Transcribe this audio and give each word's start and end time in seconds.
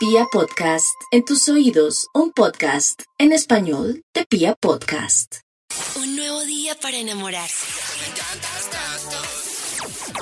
Pia 0.00 0.24
Podcast, 0.32 0.96
en 1.10 1.26
tus 1.26 1.46
oídos, 1.50 2.06
un 2.14 2.32
podcast 2.32 3.02
en 3.18 3.32
español 3.32 4.02
de 4.14 4.24
Pia 4.24 4.54
Podcast. 4.54 5.40
Un 5.96 6.16
nuevo 6.16 6.40
día 6.44 6.74
para 6.80 6.96
enamorarse. 6.96 7.66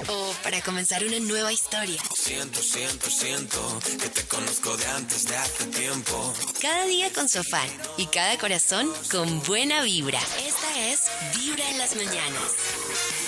O 0.08 0.34
para 0.42 0.60
comenzar 0.62 1.04
una 1.04 1.20
nueva 1.20 1.52
historia. 1.52 2.02
Siento, 2.12 2.60
siento, 2.60 3.08
siento 3.08 3.78
que 4.00 4.08
te 4.08 4.26
conozco 4.26 4.76
de 4.76 4.86
antes 4.86 5.28
de 5.28 5.36
hace 5.36 5.66
tiempo. 5.66 6.34
Cada 6.60 6.84
día 6.86 7.12
con 7.12 7.28
su 7.28 7.38
afán 7.38 7.68
y 7.96 8.06
cada 8.06 8.36
corazón 8.36 8.92
con 9.12 9.40
buena 9.44 9.82
vibra. 9.82 10.18
Esta 10.44 10.88
es 10.88 11.02
Vibra 11.36 11.70
en 11.70 11.78
las 11.78 11.94
mañanas. 11.94 13.27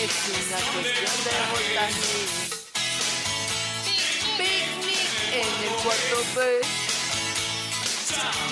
Es 0.00 0.12
una 0.28 0.58
cuestión 0.74 1.16
de 1.24 1.32
botaní. 1.50 2.18
Picnic 4.38 5.10
en 5.32 5.50
el 5.64 5.74
cuarto 5.82 6.18
B. 6.36 6.60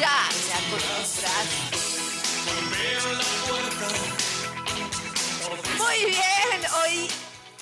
Ya 0.00 0.28
me 0.44 0.54
acostumbraste. 0.54 1.86
Muy 5.78 6.04
bien, 6.06 6.58
hoy 6.82 7.08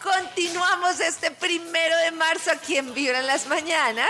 continuamos 0.02 1.00
este 1.00 1.30
primero 1.32 1.94
de 1.98 2.12
marzo 2.12 2.52
aquí 2.52 2.78
en 2.78 2.94
Vibra 2.94 3.20
las 3.20 3.46
mañanas. 3.48 4.08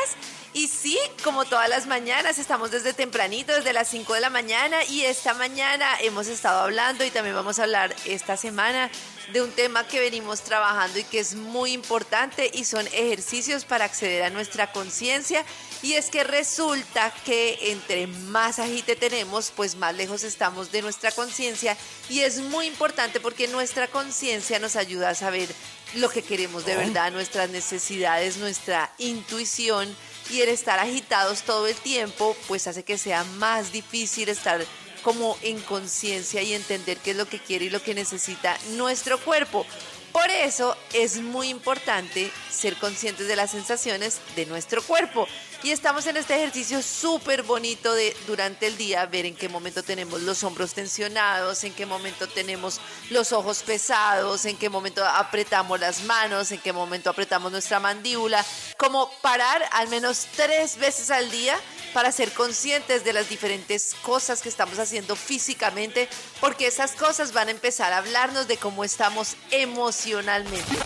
Y 0.53 0.69
sí, 0.69 0.97
como 1.25 1.47
todas 1.47 1.69
las 1.69 1.89
mañanas, 1.89 2.39
estamos 2.39 2.71
desde 2.71 2.93
tempranito, 2.93 3.53
desde 3.53 3.73
las 3.73 3.89
5 3.89 4.15
de 4.15 4.21
la 4.21 4.31
mañana 4.31 4.85
y 4.85 5.03
esta 5.03 5.35
mañana 5.35 5.99
hemos 6.01 6.29
estado 6.29 6.61
hablando 6.61 7.05
y 7.05 7.11
también 7.11 7.35
vamos 7.35 7.59
a 7.59 7.65
hablar 7.65 7.93
esta 8.05 8.37
semana 8.37 8.89
de 9.33 9.43
un 9.43 9.51
tema 9.53 9.87
que 9.87 10.01
venimos 10.01 10.43
trabajando 10.43 10.99
y 10.99 11.05
que 11.05 11.19
es 11.19 11.35
muy 11.35 11.73
importante 11.73 12.51
y 12.53 12.65
son 12.65 12.87
ejercicios 12.89 13.65
para 13.65 13.85
acceder 13.85 14.23
a 14.23 14.31
nuestra 14.31 14.73
conciencia. 14.73 15.45
Y 15.83 15.95
es 15.95 16.11
que 16.11 16.25
resulta 16.25 17.13
que 17.25 17.73
entre 17.73 18.07
más 18.07 18.59
agite 18.59 18.97
tenemos, 18.97 19.53
pues 19.55 19.77
más 19.77 19.95
lejos 19.95 20.25
estamos 20.25 20.73
de 20.73 20.83
nuestra 20.83 21.13
conciencia. 21.13 21.77
Y 22.09 22.21
es 22.21 22.39
muy 22.39 22.67
importante 22.67 23.21
porque 23.21 23.49
nuestra 23.49 23.89
conciencia 23.89 24.59
nos 24.59 24.77
ayuda 24.77 25.11
a 25.11 25.15
saber 25.15 25.49
lo 25.95 26.09
que 26.09 26.23
queremos 26.23 26.65
de 26.65 26.77
verdad, 26.77 27.13
nuestras 27.13 27.51
necesidades, 27.51 28.37
nuestra 28.39 28.91
intuición. 28.99 29.95
Y 30.31 30.41
el 30.41 30.49
estar 30.49 30.79
agitados 30.79 31.43
todo 31.43 31.67
el 31.67 31.75
tiempo 31.75 32.35
pues 32.49 32.67
hace 32.67 32.83
que 32.83 32.97
sea 32.97 33.25
más 33.25 33.73
difícil 33.73 34.29
estar 34.31 34.65
como 35.05 35.37
en 35.43 35.61
conciencia 35.61 36.43
y 36.43 36.55
entender 36.55 36.97
qué 36.99 37.13
es 37.13 37.17
lo 37.17 37.29
que 37.29 37.39
quiere 37.39 37.67
y 37.67 37.71
lo 37.71 37.83
que 37.83 37.95
necesita 37.95 38.59
nuestro 38.77 39.21
cuerpo. 39.21 39.67
Por 40.13 40.31
eso 40.31 40.77
es 40.93 41.21
muy 41.21 41.49
importante 41.49 42.31
ser 42.51 42.77
conscientes 42.77 43.29
de 43.29 43.37
las 43.37 43.51
sensaciones 43.51 44.21
de 44.35 44.47
nuestro 44.47 44.83
cuerpo. 44.83 45.27
Y 45.65 45.71
estamos 45.71 46.07
en 46.07 46.19
este 46.19 46.37
ejercicio 46.37 46.83
súper 46.83 47.43
bonito 47.43 47.95
de 47.95 48.15
durante 48.27 48.67
el 48.67 48.77
día 48.77 49.07
ver 49.07 49.25
en 49.25 49.35
qué 49.35 49.49
momento 49.49 49.83
tenemos 49.83 50.21
los 50.21 50.45
hombros 50.45 50.75
tensionados, 50.75 51.65
en 51.65 51.73
qué 51.73 51.87
momento 51.87 52.29
tenemos 52.29 52.83
los 53.09 53.33
ojos 53.33 53.63
pesados, 53.63 54.45
en 54.45 54.59
qué 54.59 54.69
momento 54.69 55.03
apretamos 55.03 55.81
las 55.81 56.03
manos, 56.03 56.53
en 56.53 56.61
qué 56.61 56.75
momento 56.75 57.09
apretamos 57.09 57.51
nuestra 57.51 57.81
mandíbula. 57.81 58.45
Como 58.77 59.11
parar 59.23 59.67
al 59.73 59.89
menos 59.89 60.27
tres 60.37 60.77
veces 60.77 61.11
al 61.11 61.31
día 61.31 61.59
para 61.95 62.13
ser 62.13 62.31
conscientes 62.33 63.03
de 63.03 63.15
las 63.15 63.31
diferentes 63.31 63.95
cosas 64.03 64.43
que 64.43 64.51
estamos 64.51 64.79
haciendo 64.79 65.17
físicamente, 65.17 66.11
porque 66.43 66.67
esas 66.67 66.93
cosas 66.93 67.33
van 67.33 67.49
a 67.49 67.53
empezar 67.53 67.91
a 67.95 67.99
hablarnos 67.99 68.49
de 68.49 68.59
cómo 68.59 68.85
estamos 68.85 69.35
emocionalmente. 69.51 70.77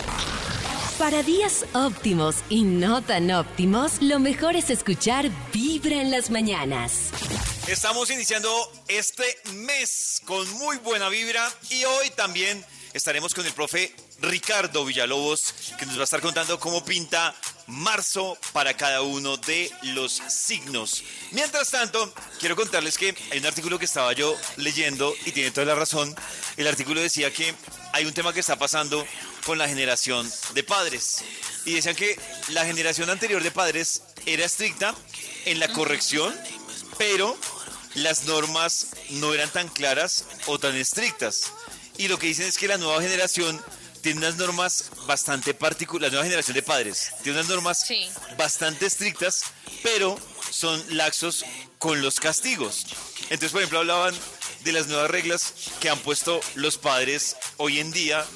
Para 0.98 1.22
días 1.22 1.64
óptimos 1.74 2.38
y 2.48 2.64
no 2.64 3.02
tan 3.02 3.30
óptimos, 3.30 4.02
lo 4.02 4.18
mejor 4.18 4.56
es 4.56 4.68
escuchar 4.68 5.30
Vibra 5.52 6.02
en 6.02 6.10
las 6.10 6.28
mañanas. 6.28 7.10
Estamos 7.68 8.10
iniciando 8.10 8.50
este 8.88 9.38
mes 9.54 10.20
con 10.24 10.50
muy 10.54 10.76
buena 10.78 11.08
vibra 11.08 11.48
y 11.70 11.84
hoy 11.84 12.10
también 12.16 12.64
estaremos 12.94 13.32
con 13.32 13.46
el 13.46 13.52
profe 13.52 13.94
Ricardo 14.22 14.84
Villalobos 14.84 15.54
que 15.78 15.86
nos 15.86 15.98
va 15.98 16.00
a 16.00 16.04
estar 16.04 16.20
contando 16.20 16.58
cómo 16.58 16.84
pinta 16.84 17.32
marzo 17.68 18.36
para 18.52 18.74
cada 18.74 19.02
uno 19.02 19.36
de 19.36 19.70
los 19.94 20.20
signos. 20.28 21.04
Mientras 21.30 21.70
tanto, 21.70 22.12
quiero 22.40 22.56
contarles 22.56 22.98
que 22.98 23.14
hay 23.30 23.38
un 23.38 23.46
artículo 23.46 23.78
que 23.78 23.84
estaba 23.84 24.14
yo 24.14 24.34
leyendo 24.56 25.14
y 25.24 25.30
tiene 25.30 25.52
toda 25.52 25.66
la 25.66 25.76
razón. 25.76 26.12
El 26.56 26.66
artículo 26.66 27.00
decía 27.00 27.32
que 27.32 27.54
hay 27.92 28.04
un 28.04 28.14
tema 28.14 28.32
que 28.32 28.40
está 28.40 28.56
pasando 28.56 29.06
con 29.48 29.56
la 29.56 29.66
generación 29.66 30.30
de 30.52 30.62
padres 30.62 31.24
y 31.64 31.72
decían 31.72 31.96
que 31.96 32.20
la 32.48 32.66
generación 32.66 33.08
anterior 33.08 33.42
de 33.42 33.50
padres 33.50 34.02
era 34.26 34.44
estricta 34.44 34.94
en 35.46 35.58
la 35.58 35.72
corrección, 35.72 36.38
pero 36.98 37.34
las 37.94 38.24
normas 38.24 38.88
no 39.08 39.32
eran 39.32 39.48
tan 39.48 39.68
claras 39.68 40.26
o 40.44 40.58
tan 40.58 40.76
estrictas. 40.76 41.50
Y 41.96 42.08
lo 42.08 42.18
que 42.18 42.26
dicen 42.26 42.46
es 42.46 42.58
que 42.58 42.68
la 42.68 42.76
nueva 42.76 43.00
generación 43.00 43.58
tiene 44.02 44.18
unas 44.18 44.36
normas 44.36 44.90
bastante 45.06 45.54
particulares, 45.54 46.12
la 46.12 46.16
nueva 46.16 46.24
generación 46.24 46.54
de 46.54 46.62
padres 46.62 47.12
tiene 47.22 47.38
unas 47.38 47.48
normas 47.48 47.86
bastante 48.36 48.84
estrictas, 48.84 49.44
pero 49.82 50.20
son 50.50 50.84
laxos 50.94 51.46
con 51.78 52.02
los 52.02 52.20
castigos. 52.20 52.84
Entonces, 53.30 53.52
por 53.52 53.62
ejemplo, 53.62 53.78
hablaban 53.78 54.14
de 54.64 54.72
las 54.72 54.88
nuevas 54.88 55.10
reglas 55.10 55.54
que 55.80 55.88
han 55.88 55.98
puesto 56.00 56.38
los 56.54 56.76
padres 56.76 57.36
hoy 57.56 57.80
en 57.80 57.92
día 57.92 58.26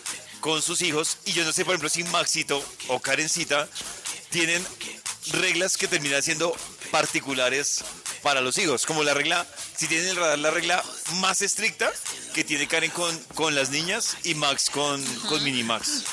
con 0.43 0.61
sus 0.61 0.83
hijos. 0.83 1.17
Y 1.25 1.33
yo 1.33 1.45
no 1.45 1.53
sé, 1.55 1.65
por 1.65 1.73
ejemplo, 1.73 1.89
si 1.89 2.05
Maxito 2.05 2.63
o 2.89 3.01
Karencita 3.01 3.67
tienen 4.29 4.63
reglas 5.31 5.79
que 5.79 5.89
terminan 5.89 6.23
siendo 6.23 6.55
particulares 6.91 7.83
para 8.23 8.41
los 8.41 8.59
hijos. 8.59 8.85
Como 8.85 9.03
la 9.03 9.15
regla, 9.15 9.47
si 9.77 9.87
tienen 9.87 10.09
el 10.09 10.17
radar, 10.17 10.39
la 10.39 10.51
regla 10.51 10.83
más 11.21 11.43
estricta 11.43 11.91
que 12.35 12.45
tiene 12.45 12.67
Karen 12.67 12.91
con, 12.91 13.17
con 13.35 13.55
las 13.55 13.71
niñas 13.71 14.17
y 14.25 14.35
Max 14.35 14.71
con, 14.71 15.03
con 15.29 15.43
Minimax. 15.43 16.05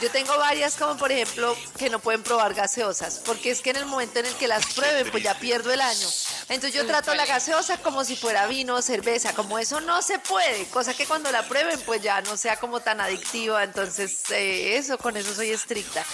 Yo 0.00 0.10
tengo 0.10 0.36
varias, 0.38 0.76
como 0.76 0.96
por 0.96 1.12
ejemplo, 1.12 1.56
que 1.78 1.88
no 1.90 2.00
pueden 2.00 2.22
probar 2.22 2.54
gaseosas, 2.54 3.20
porque 3.24 3.50
es 3.50 3.60
que 3.60 3.70
en 3.70 3.76
el 3.76 3.86
momento 3.86 4.18
en 4.18 4.26
el 4.26 4.34
que 4.34 4.48
las 4.48 4.66
prueben, 4.74 5.10
pues 5.10 5.22
ya 5.22 5.38
pierdo 5.38 5.72
el 5.72 5.80
año. 5.80 6.08
Entonces 6.52 6.78
yo 6.78 6.86
trato 6.86 7.14
la 7.14 7.24
gaseosa 7.24 7.78
como 7.78 8.04
si 8.04 8.14
fuera 8.14 8.46
vino 8.46 8.74
o 8.74 8.82
cerveza, 8.82 9.32
como 9.32 9.58
eso 9.58 9.80
no 9.80 10.02
se 10.02 10.18
puede, 10.18 10.66
cosa 10.66 10.92
que 10.92 11.06
cuando 11.06 11.32
la 11.32 11.48
prueben, 11.48 11.80
pues 11.86 12.02
ya 12.02 12.20
no 12.20 12.36
sea 12.36 12.56
como 12.58 12.80
tan 12.80 13.00
adictiva. 13.00 13.64
Entonces, 13.64 14.30
eh, 14.30 14.76
eso, 14.76 14.98
con 14.98 15.16
eso 15.16 15.34
soy 15.34 15.50
estricta. 15.50 16.04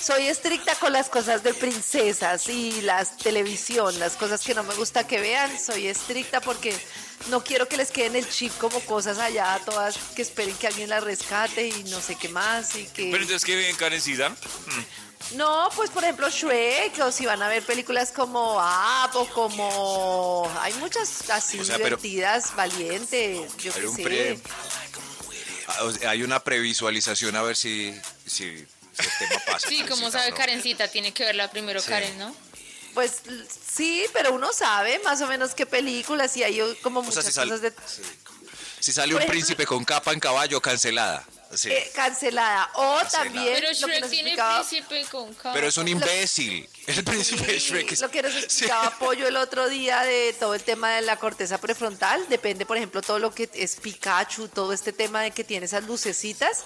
Soy 0.00 0.28
estricta 0.28 0.76
con 0.76 0.92
las 0.92 1.08
cosas 1.08 1.42
de 1.42 1.52
princesas 1.52 2.48
y 2.48 2.80
las 2.82 3.16
televisión, 3.16 3.98
las 3.98 4.14
cosas 4.14 4.42
que 4.42 4.54
no 4.54 4.62
me 4.62 4.74
gusta 4.76 5.04
que 5.04 5.20
vean, 5.20 5.58
soy 5.58 5.88
estricta 5.88 6.40
porque 6.40 6.72
no 7.28 7.42
quiero 7.42 7.66
que 7.66 7.76
les 7.76 7.90
queden 7.90 8.14
el 8.14 8.28
chip 8.28 8.56
como 8.58 8.78
cosas 8.80 9.18
allá, 9.18 9.60
todas 9.64 9.98
que 10.14 10.22
esperen 10.22 10.54
que 10.56 10.68
alguien 10.68 10.88
las 10.90 11.02
rescate 11.02 11.66
y 11.66 11.84
no 11.90 12.00
sé 12.00 12.14
qué 12.14 12.28
más 12.28 12.76
y 12.76 12.84
que... 12.86 13.10
Pero 13.10 13.22
entonces, 13.24 13.44
¿qué 13.44 13.56
ven, 13.56 13.74
Karencita? 13.74 14.30
Mm. 14.30 15.07
No, 15.34 15.68
pues 15.76 15.90
por 15.90 16.02
ejemplo 16.04 16.30
Shrek, 16.30 16.98
o 17.00 17.12
si 17.12 17.26
van 17.26 17.42
a 17.42 17.48
ver 17.48 17.62
películas 17.64 18.12
como 18.12 18.54
Up 18.56 19.10
o 19.14 19.26
como... 19.28 20.50
Hay 20.60 20.72
muchas 20.74 21.28
así 21.30 21.58
O 21.60 21.64
sea, 21.64 21.76
pero- 21.76 21.96
divertidas, 21.96 22.54
valientes, 22.56 23.56
yo 23.58 23.72
Hay 23.74 23.80
qué 23.82 23.88
sé. 23.88 24.02
pre- 24.02 24.40
Ah, 25.70 25.84
o 25.84 25.92
sea, 25.92 26.10
hay 26.10 26.22
una 26.22 26.42
previsualización 26.42 27.36
a 27.36 27.42
ver 27.42 27.54
si, 27.56 27.94
si, 28.24 28.56
si 28.56 29.04
el 29.04 29.18
tema 29.18 29.42
pasa. 29.46 29.68
Sí, 29.68 29.82
como 29.86 30.10
sabe 30.10 30.30
¿no? 30.30 30.36
Karencita, 30.36 30.88
tiene 30.88 31.12
que 31.12 31.24
verla 31.26 31.50
primero 31.50 31.80
Sí. 31.82 31.88
Karen, 31.90 32.16
¿no? 32.16 32.34
Pues 32.94 33.20
sí, 33.76 34.02
pero 34.14 34.32
uno 34.32 34.50
sabe 34.54 34.98
más 35.04 35.20
o 35.20 35.26
menos 35.26 35.54
qué 35.54 35.66
películas 35.66 36.34
y 36.38 36.42
hay 36.42 36.58
como 36.82 37.00
O 37.00 37.02
sea, 37.02 37.10
muchas 37.16 37.26
si 37.34 37.38
cosas 37.38 37.60
de 37.60 37.72
si 38.80 38.92
sale 38.92 39.08
Por 39.08 39.16
un 39.16 39.22
ejemplo- 39.24 39.30
príncipe 39.32 39.66
con 39.66 39.84
capa 39.84 40.12
en 40.12 40.20
caballo, 40.20 40.58
cancelada. 40.62 41.26
Sí. 41.54 41.70
eh, 41.72 41.90
cancelada. 41.94 42.70
O 42.74 42.98
también 43.10 43.54
Pero 43.54 43.68
lo 43.68 43.68
que 43.68 43.74
Shrek 43.74 44.10
tiene 44.10 44.36
príncipe 44.36 45.04
con 45.10 45.32
capa. 45.34 45.52
Pero 45.54 45.66
es 45.68 45.76
un 45.78 45.88
imbécil. 45.88 46.68
El 46.86 47.04
príncipe 47.04 47.46
de 47.52 47.58
Sí, 47.60 47.70
Shrek 47.70 47.92
es- 47.92 48.00
Lo 48.00 48.10
que 48.10 48.22
nos 48.22 48.34
explicaba 48.36 48.90
Pollo 48.98 49.26
el 49.26 49.36
otro 49.36 49.68
día 49.68 50.02
de 50.02 50.34
todo 50.38 50.54
el 50.54 50.62
tema 50.62 50.90
de 50.92 51.02
la 51.02 51.16
corteza 51.18 51.58
prefrontal, 51.58 52.24
depende, 52.28 52.66
por 52.66 52.76
ejemplo, 52.76 53.00
todo 53.02 53.18
lo 53.18 53.34
que 53.34 53.48
es 53.54 53.76
Pikachu, 53.76 54.48
todo 54.48 54.72
este 54.72 54.92
tema 54.92 55.22
de 55.22 55.30
que 55.30 55.42
tiene 55.44 55.66
esas 55.66 55.84
lucecitas. 55.84 56.64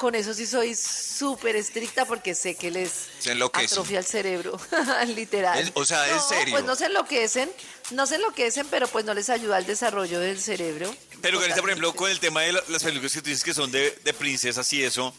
Con 0.00 0.14
eso 0.14 0.32
sí 0.32 0.46
soy 0.46 0.74
súper 0.74 1.56
estricta 1.56 2.06
porque 2.06 2.34
sé 2.34 2.54
que 2.54 2.70
les 2.70 2.90
Se 3.18 3.32
atrofia 3.32 3.98
el 3.98 4.04
cerebro, 4.06 4.58
literal. 5.14 5.70
O 5.74 5.84
sea, 5.84 6.08
¿en 6.08 6.16
No, 6.16 6.22
serio? 6.26 6.54
Pues 6.54 6.64
no 6.64 6.74
se 6.74 6.86
enloquecen, 6.86 7.52
no 7.90 8.06
se 8.06 8.14
enloquecen, 8.14 8.66
pero 8.70 8.88
pues 8.88 9.04
no 9.04 9.12
les 9.12 9.28
ayuda 9.28 9.58
al 9.58 9.66
desarrollo 9.66 10.18
del 10.18 10.40
cerebro. 10.40 10.90
Pero 11.20 11.38
Karencita, 11.38 11.60
por 11.60 11.68
ejemplo, 11.68 11.94
con 11.94 12.10
el 12.10 12.18
tema 12.18 12.40
de 12.40 12.52
la- 12.54 12.64
las 12.68 12.82
películas 12.82 13.12
que 13.12 13.20
tú 13.20 13.28
dices 13.28 13.44
que 13.44 13.52
son 13.52 13.70
de, 13.70 13.90
de 14.02 14.14
princesas 14.14 14.72
y 14.72 14.82
eso, 14.82 15.14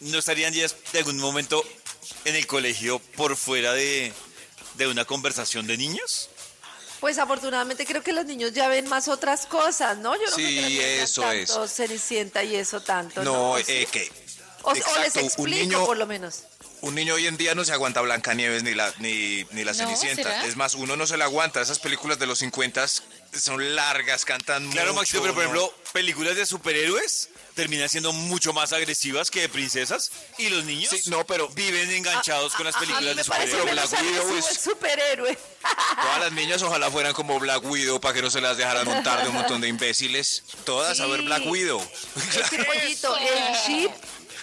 ¿no 0.00 0.18
estarían 0.18 0.52
ya 0.52 0.66
de 0.92 0.98
algún 0.98 1.18
momento 1.18 1.62
en 2.24 2.34
el 2.34 2.48
colegio 2.48 2.98
por 3.16 3.36
fuera 3.36 3.72
de, 3.72 4.12
de 4.74 4.88
una 4.88 5.04
conversación 5.04 5.68
de 5.68 5.76
niños? 5.76 6.28
Pues 7.02 7.18
afortunadamente 7.18 7.84
creo 7.84 8.00
que 8.00 8.12
los 8.12 8.24
niños 8.26 8.52
ya 8.52 8.68
ven 8.68 8.88
más 8.88 9.08
otras 9.08 9.46
cosas, 9.46 9.98
¿no? 9.98 10.14
Yo 10.14 10.22
no 10.30 10.36
Sí, 10.36 10.42
creo 10.56 10.68
que 10.68 11.02
eso 11.02 11.32
es. 11.32 11.48
tanto 11.50 11.66
Cenicienta 11.66 12.44
y 12.44 12.54
eso 12.54 12.80
tanto. 12.80 13.24
No, 13.24 13.32
¿no? 13.32 13.58
eh, 13.58 13.88
que. 13.90 14.08
O, 14.62 14.70
o 14.70 14.74
les 14.74 14.82
exacto, 14.86 15.18
explico 15.18 15.42
un 15.42 15.50
niño, 15.50 15.84
por 15.84 15.96
lo 15.96 16.06
menos. 16.06 16.44
un 16.82 16.94
niño 16.94 17.14
hoy 17.14 17.26
en 17.26 17.36
día 17.36 17.56
no 17.56 17.64
se 17.64 17.72
aguanta 17.72 18.00
Blancanieves 18.02 18.62
ni 18.62 18.74
la, 18.74 18.94
ni, 19.00 19.44
ni 19.50 19.64
la 19.64 19.72
No, 19.72 19.78
Cenicienta. 19.78 20.22
¿será? 20.22 20.46
Es 20.46 20.54
más, 20.54 20.74
uno 20.76 20.94
no 20.96 21.04
se 21.08 21.16
la 21.16 21.24
aguanta. 21.24 21.60
Esas 21.60 21.80
películas 21.80 22.20
de 22.20 22.26
los 22.28 22.38
50 22.38 22.86
son 22.86 23.74
largas, 23.74 24.24
cantan 24.24 24.70
Claro, 24.70 24.92
mucho, 24.92 25.00
Maxito, 25.00 25.22
pero 25.22 25.34
por 25.34 25.42
ejemplo, 25.42 25.74
películas 25.92 26.36
de 26.36 26.46
superhéroes 26.46 27.30
terminan 27.54 27.88
siendo 27.88 28.12
mucho 28.12 28.52
más 28.52 28.72
agresivas 28.72 29.30
que 29.30 29.42
de 29.42 29.48
princesas 29.48 30.10
y 30.38 30.48
los 30.48 30.64
niños 30.64 30.90
Sí, 30.90 31.10
no, 31.10 31.24
pero- 31.26 31.48
viven 31.50 31.90
enganchados 31.90 32.54
con 32.54 32.64
las 32.64 32.74
A- 32.74 32.78
a- 32.78 32.82
a 32.82 32.86
películas 32.86 33.02
mí 33.04 33.14
me 33.14 33.14
de 33.16 33.24
superhéroes. 33.24 33.72
Black 33.72 34.02
Widow 34.02 34.36
es- 34.38 34.48
el 34.50 34.56
superhéroe. 34.58 35.38
Todas 36.02 36.20
las 36.20 36.32
niñas 36.32 36.62
ojalá 36.62 36.90
fueran 36.90 37.12
como 37.14 37.38
Black 37.38 37.64
Widow 37.64 38.00
para 38.00 38.14
que 38.14 38.22
no 38.22 38.30
se 38.30 38.40
las 38.40 38.56
dejaran 38.56 38.86
montar 38.86 39.22
de 39.22 39.28
un 39.28 39.34
montón 39.34 39.60
de 39.60 39.68
imbéciles. 39.68 40.42
Todas 40.64 40.98
a 41.00 41.06
ver 41.06 41.20
Sí. 41.20 41.26
Black 41.26 41.46
Widow. 41.46 41.80
Es 42.40 42.50
que, 42.50 42.64
pollito, 42.64 43.16
el 43.16 43.56
chip, 43.66 43.90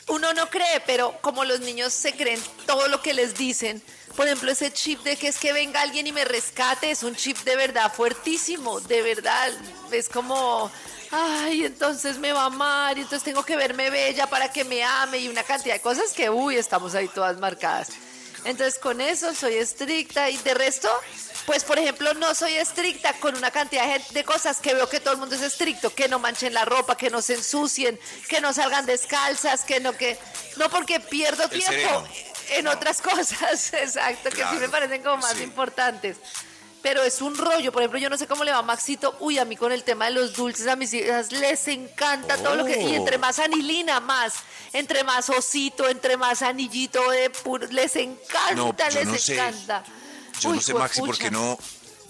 uno 0.08 0.34
no 0.34 0.50
cree, 0.50 0.82
pero 0.86 1.18
como 1.22 1.46
los 1.46 1.60
niños 1.62 1.94
se 1.94 2.14
creen 2.14 2.42
todo 2.66 2.88
lo 2.88 3.02
que 3.02 3.14
les 3.14 3.36
dicen, 3.36 3.82
por 4.16 4.26
ejemplo, 4.26 4.52
ese 4.52 4.74
chip 4.74 5.02
de 5.04 5.16
que 5.18 5.28
es 5.30 5.38
que 5.38 5.54
venga 5.54 5.82
alguien 5.82 6.08
y 6.08 6.12
me 6.12 6.26
rescate, 6.26 6.92
es 6.92 7.04
un 7.04 7.16
chip 7.16 7.38
de 7.40 7.56
verdad 7.56 7.94
fuertísimo, 7.94 8.80
de 8.82 9.02
verdad. 9.02 9.52
Es 9.92 10.10
como, 10.10 10.72
ay, 11.12 11.66
entonces 11.66 12.18
me 12.18 12.34
va 12.34 12.44
a 12.44 12.46
amar, 12.46 12.98
y 12.98 13.02
entonces 13.02 13.24
tengo 13.24 13.44
que 13.44 13.56
verme 13.56 13.90
bella 13.90 14.28
para 14.28 14.52
que 14.52 14.64
me 14.64 14.84
ame, 14.84 15.20
y 15.20 15.28
una 15.28 15.44
cantidad 15.44 15.76
de 15.76 15.82
cosas 15.82 16.14
que, 16.14 16.30
uy, 16.30 16.56
estamos 16.56 16.96
ahí 16.96 17.08
todas 17.08 17.38
marcadas. 17.40 17.90
Entonces 18.46 18.80
con 18.80 19.02
eso 19.02 19.34
soy 19.34 19.56
estricta 19.56 20.30
y 20.30 20.38
de 20.38 20.54
resto, 20.54 20.90
pues 21.46 21.64
por 21.64 21.78
ejemplo 21.78 22.14
no 22.14 22.34
soy 22.34 22.54
estricta 22.54 23.14
con 23.14 23.36
una 23.36 23.52
cantidad 23.52 24.00
de, 24.12 24.24
cosas 24.24 24.60
que 24.60 24.74
veo 24.74 24.88
que 24.88 25.00
todo 25.00 25.14
el 25.14 25.20
mundo 25.20 25.36
es 25.36 25.42
estricto, 25.42 25.94
que 25.94 26.08
no 26.08 26.20
manchen 26.20 26.54
la 26.54 26.66
ropa, 26.66 26.96
que 26.96 27.10
no 27.10 27.22
se 27.22 27.36
ensucien, 27.36 28.00
que 28.28 28.40
no 28.42 28.54
salgan 28.54 28.86
descalzas, 28.86 29.64
que 29.64 29.80
no 29.80 29.94
que 29.94 30.18
no 30.58 30.70
porque 30.70 31.00
pierdo 31.00 31.44
El 31.44 31.50
tiempo 31.50 31.72
sereno. 31.72 32.08
en 32.52 32.68
otras 32.68 33.02
cosas, 33.02 33.74
exacto, 33.74 34.30
que 34.30 34.44
sí 34.44 34.56
me 34.60 34.70
parecen 34.70 35.04
como 35.04 35.18
más 35.18 35.38
sí. 35.38 35.44
importantes. 35.44 36.18
Pero 36.82 37.04
es 37.04 37.22
un 37.22 37.36
rollo, 37.38 37.74
por 37.74 37.82
ejemplo, 37.82 38.00
yo 38.00 38.10
no 38.10 38.18
sé 38.18 38.26
cómo 38.26 38.46
le 38.46 38.52
va 38.52 38.60
a 38.60 38.62
Maxito, 38.62 39.16
uy, 39.20 39.38
a 39.38 39.44
mí 39.44 39.58
con 39.58 39.72
el 39.74 39.84
tema 39.84 40.06
de 40.06 40.12
los 40.12 40.34
dulces, 40.34 40.66
a 40.68 40.78
mis 40.78 40.94
hijas 40.94 41.32
les 41.34 41.68
encanta 41.68 42.38
todo 42.38 42.56
lo 42.56 42.64
que, 42.64 42.82
y 42.82 42.96
entre 42.96 43.18
Oh. 43.18 43.20
más 43.20 43.38
anilina, 43.40 44.00
más, 44.00 44.36
entre 44.72 45.04
más 45.04 45.30
osito, 45.30 45.90
entre 45.90 46.16
más 46.16 46.42
anillito 46.42 47.10
de 47.12 47.30
puro, 47.32 47.68
les 47.68 47.96
encanta, 47.98 48.54
No, 48.56 48.74
les 48.94 49.08
no 49.08 49.18
sé. 49.18 49.34
encanta. 49.34 49.84
Yo 50.40 50.50
Uy, 50.52 50.56
no 50.56 50.62
sé, 50.62 50.74
Maxi, 50.74 51.02
por 51.02 51.18
qué 51.18 51.30
no, 51.30 51.58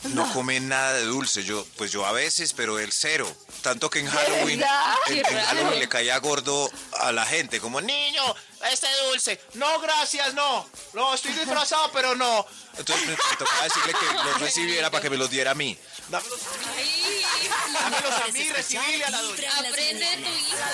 no 0.03 0.31
come 0.33 0.59
nada 0.59 0.93
de 0.93 1.03
dulce. 1.03 1.43
Yo, 1.43 1.65
pues 1.77 1.91
yo 1.91 2.05
a 2.05 2.11
veces, 2.11 2.53
pero 2.53 2.79
el 2.79 2.91
cero. 2.91 3.31
Tanto 3.61 3.89
que 3.89 3.99
en 3.99 4.07
Halloween, 4.07 4.63
en. 5.07 5.23
Halloween 5.23 5.79
le 5.79 5.89
caía 5.89 6.17
gordo 6.19 6.71
a 6.99 7.11
la 7.11 7.25
gente, 7.25 7.59
como 7.59 7.81
niño, 7.81 8.23
este 8.71 8.87
dulce. 9.07 9.39
No, 9.55 9.79
gracias, 9.79 10.33
no. 10.33 10.69
No, 10.93 11.13
estoy 11.13 11.33
disfrazado, 11.33 11.91
pero 11.93 12.15
no. 12.15 12.45
Entonces 12.77 13.05
me, 13.07 13.11
me 13.11 13.35
tocaba 13.37 13.63
decirle 13.63 13.93
que 13.93 14.13
los 14.13 14.39
recibiera 14.39 14.89
para 14.89 15.01
que 15.01 15.09
me 15.09 15.17
los 15.17 15.29
diera 15.29 15.51
a 15.51 15.55
mí. 15.55 15.77
Dámelos, 16.09 16.39
Ay, 16.75 17.49
dámelos 17.73 18.13
a 18.13 18.27
mí, 18.31 18.49
recibile 18.49 19.03
a 19.05 19.09
la 19.09 19.21
doña. 19.21 19.51
aprende 19.57 20.05
de 20.05 20.17
tu 20.17 20.29
hija. 20.29 20.69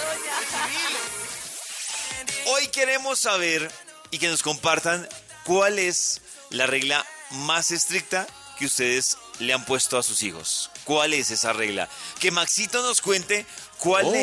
Hoy 2.47 2.67
queremos 2.67 3.19
saber 3.19 3.71
y 4.11 4.19
que 4.19 4.27
nos 4.27 4.43
compartan 4.43 5.09
cuál 5.43 5.79
es 5.79 6.21
la 6.51 6.67
regla 6.67 7.05
más 7.31 7.71
estricta 7.71 8.27
que 8.57 8.65
ustedes 8.65 9.17
le 9.39 9.53
han 9.53 9.65
puesto 9.65 9.97
a 9.97 10.03
sus 10.03 10.23
hijos. 10.23 10.69
¿Cuál 10.83 11.13
es 11.13 11.31
esa 11.31 11.53
regla? 11.53 11.89
Que 12.19 12.31
Maxito 12.31 12.81
nos 12.81 13.01
cuente 13.01 13.45
cuál 13.79 14.05
Oh. 14.07 14.13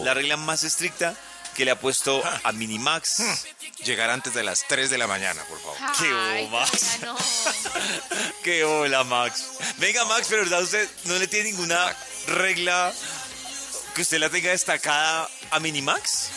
es 0.00 0.04
la 0.04 0.14
regla 0.14 0.36
más 0.36 0.62
estricta 0.64 1.14
que 1.54 1.64
le 1.64 1.70
ha 1.70 1.78
puesto 1.78 2.22
a 2.44 2.52
Minimax. 2.52 3.22
Llegar 3.84 4.10
antes 4.10 4.32
de 4.34 4.42
las 4.42 4.64
3 4.68 4.88
de 4.90 4.96
la 4.98 5.06
mañana, 5.06 5.42
por 5.44 5.60
favor. 5.60 5.76
Qué 5.98 6.06
Ay, 6.14 6.46
boba. 6.46 6.66
ya 6.70 7.06
no. 7.06 7.16
Qué 8.44 8.64
hola, 8.64 9.04
Max. 9.04 9.44
Venga, 9.78 10.04
Max, 10.04 10.26
pero 10.30 10.42
¿verdad 10.42 10.62
usted 10.62 10.88
no 11.04 11.18
le 11.18 11.26
tiene 11.26 11.50
ninguna 11.50 11.94
regla 12.28 12.92
que 13.94 14.02
usted 14.02 14.18
la 14.18 14.30
tenga 14.30 14.50
destacada 14.50 15.28
a 15.50 15.60
Minimax? 15.60 16.28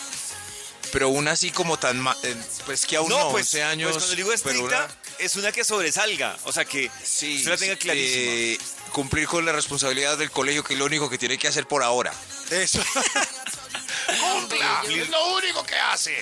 Pero 0.92 1.08
una 1.08 1.32
así 1.32 1.50
como 1.50 1.78
tan... 1.78 1.98
ma- 1.98 2.16
eh, 2.22 2.36
pues 2.64 2.86
que 2.86 2.96
aún 2.96 3.08
no, 3.08 3.28
11 3.28 3.62
años... 3.62 3.92
pues 3.92 4.04
cuando 4.04 4.16
digo 4.16 4.28
pero 4.42 4.50
estricta, 4.58 4.84
una- 4.84 4.96
es 5.18 5.36
una 5.36 5.52
que 5.52 5.64
sobresalga. 5.64 6.36
O 6.44 6.52
sea, 6.52 6.64
que 6.64 6.90
Sí, 7.04 7.36
usted 7.38 7.50
la 7.50 7.56
tenga 7.56 7.76
clarísima. 7.76 8.32
eh, 8.32 8.58
cumplir 8.92 9.26
con 9.26 9.44
las 9.44 9.54
responsabilidades 9.54 10.18
del 10.18 10.30
colegio, 10.30 10.62
que 10.64 10.74
es 10.74 10.78
lo 10.78 10.86
único 10.86 11.08
que 11.10 11.18
tiene 11.18 11.38
que 11.38 11.48
hacer 11.48 11.66
por 11.66 11.82
ahora. 11.82 12.12
Eso. 12.50 12.80
Cumpla, 14.20 14.82
es 14.88 15.08
lo 15.08 15.34
único 15.34 15.64
que 15.64 15.74
hace. 15.76 16.16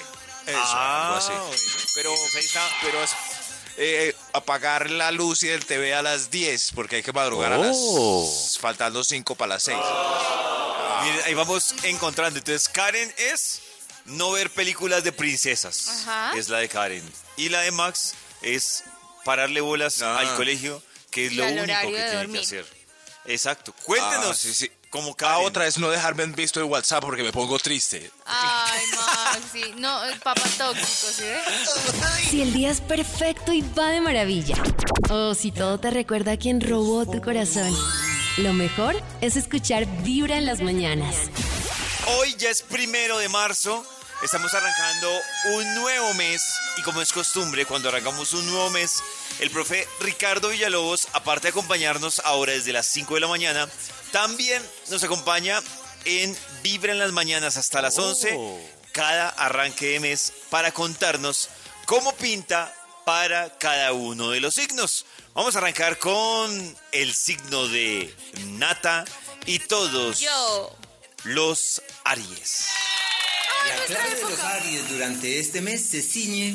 Eso, 0.46 0.58
Ah, 0.58 1.06
algo 1.06 1.18
así. 1.18 1.32
bueno. 1.32 1.60
Pero, 1.94 2.14
pero 2.82 3.02
es, 3.04 3.10
eh, 3.76 4.16
apagar 4.32 4.90
la 4.90 5.10
luz 5.10 5.42
y 5.42 5.48
el 5.48 5.64
TV 5.64 5.94
a 5.94 6.02
las 6.02 6.30
10, 6.30 6.72
porque 6.74 6.96
hay 6.96 7.02
que 7.02 7.12
madrugar 7.12 7.52
a 7.52 7.58
las... 7.58 8.58
Faltando 8.60 9.02
5 9.04 9.34
para 9.34 9.54
las 9.54 9.62
6. 9.64 9.76
Miren, 11.02 11.20
ahí 11.26 11.34
vamos 11.34 11.74
encontrando. 11.84 12.38
Entonces, 12.38 12.68
Karen 12.68 13.12
es 13.18 13.60
no 14.06 14.32
ver 14.32 14.50
películas 14.50 15.02
de 15.04 15.12
princesas. 15.12 15.88
Ajá. 15.88 16.32
Es 16.36 16.48
la 16.48 16.58
de 16.58 16.68
Karen. 16.68 17.02
Y 17.36 17.48
la 17.48 17.60
de 17.60 17.70
Max 17.72 18.14
es 18.44 18.84
pararle 19.24 19.60
bolas 19.60 20.02
Ah. 20.02 20.18
al 20.18 20.34
colegio, 20.36 20.82
que 21.10 21.26
es 21.26 21.32
Y 21.32 21.36
lo 21.36 21.44
único 21.46 21.64
que 21.64 21.72
de 21.72 21.76
tiene 21.92 22.14
dormir. 22.16 22.40
que 22.40 22.46
hacer. 22.46 22.66
Exacto. 23.26 23.72
Cuéntenos 23.84 24.30
Ah, 24.30 24.34
sí, 24.34 24.52
sí. 24.54 24.70
como 24.90 25.14
Cada 25.16 25.32
Karen. 25.34 25.46
otra 25.48 25.66
es 25.66 25.78
no 25.78 25.88
dejarme 25.90 26.24
en 26.24 26.34
visto 26.34 26.60
en 26.60 26.66
WhatsApp 26.66 27.02
porque 27.02 27.22
me 27.22 27.32
pongo 27.32 27.58
triste. 27.58 28.10
Ay, 28.26 28.82
Maxi. 28.94 29.72
No, 29.78 30.04
el 30.04 30.18
papá 30.20 30.42
tóxico, 30.58 31.06
¿sí 31.16 31.22
ves? 31.22 31.70
Si 32.28 32.42
el 32.42 32.52
día 32.52 32.70
es 32.70 32.80
perfecto 32.82 33.52
y 33.52 33.62
va 33.62 33.88
de 33.88 34.00
maravilla. 34.02 34.56
O 35.10 35.34
si 35.34 35.52
todo 35.52 35.78
te 35.80 35.90
recuerda 35.90 36.32
a 36.32 36.36
quien 36.36 36.60
robó 36.60 37.06
tu 37.06 37.22
corazón. 37.22 37.74
Lo 38.36 38.52
mejor 38.52 39.00
es 39.22 39.36
escuchar 39.36 39.86
Vibra 40.02 40.36
en 40.36 40.44
las 40.44 40.60
mañanas. 40.60 41.16
Hoy 42.18 42.34
ya 42.36 42.50
es 42.50 42.60
primero 42.62 43.16
de 43.18 43.28
marzo. 43.30 43.86
Estamos 44.24 44.54
arrancando 44.54 45.20
un 45.52 45.74
nuevo 45.74 46.14
mes 46.14 46.42
y 46.78 46.82
como 46.82 47.02
es 47.02 47.12
costumbre, 47.12 47.66
cuando 47.66 47.90
arrancamos 47.90 48.32
un 48.32 48.46
nuevo 48.46 48.70
mes, 48.70 49.02
el 49.38 49.50
profe 49.50 49.86
Ricardo 50.00 50.48
Villalobos, 50.48 51.08
aparte 51.12 51.42
de 51.42 51.48
acompañarnos 51.50 52.22
ahora 52.24 52.54
desde 52.54 52.72
las 52.72 52.86
5 52.86 53.16
de 53.16 53.20
la 53.20 53.28
mañana, 53.28 53.68
también 54.12 54.62
nos 54.88 55.04
acompaña 55.04 55.62
en 56.06 56.34
Vibra 56.62 56.92
en 56.92 57.00
las 57.00 57.12
mañanas 57.12 57.58
hasta 57.58 57.82
las 57.82 57.98
11, 57.98 58.34
cada 58.92 59.28
arranque 59.28 59.88
de 59.88 60.00
mes, 60.00 60.32
para 60.48 60.72
contarnos 60.72 61.50
cómo 61.84 62.14
pinta 62.16 62.74
para 63.04 63.58
cada 63.58 63.92
uno 63.92 64.30
de 64.30 64.40
los 64.40 64.54
signos. 64.54 65.04
Vamos 65.34 65.54
a 65.54 65.58
arrancar 65.58 65.98
con 65.98 66.78
el 66.92 67.14
signo 67.14 67.68
de 67.68 68.16
Nata 68.46 69.04
y 69.44 69.58
todos 69.58 70.18
Yo. 70.20 70.74
los 71.24 71.82
Aries. 72.04 72.70
La 73.68 73.84
clave 73.86 74.14
de 74.16 74.22
los 74.22 74.40
Aries 74.40 74.90
durante 74.90 75.38
este 75.38 75.60
mes 75.60 75.80
se 75.82 76.02
ciñe 76.02 76.54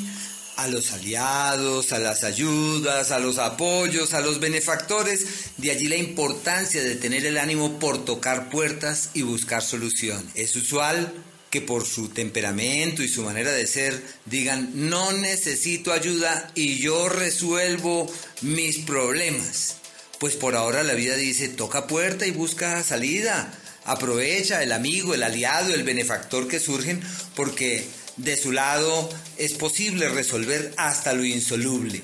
a 0.57 0.67
los 0.67 0.91
aliados, 0.91 1.93
a 1.93 1.99
las 1.99 2.23
ayudas, 2.23 3.11
a 3.11 3.19
los 3.19 3.37
apoyos, 3.37 4.13
a 4.13 4.19
los 4.19 4.39
benefactores. 4.39 5.25
De 5.57 5.71
allí 5.71 5.87
la 5.87 5.95
importancia 5.95 6.81
de 6.81 6.95
tener 6.95 7.25
el 7.25 7.37
ánimo 7.37 7.79
por 7.79 8.03
tocar 8.03 8.49
puertas 8.49 9.09
y 9.13 9.21
buscar 9.21 9.63
solución. 9.63 10.29
Es 10.35 10.55
usual 10.55 11.13
que 11.49 11.61
por 11.61 11.85
su 11.85 12.09
temperamento 12.09 13.01
y 13.01 13.07
su 13.07 13.23
manera 13.23 13.51
de 13.51 13.65
ser 13.65 14.03
digan, 14.25 14.71
no 14.73 15.11
necesito 15.13 15.93
ayuda 15.93 16.51
y 16.53 16.77
yo 16.77 17.09
resuelvo 17.09 18.11
mis 18.41 18.79
problemas. 18.79 19.77
Pues 20.19 20.35
por 20.35 20.55
ahora 20.55 20.83
la 20.83 20.93
vida 20.93 21.15
dice, 21.15 21.47
toca 21.47 21.87
puerta 21.87 22.27
y 22.27 22.31
busca 22.31 22.83
salida. 22.83 23.51
Aprovecha 23.86 24.62
el 24.63 24.71
amigo, 24.71 25.13
el 25.13 25.24
aliado, 25.24 25.74
el 25.74 25.83
benefactor 25.83 26.48
que 26.48 26.59
surgen 26.59 27.01
porque 27.36 27.86
de 28.17 28.36
su 28.38 28.51
lado 28.51 29.09
es 29.38 29.53
posible 29.53 30.09
resolver 30.09 30.74
hasta 30.77 31.13
lo 31.13 31.24
insoluble. 31.24 32.01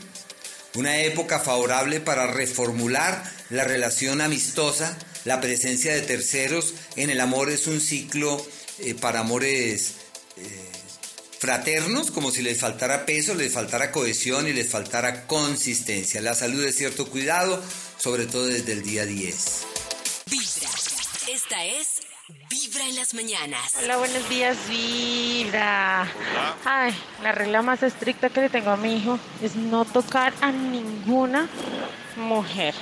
Una 0.76 1.02
época 1.02 1.40
favorable 1.40 2.00
para 2.00 2.28
reformular 2.28 3.24
la 3.50 3.64
relación 3.64 4.22
amistosa, 4.22 4.98
la 5.24 5.40
presencia 5.42 5.94
de 5.94 6.02
terceros 6.02 6.74
en 6.96 7.10
el 7.10 7.22
amor 7.22 7.50
es 7.50 7.68
un 7.68 7.80
ciclo 7.80 8.46
eh, 8.80 8.94
para 8.94 9.22
amores 9.22 9.94
eh, 10.38 10.72
fraternos, 11.40 12.12
como 12.12 12.32
si 12.32 12.42
les 12.42 12.60
faltara 12.60 13.06
peso, 13.06 13.36
les 13.36 13.54
faltara 13.54 13.92
cohesión 13.92 14.48
y 14.48 14.54
les 14.54 14.68
faltara 14.68 15.28
consistencia. 15.28 16.22
La 16.22 16.36
salud 16.36 16.64
es 16.66 16.76
cierto 16.76 17.10
cuidado, 17.10 17.62
sobre 17.98 18.26
todo 18.26 18.48
desde 18.48 18.74
el 18.74 18.84
día 18.84 19.06
10. 19.06 19.36
Vibra. 20.30 20.95
Esta 21.28 21.64
es 21.66 22.02
Vibra 22.50 22.84
en 22.88 22.96
las 22.96 23.14
mañanas. 23.14 23.74
Hola, 23.82 23.98
buenos 23.98 24.28
días, 24.30 24.58
Vibra. 24.68 26.08
Ay, 26.64 26.94
la 27.22 27.32
regla 27.32 27.62
más 27.62 27.84
estricta 27.84 28.30
que 28.30 28.42
le 28.42 28.50
tengo 28.50 28.72
a 28.72 28.78
mi 28.78 28.98
hijo 28.98 29.20
es 29.42 29.56
no 29.56 29.86
tocar 29.86 30.34
a 30.42 30.52
ninguna 30.52 31.48
mujer. 32.16 32.74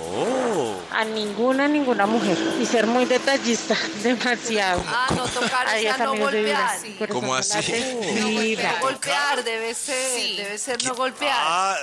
Oh. 0.00 0.76
A 0.92 1.04
ninguna, 1.04 1.68
ninguna 1.68 2.06
mujer. 2.06 2.36
Y 2.60 2.66
ser 2.66 2.86
muy 2.86 3.04
detallista, 3.04 3.76
demasiado. 4.02 4.82
Ah, 4.88 5.06
no 5.16 5.24
tocar, 5.26 5.66
o 5.66 5.70
Adiós, 5.70 5.96
sea, 5.96 6.04
no 6.06 6.16
golpear. 6.16 6.78
Corazón 6.98 7.06
¿Cómo 7.08 7.34
así? 7.34 7.72
Vibra. 8.14 8.78
Golpear 8.80 9.44
debe 9.44 9.72
ser, 9.74 10.20
Sí. 10.20 10.36
debe 10.36 10.58
ser 10.58 10.82
no 10.84 10.94
golpear. 10.94 11.36
Ah, 11.40 11.76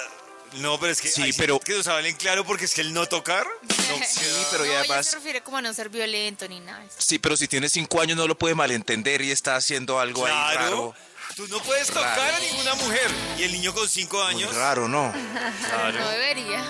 no, 0.53 0.79
pero 0.79 0.91
es 0.91 1.01
que 1.01 1.09
Sí, 1.09 1.31
pero- 1.37 1.59
que 1.59 1.73
nos 1.73 1.87
hablen 1.87 2.15
claro 2.15 2.45
porque 2.45 2.65
es 2.65 2.73
que 2.73 2.81
el 2.81 2.93
no 2.93 3.07
tocar. 3.07 3.45
No, 3.61 4.05
Sí, 4.07 4.45
pero 4.51 4.65
y 4.65 4.69
no, 4.69 4.75
además- 4.77 5.05
se 5.07 5.15
refiere 5.15 5.41
como 5.41 5.57
a 5.57 5.61
no 5.61 5.73
ser 5.73 5.89
violento 5.89 6.47
ni 6.47 6.59
nada. 6.59 6.83
Sí, 6.97 7.19
pero 7.19 7.35
si 7.37 7.47
tiene 7.47 7.69
cinco 7.69 8.01
años 8.01 8.17
no 8.17 8.27
lo 8.27 8.37
puede 8.37 8.55
malentender 8.55 9.21
y 9.21 9.31
está 9.31 9.55
haciendo 9.55 9.99
algo 9.99 10.25
ahí 10.25 10.31
claro. 10.31 10.59
raro. 10.61 10.95
Tú 11.35 11.47
no 11.47 11.59
puedes 11.61 11.87
tocar 11.87 12.17
Raro. 12.17 12.35
a 12.35 12.39
ninguna 12.41 12.73
mujer. 12.75 13.09
Y 13.37 13.43
el 13.43 13.53
niño 13.53 13.73
con 13.73 13.87
cinco 13.87 14.17
Muy 14.17 14.33
años. 14.43 14.53
raro, 14.53 14.87
¿no? 14.89 15.13
No 15.93 16.09
debería. 16.09 16.61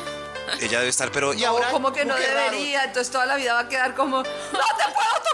Ella 0.59 0.79
debe 0.79 0.89
estar, 0.89 1.11
pero... 1.11 1.33
¿y 1.33 1.43
ahora? 1.43 1.71
como 1.71 1.91
que 1.93 2.05
no 2.05 2.15
raro. 2.15 2.27
debería, 2.27 2.83
entonces 2.83 3.11
toda 3.11 3.25
la 3.25 3.35
vida 3.37 3.53
va 3.53 3.61
a 3.61 3.69
quedar 3.69 3.95
como, 3.95 4.17
¡No 4.17 4.23
te 4.23 4.29
puedo 4.29 4.53
tocar! 4.53 5.30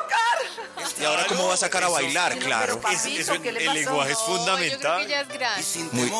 ¿Y 0.99 1.05
ahora 1.05 1.25
cómo 1.27 1.47
va 1.47 1.53
a 1.53 1.57
sacar 1.57 1.83
a 1.83 1.89
bailar? 1.89 2.37
Claro. 2.39 2.79
pero, 2.81 2.93
Es- 2.93 3.01
Papito, 3.01 3.21
eso- 3.21 3.41
¿qué 3.41 3.51
le 3.51 3.59
el 3.59 3.65
pasó? 3.65 3.77
lenguaje 3.79 4.11
es 4.11 4.17
No, 4.17 4.25
Yo 4.25 4.25
creo 4.25 4.37
fundamental. 4.37 5.01
que 5.05 5.09
ya 5.11 5.21
es 5.21 5.27
grande. 5.27 5.65
Muy- 5.91 6.11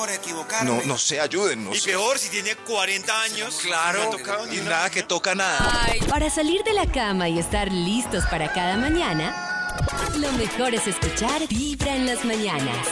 No, 0.64 0.82
no 0.86 0.98
sé, 0.98 1.20
ayúdennos. 1.20 1.78
Y 1.78 1.82
peor 1.82 2.20
si 2.20 2.30
tiene 2.30 2.56
40 2.56 3.22
años. 3.22 3.56
Claro, 3.62 4.00
no 4.04 4.06
ha 4.06 4.12
tocado 4.12 4.54
y 4.54 4.58
nada 4.58 4.90
que 4.90 5.04
toca 5.04 5.36
nada. 5.36 5.84
Ay, 5.88 6.00
Para 6.02 6.30
salir 6.30 6.64
de 6.64 6.74
la 6.74 6.86
cama 6.92 7.28
y 7.30 7.40
estar 7.40 7.72
listos 7.72 8.24
para 8.26 8.52
cada 8.54 8.76
mañana, 8.78 9.76
lo 10.16 10.32
mejor 10.34 10.74
es 10.76 10.88
escuchar 10.88 11.48
Vibra 11.48 11.96
en 11.96 12.06
las 12.06 12.24
mañanas. 12.26 12.88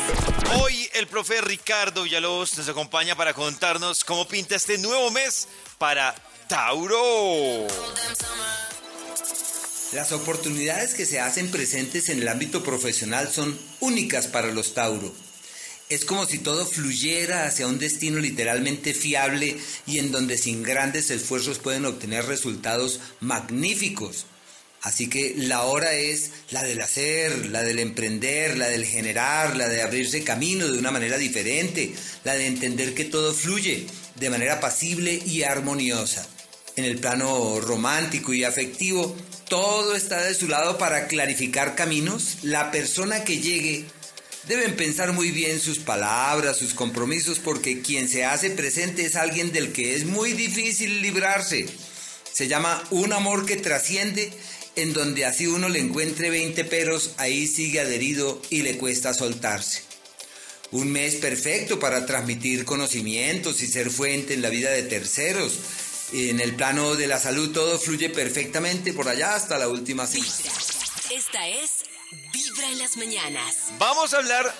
Hoy 0.62 0.90
el 0.94 1.08
profe 1.08 1.42
Ricardo 1.42 2.04
Villalobos 2.04 2.58
nos 2.58 2.70
acompaña 2.70 3.16
para 3.16 3.34
contarnos 3.34 4.04
cómo 4.04 4.28
pinta 4.28 4.56
este 4.56 4.78
nuevo 4.78 5.10
mes 5.12 5.48
para 5.78 6.14
Tauro. 6.48 7.68
Las 9.96 10.12
oportunidades 10.12 10.94
que 10.94 11.06
se 11.06 11.22
hacen 11.22 11.50
presentes 11.50 12.10
en 12.10 12.22
el 12.22 12.28
ámbito 12.28 12.62
profesional 12.64 13.32
son 13.32 13.58
únicas 13.80 14.28
para 14.28 14.52
los 14.52 14.74
Tauro. 14.74 15.16
Es 15.88 16.04
como 16.04 16.26
si 16.26 16.38
todo 16.38 16.66
fluyera 16.66 17.46
hacia 17.46 17.66
un 17.66 17.80
destino 17.80 18.20
literalmente 18.20 18.94
fiable 18.94 19.56
y 19.88 20.00
en 20.00 20.12
donde 20.12 20.38
sin 20.38 20.64
grandes 20.64 21.12
esfuerzos 21.12 21.60
pueden 21.60 21.86
obtener 21.86 22.26
resultados 22.26 23.00
magníficos. 23.22 24.26
Así 24.82 25.08
que 25.08 25.34
la 25.38 25.64
hora 25.64 25.94
es 25.94 26.32
la 26.52 26.62
del 26.64 26.82
hacer, 26.82 27.46
la 27.46 27.64
del 27.64 27.80
emprender, 27.80 28.58
la 28.58 28.68
del 28.68 28.86
generar, 28.86 29.56
la 29.56 29.70
de 29.70 29.82
abrirse 29.82 30.26
camino 30.26 30.68
de 30.68 30.78
una 30.78 30.92
manera 30.92 31.18
diferente, 31.18 31.96
la 32.26 32.34
de 32.34 32.48
entender 32.48 32.96
que 32.96 33.06
todo 33.06 33.34
fluye 33.34 33.88
de 34.16 34.30
manera 34.30 34.60
pasible 34.60 35.14
y 35.26 35.44
armoniosa. 35.44 36.28
En 36.76 36.84
el 36.84 37.00
plano 37.00 37.62
romántico 37.62 38.34
y 38.34 38.44
afectivo, 38.44 39.16
todo 39.48 39.96
está 39.96 40.24
de 40.24 40.34
su 40.34 40.48
lado 40.48 40.78
para 40.78 41.08
clarificar 41.08 41.76
caminos. 41.76 42.40
La 42.44 42.72
persona 42.72 43.24
que 43.24 43.40
llegue 43.40 43.86
Deben 44.48 44.76
pensar 44.76 45.12
muy 45.12 45.32
bien 45.32 45.60
sus 45.60 45.80
palabras, 45.80 46.58
sus 46.58 46.76
compromisos, 46.76 47.40
porque 47.40 47.82
quien 47.82 48.08
se 48.08 48.26
hace 48.26 48.52
presente 48.52 49.04
es 49.04 49.16
alguien 49.16 49.52
del 49.52 49.74
que 49.74 49.96
es 49.96 50.06
muy 50.06 50.34
difícil 50.34 51.02
librarse. 51.02 51.66
Se 52.32 52.48
llama 52.48 52.84
un 52.92 53.12
amor 53.12 53.48
que 53.48 53.56
trasciende, 53.56 54.32
en 54.76 54.94
donde 54.94 55.26
así 55.26 55.48
uno 55.48 55.68
le 55.68 55.80
encuentre 55.80 56.30
20 56.30 56.64
peros, 56.66 57.12
ahí 57.18 57.48
sigue 57.48 57.80
adherido 57.80 58.40
y 58.52 58.62
le 58.62 58.78
cuesta 58.78 59.16
soltarse. 59.16 59.82
Un 60.72 60.92
mes 60.92 61.16
perfecto 61.16 61.80
para 61.80 62.06
transmitir 62.06 62.66
conocimientos 62.66 63.64
y 63.64 63.68
ser 63.68 63.90
fuente 63.90 64.36
en 64.36 64.44
la 64.44 64.50
vida 64.50 64.70
de 64.70 64.84
terceros. 64.84 65.58
En 66.14 66.40
el 66.40 66.56
plano 66.56 66.96
de 66.96 67.08
la 67.08 67.20
salud 67.20 67.52
todo 67.52 67.80
fluye 67.80 68.10
perfectamente 68.10 68.94
por 68.94 69.08
allá 69.10 69.36
hasta 69.36 69.58
la 69.58 69.68
última 69.68 70.06
semana. 70.08 70.32
Esta 71.12 71.48
es 71.48 71.84
Vibra 72.32 72.68
en 72.70 72.80
las 72.80 72.96
mañanas. 72.98 73.56
Vamos 73.80 74.14
a 74.14 74.18
hablar 74.18 74.54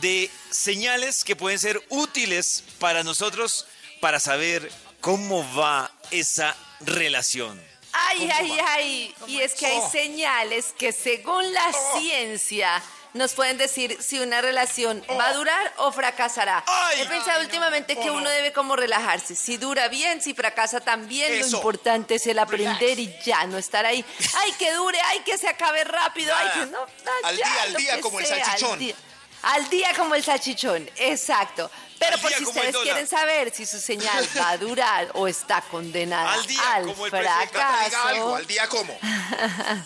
de 0.00 0.30
señales 0.50 1.24
que 1.24 1.36
pueden 1.36 1.58
ser 1.58 1.80
útiles 1.88 2.64
para 2.78 3.02
nosotros 3.04 3.66
para 4.00 4.18
saber 4.20 4.70
cómo 5.00 5.46
va 5.54 5.90
esa 6.10 6.56
relación. 6.80 7.60
Ay, 7.92 8.28
ay, 8.32 8.52
ay. 8.68 9.14
Y 9.26 9.40
es 9.40 9.54
que 9.54 9.66
hay 9.66 9.78
Oh. 9.78 9.90
señales 9.90 10.66
que 10.78 10.92
según 10.92 11.52
la 11.52 11.72
ciencia 11.98 12.82
nos 13.14 13.32
pueden 13.34 13.58
decir 13.58 13.96
si 14.00 14.20
una 14.20 14.40
relación 14.40 15.04
va 15.18 15.28
a 15.28 15.32
durar 15.34 15.72
o 15.78 15.90
fracasará. 15.92 16.62
Ay. 16.66 17.00
He 17.02 17.06
pensado 17.06 17.40
últimamente 17.40 17.96
que 17.96 18.10
uno 18.10 18.28
debe 18.30 18.52
como 18.52 18.76
relajarse. 18.76 19.34
Si 19.34 19.56
dura 19.56 19.88
bien, 19.88 20.22
si 20.22 20.34
fracasa 20.34 20.80
también, 20.80 21.38
lo 21.40 21.46
importante 21.46 22.16
es 22.16 22.26
el 22.26 22.38
aprender 22.38 22.98
y 22.98 23.14
ya 23.24 23.44
no 23.46 23.58
estar 23.58 23.84
ahí. 23.86 24.04
Ay, 24.36 24.52
que 24.58 24.72
dure, 24.74 25.00
ay, 25.00 25.20
que 25.20 25.36
se 25.38 25.48
acabe 25.48 25.84
rápido, 25.84 26.34
ay, 26.36 26.48
que 26.60 26.66
no. 26.66 26.80
no, 26.80 26.86
Al 27.24 27.36
ya, 27.36 27.46
día, 27.52 27.62
al 27.62 27.74
día, 27.74 28.00
como 28.00 28.20
el 28.20 28.26
al 28.32 28.44
salchichón. 28.44 28.78
día. 28.78 28.94
Al 29.42 29.70
día 29.70 29.88
como 29.96 30.14
el 30.14 30.22
salchichón, 30.22 30.90
exacto. 30.96 31.70
Pero 31.98 32.14
Al 32.16 32.20
por 32.20 32.30
si 32.30 32.36
el 32.36 32.46
ustedes 32.46 32.76
quieren 32.78 33.06
saber 33.06 33.52
si 33.54 33.64
su 33.66 33.78
señal 33.80 34.26
va 34.38 34.50
a 34.50 34.56
durar 34.58 35.10
o 35.14 35.26
está 35.28 35.62
condenada 35.62 36.32
Al 36.34 36.46
día, 36.46 36.74
al 36.74 36.84
como 36.86 37.06
el 37.06 37.12
de 37.12 37.22
Cata, 37.22 37.44
diga 37.46 37.50
fracaso. 37.88 38.08
algo, 38.08 38.36
al 38.36 38.46
día 38.46 38.68
como. 38.68 38.98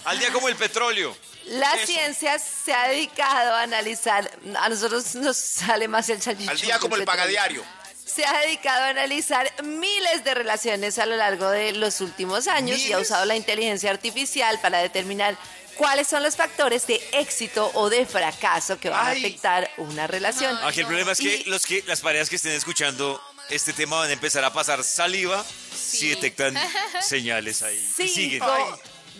Al 0.05 0.19
día 0.19 0.33
como 0.33 0.49
el 0.49 0.57
petróleo. 0.57 1.17
La 1.47 1.75
Eso. 1.75 1.87
ciencia 1.87 2.39
se 2.39 2.73
ha 2.73 2.89
dedicado 2.89 3.55
a 3.55 3.63
analizar, 3.63 4.31
a 4.59 4.69
nosotros 4.69 5.15
nos 5.15 5.37
sale 5.37 5.89
más 5.89 6.09
el 6.09 6.21
salchichón. 6.23 6.51
Al 6.51 6.61
día 6.61 6.79
como 6.79 6.97
el 6.97 7.05
pagadiario. 7.05 7.63
Se 8.07 8.25
ha 8.25 8.39
dedicado 8.41 8.85
a 8.85 8.89
analizar 8.89 9.51
miles 9.65 10.23
de 10.25 10.35
relaciones 10.35 10.99
a 10.99 11.07
lo 11.07 11.17
largo 11.17 11.51
de 11.51 11.73
los 11.73 12.01
últimos 12.01 12.47
años 12.49 12.79
y 12.79 12.93
ha 12.93 12.99
usado 12.99 13.25
la 13.25 13.35
inteligencia 13.37 13.91
artificial 13.91 14.61
para 14.61 14.79
determinar 14.79 15.37
cuáles 15.77 16.07
son 16.07 16.23
los 16.23 16.37
factores 16.37 16.87
de 16.87 17.03
éxito 17.13 17.71
o 17.75 17.91
de 17.91 18.07
fracaso 18.07 18.79
que 18.79 18.89
van 18.89 19.07
Ay. 19.07 19.17
a 19.17 19.19
afectar 19.27 19.71
una 19.79 20.07
relación. 20.07 20.57
Aquí 20.63 20.81
el 20.81 20.87
problema 20.87 21.13
es 21.13 21.19
que, 21.19 21.35
Y- 21.39 21.45
los 21.45 21.67
que 21.67 21.83
las 21.87 22.01
parejas 22.03 22.31
que 22.31 22.37
estén 22.37 22.53
escuchando 22.53 23.21
este 23.51 23.73
tema 23.73 23.97
van 23.99 24.11
a 24.11 24.13
empezar 24.13 24.45
a 24.45 24.53
pasar 24.53 24.85
saliva 24.85 25.45
si 25.75 26.11
detectan 26.11 26.55
señales 27.03 27.63
ahí. 27.63 27.79
Y 27.99 28.09
siguen. 28.09 28.43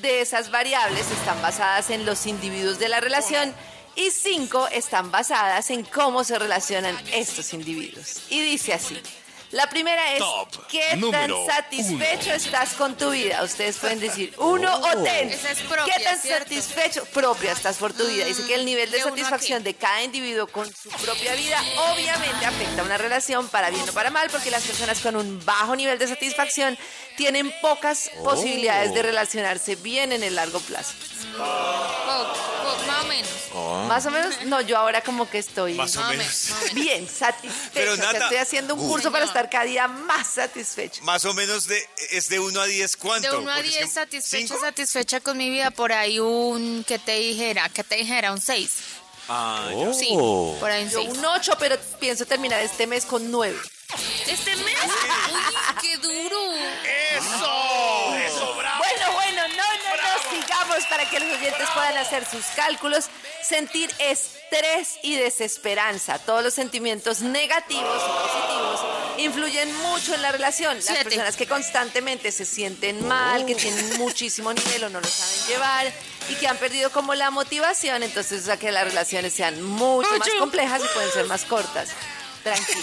De 0.05 0.21
esas 0.21 0.51
variables 0.51 1.11
están 1.11 1.41
basadas 1.41 1.89
en 1.89 2.05
los 2.05 2.27
individuos 2.27 2.79
de 2.79 2.91
la 2.91 3.01
relación 3.01 3.55
y 3.97 4.11
cinco 4.11 4.69
están 4.69 5.11
basadas 5.11 5.71
en 5.71 5.83
cómo 5.83 6.25
se 6.25 6.39
relacionan 6.39 6.95
estos 7.11 7.55
individuos. 7.55 8.27
Y 8.29 8.43
dice 8.43 8.75
así. 8.75 9.01
La 9.55 9.69
primera 9.69 10.15
es, 10.15 10.19
Top 10.19 10.67
¿qué 10.67 10.99
tan 11.13 11.31
satisfecho 11.47 12.33
estás 12.33 12.75
con 12.75 12.97
tu 12.97 13.11
vida? 13.11 13.41
Ustedes 13.45 13.77
pueden 13.77 14.01
decir 14.01 14.35
uno 14.39 14.75
o 14.75 15.03
ten. 15.05 15.31
Esa 15.31 15.53
es 15.53 15.61
propia, 15.61 15.95
¿Qué 15.97 16.03
tan 16.03 16.19
¿cierto? 16.19 16.49
satisfecho? 16.49 17.05
Propia 17.13 17.53
estás 17.53 17.77
por 17.77 17.93
tu 17.93 18.05
vida. 18.05 18.25
Dice 18.25 18.45
que 18.47 18.57
el 18.57 18.65
nivel 18.65 18.91
de, 18.91 18.99
¿de 18.99 19.05
uno 19.05 19.15
a 19.15 19.17
satisfacción 19.17 19.63
de 19.63 19.75
cada 19.75 20.03
individuo 20.03 20.49
con 20.49 20.67
su 20.67 20.89
propia 20.91 21.37
vida 21.37 21.63
obviamente 21.93 22.45
afecta 22.45 22.83
a 22.83 22.85
una 22.85 22.99
relación 22.99 23.47
para 23.49 23.71
bien 23.71 23.89
o 23.89 23.93
para 23.93 24.11
mal, 24.11 24.29
porque 24.29 24.51
las 24.51 24.65
personas 24.65 25.01
con 25.01 25.15
un 25.15 25.45
bajo 25.45 25.77
nivel 25.77 26.01
de 26.01 26.09
satisfacción 26.09 26.77
tienen 27.17 27.53
pocas 27.63 28.11
posibilidades 28.25 28.93
de 28.93 29.03
relacionarse 29.03 29.77
bien 29.77 30.11
en 30.11 30.25
el 30.25 30.35
largo 30.35 30.59
plazo. 30.59 30.95
Poco, 31.37 32.64
menos. 33.17 33.31
Oh. 33.55 33.85
Más 33.89 34.05
o 34.07 34.11
menos, 34.11 34.35
no, 34.47 34.61
yo 34.61 34.77
ahora 34.79 35.03
como 35.03 35.29
que 35.29 35.39
estoy 35.39 35.75
Más 35.75 35.97
o 35.97 36.05
menos. 36.05 36.49
bien 36.75 37.09
satisfecha. 37.09 37.71
Pero, 37.73 37.93
o 37.93 37.97
sea, 37.97 38.07
Nata- 38.13 38.19
estoy 38.25 38.37
haciendo 38.39 38.75
un 38.75 38.81
Uy. 38.81 38.89
curso 38.89 39.13
para 39.13 39.25
estar 39.25 39.49
cada 39.51 39.65
día 39.65 39.89
más 39.89 40.27
satisfecha. 40.35 41.03
Más 41.03 41.25
o 41.25 41.35
menos 41.35 41.67
de, 41.67 41.83
es 42.11 42.29
de 42.29 42.39
1 42.41 42.61
a 42.61 42.67
10, 42.67 42.97
¿cuánto? 42.97 43.31
De 43.31 43.37
1 43.39 43.51
a 43.51 43.55
Porque 43.55 43.69
es 43.69 43.75
10 43.75 43.85
que- 43.87 43.91
satisfecha, 43.95 44.47
¿cinco? 44.49 44.61
satisfecha 44.61 45.21
con 45.21 45.37
mi 45.37 45.51
vida, 45.51 45.71
por 45.71 45.93
ahí 45.93 46.19
un, 46.19 46.85
que 46.85 46.99
te 46.99 47.13
dijera, 47.19 47.69
que 47.69 47.85
te 47.85 47.97
dijera, 47.97 48.33
un 48.33 48.41
6. 48.41 48.71
Ah, 49.29 49.71
ya. 49.75 49.93
Sí, 49.95 50.09
Oh. 50.13 50.55
por 50.61 50.71
ahí 50.71 50.85
un 50.85 50.91
Yo 50.91 50.99
6. 51.03 51.17
un 51.19 51.25
8, 51.25 51.53
pero 51.59 51.79
pienso 51.99 52.27
terminar 52.27 52.61
este 52.61 52.87
mes 52.87 53.05
con 53.07 53.31
9. 53.31 53.57
Este 54.27 54.57
mes, 54.57 54.75
uy, 54.85 55.41
qué 55.81 55.97
duro. 55.99 56.37
Bueno, 58.11 58.54
sigamos 60.31 60.85
para 60.89 61.09
que 61.09 61.21
los 61.21 61.39
oyentes 61.39 61.69
puedan 61.75 61.97
hacer 61.97 62.25
sus 62.25 62.45
cálculos, 62.57 63.07
sentir 63.43 63.91
estrés 63.99 64.99
y 65.03 65.17
desesperanza. 65.17 66.19
Todos 66.19 66.43
los 66.43 66.55
sentimientos 66.55 67.21
negativos 67.21 68.03
y 68.03 68.29
positivos 68.29 68.81
influyen 69.19 69.75
mucho 69.79 70.15
en 70.15 70.23
la 70.23 70.33
relación. 70.33 70.77
Las 70.77 70.87
Siete. 70.87 71.05
personas 71.05 71.37
que 71.37 71.47
constantemente 71.47 72.33
se 72.33 72.45
sienten 72.45 73.07
mal, 73.07 73.47
que 73.47 73.55
tienen 73.55 73.99
muchísimo 73.99 74.53
nivel 74.53 74.85
o 74.85 74.91
no 74.91 75.01
lo 75.01 75.09
saben 75.09 75.47
llevar 75.49 75.93
y 76.29 76.35
que 76.37 76.49
han 76.49 76.57
perdido 76.57 76.91
como 76.91 77.15
la 77.15 77.31
motivación, 77.31 78.03
entonces 78.03 78.43
o 78.43 78.47
sea, 78.47 78.57
que 78.57 78.73
las 78.73 78.85
relaciones 78.85 79.35
sean 79.35 79.63
mucho 79.63 80.11
más 80.19 80.29
complejas 80.39 80.83
y 80.85 80.95
pueden 80.95 81.11
ser 81.13 81.27
más 81.27 81.45
cortas. 81.45 81.91
Tranquilo. 82.43 82.81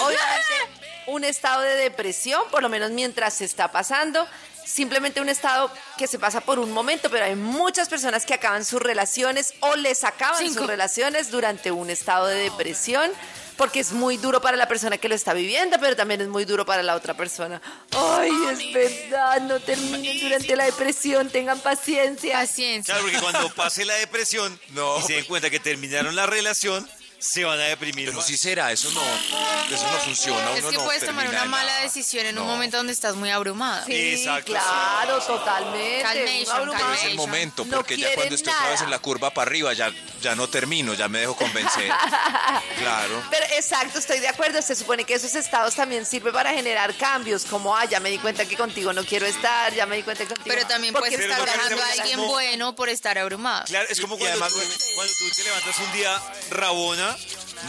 Obviamente, 0.00 0.82
un 1.06 1.24
estado 1.24 1.62
de 1.62 1.74
depresión, 1.76 2.42
por 2.50 2.62
lo 2.62 2.68
menos 2.68 2.90
mientras 2.90 3.34
se 3.34 3.44
está 3.44 3.70
pasando, 3.70 4.26
simplemente 4.64 5.20
un 5.20 5.28
estado 5.28 5.70
que 5.98 6.06
se 6.06 6.18
pasa 6.18 6.40
por 6.40 6.58
un 6.58 6.72
momento, 6.72 7.10
pero 7.10 7.24
hay 7.24 7.34
muchas 7.36 7.88
personas 7.88 8.24
que 8.26 8.34
acaban 8.34 8.64
sus 8.64 8.80
relaciones 8.82 9.54
o 9.60 9.76
les 9.76 10.04
acaban 10.04 10.38
Cinco. 10.38 10.60
sus 10.60 10.66
relaciones 10.66 11.30
durante 11.30 11.70
un 11.70 11.90
estado 11.90 12.26
de 12.26 12.36
depresión. 12.36 13.10
Porque 13.56 13.80
es 13.80 13.92
muy 13.92 14.16
duro 14.16 14.40
para 14.40 14.56
la 14.56 14.66
persona 14.66 14.96
que 14.96 15.10
lo 15.10 15.14
está 15.14 15.34
viviendo, 15.34 15.76
pero 15.78 15.94
también 15.94 16.22
es 16.22 16.26
muy 16.28 16.46
duro 16.46 16.64
para 16.64 16.82
la 16.82 16.94
otra 16.96 17.14
persona. 17.14 17.60
Ay, 17.90 18.32
es 18.50 18.72
verdad, 18.72 19.42
no 19.42 19.60
terminen 19.60 20.18
durante 20.20 20.56
la 20.56 20.64
depresión, 20.64 21.28
tengan 21.28 21.60
paciencia. 21.60 22.38
Paciencia. 22.38 22.94
Claro, 22.94 23.02
porque 23.10 23.20
cuando 23.22 23.50
pase 23.54 23.84
la 23.84 23.94
depresión 23.96 24.58
No. 24.70 24.98
y 24.98 25.02
se 25.02 25.12
den 25.12 25.24
cuenta 25.26 25.50
que 25.50 25.60
terminaron 25.60 26.16
la 26.16 26.24
relación, 26.26 26.88
se 27.22 27.44
van 27.44 27.58
a 27.60 27.64
deprimir. 27.64 28.06
Pero 28.06 28.18
más. 28.18 28.26
sí 28.26 28.36
será, 28.36 28.72
eso 28.72 28.90
no, 28.90 29.00
eso 29.00 29.86
no 29.90 29.98
funciona. 30.00 30.52
Es 30.54 30.60
uno 30.60 30.70
que 30.70 30.76
no 30.76 30.84
puedes 30.84 31.06
tomar 31.06 31.28
una 31.28 31.44
mala 31.44 31.74
decisión 31.76 32.26
en 32.26 32.38
un 32.38 32.46
momento 32.46 32.76
donde 32.78 32.92
estás 32.92 33.14
muy 33.14 33.30
abrumada. 33.30 33.84
Sí, 33.86 34.14
Exacto, 34.14 34.52
claro, 34.52 35.18
totalmente. 35.20 36.02
Calmation. 36.02 36.46
Pero 36.58 36.72
es 36.72 36.74
el 36.74 36.78
Calmation. 36.80 37.16
momento, 37.16 37.64
No 37.64 37.76
porque 37.76 37.96
ya 37.96 38.12
cuando 38.14 38.34
estoy 38.34 38.52
otra 38.52 38.70
vez 38.70 38.82
en 38.82 38.90
la 38.90 38.98
curva 38.98 39.30
para 39.32 39.48
arriba, 39.48 39.72
ya, 39.72 39.92
ya 40.20 40.34
no 40.34 40.48
termino, 40.48 40.94
ya 40.94 41.08
me 41.08 41.20
dejo 41.20 41.36
convencer. 41.36 41.90
claro. 42.78 43.22
Pero 43.30 43.46
exacto, 43.56 43.98
estoy 43.98 44.18
de 44.20 44.28
acuerdo. 44.28 44.60
Se 44.62 44.74
supone 44.74 45.04
que 45.04 45.14
esos 45.14 45.34
estados 45.34 45.74
también 45.74 46.04
sirven 46.04 46.32
para 46.32 46.52
generar 46.52 46.94
cambios, 46.96 47.44
como, 47.44 47.76
ah, 47.76 47.84
ya 47.84 48.00
me 48.00 48.10
di 48.10 48.18
cuenta 48.18 48.44
que 48.46 48.56
contigo 48.56 48.92
no 48.92 49.04
quiero 49.04 49.26
estar, 49.26 49.72
ya 49.74 49.86
me 49.86 49.96
di 49.96 50.02
cuenta 50.02 50.24
que 50.24 50.28
contigo... 50.34 50.54
Pero 50.54 50.66
también 50.66 50.92
puedes 50.94 51.18
estar 51.18 51.38
no 51.38 51.44
dejando 51.44 51.82
a 51.82 51.86
alguien 51.92 52.18
como- 52.18 52.28
bueno 52.32 52.74
por 52.74 52.88
estar 52.88 53.16
abrumado. 53.18 53.64
Claro, 53.66 53.86
es 53.88 54.00
como 54.00 54.18
cuando, 54.18 54.44
además- 54.44 54.52
tú, 54.52 54.84
cuando 54.94 55.12
tú 55.18 55.30
te 55.30 55.44
levantas 55.44 55.78
un 55.78 55.92
día 55.92 56.22
rabona, 56.50 57.11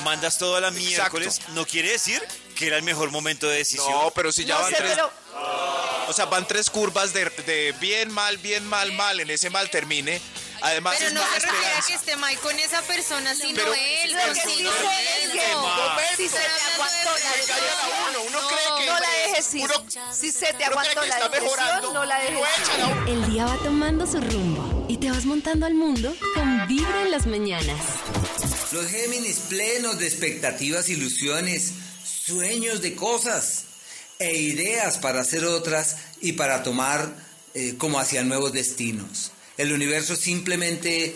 mandas 0.03 0.37
todo 0.37 0.55
a 0.55 0.61
la 0.61 0.71
miércoles, 0.71 1.41
no 1.49 1.65
quiere 1.65 1.91
decir 1.91 2.21
que 2.55 2.67
era 2.67 2.77
el 2.77 2.83
mejor 2.83 3.11
momento 3.11 3.47
de 3.47 3.57
decisión. 3.57 3.91
No, 3.91 4.11
pero 4.11 4.31
si 4.31 4.45
ya 4.45 4.55
no 4.55 4.61
van 4.61 4.71
sé, 4.71 4.77
tres, 4.77 4.91
pero 4.93 5.11
o 6.07 6.13
sea, 6.13 6.25
van 6.25 6.47
tres 6.47 6.69
curvas 6.69 7.13
de, 7.13 7.25
de 7.45 7.73
bien, 7.79 8.11
mal, 8.11 8.37
bien, 8.37 8.65
mal, 8.67 8.91
mal, 8.93 9.19
en 9.19 9.29
ese 9.29 9.49
mal 9.49 9.69
termine. 9.69 10.21
Además 10.61 10.95
Pero 10.97 11.09
es 11.09 11.13
no 11.13 11.21
se 11.21 11.39
refiere 11.39 11.65
a 11.73 11.81
que 11.81 11.93
esté 11.93 12.15
mal 12.15 12.37
con 12.39 12.57
esa 12.57 12.81
persona, 12.83 13.35
sino 13.35 13.53
Pero- 13.55 13.73
él, 13.73 14.15
consigo 14.27 14.71
si 16.15 16.29
se 16.29 16.37
te 16.37 16.73
aguantó 16.73 17.09
la 17.19 18.09
uno, 18.09 18.21
uno 18.29 18.47
cree 18.47 18.77
que 18.79 18.85
no 18.91 18.99
la 18.99 19.09
dejes 19.09 19.53
ir. 19.55 19.63
uno- 19.65 20.13
Si 20.13 20.31
se 20.31 20.53
te 20.53 20.63
aguantó 20.63 21.05
la 21.05 21.27
mejorando, 21.29 21.93
no 21.93 22.05
la 22.05 22.19
dejes 22.19 22.37
lo 22.79 23.03
ir. 23.03 23.09
El 23.09 23.31
día 23.31 23.45
va 23.45 23.57
tomando 23.57 24.07
su 24.07 24.21
rumbo 24.21 24.85
y 24.87 24.97
te 24.97 25.11
vas 25.11 25.25
montando 25.25 25.65
al 25.65 25.73
mundo 25.73 26.15
con 26.33 26.65
Vibra 26.67 27.01
en 27.01 27.11
las 27.11 27.25
mañanas. 27.25 27.81
Los 28.73 28.87
Géminis 28.87 29.37
plenos 29.49 29.99
de 29.99 30.07
expectativas, 30.07 30.89
ilusiones, 30.89 31.73
sueños 32.03 32.81
de 32.81 32.95
cosas 32.95 33.65
e 34.17 34.35
ideas 34.35 34.97
para 34.97 35.21
hacer 35.21 35.45
otras 35.45 35.97
y 36.21 36.31
para 36.31 36.63
tomar 36.63 37.15
eh, 37.53 37.75
como 37.77 37.99
hacia 37.99 38.23
nuevos 38.23 38.51
destinos. 38.51 39.31
El 39.59 39.73
universo 39.73 40.15
simplemente 40.15 41.15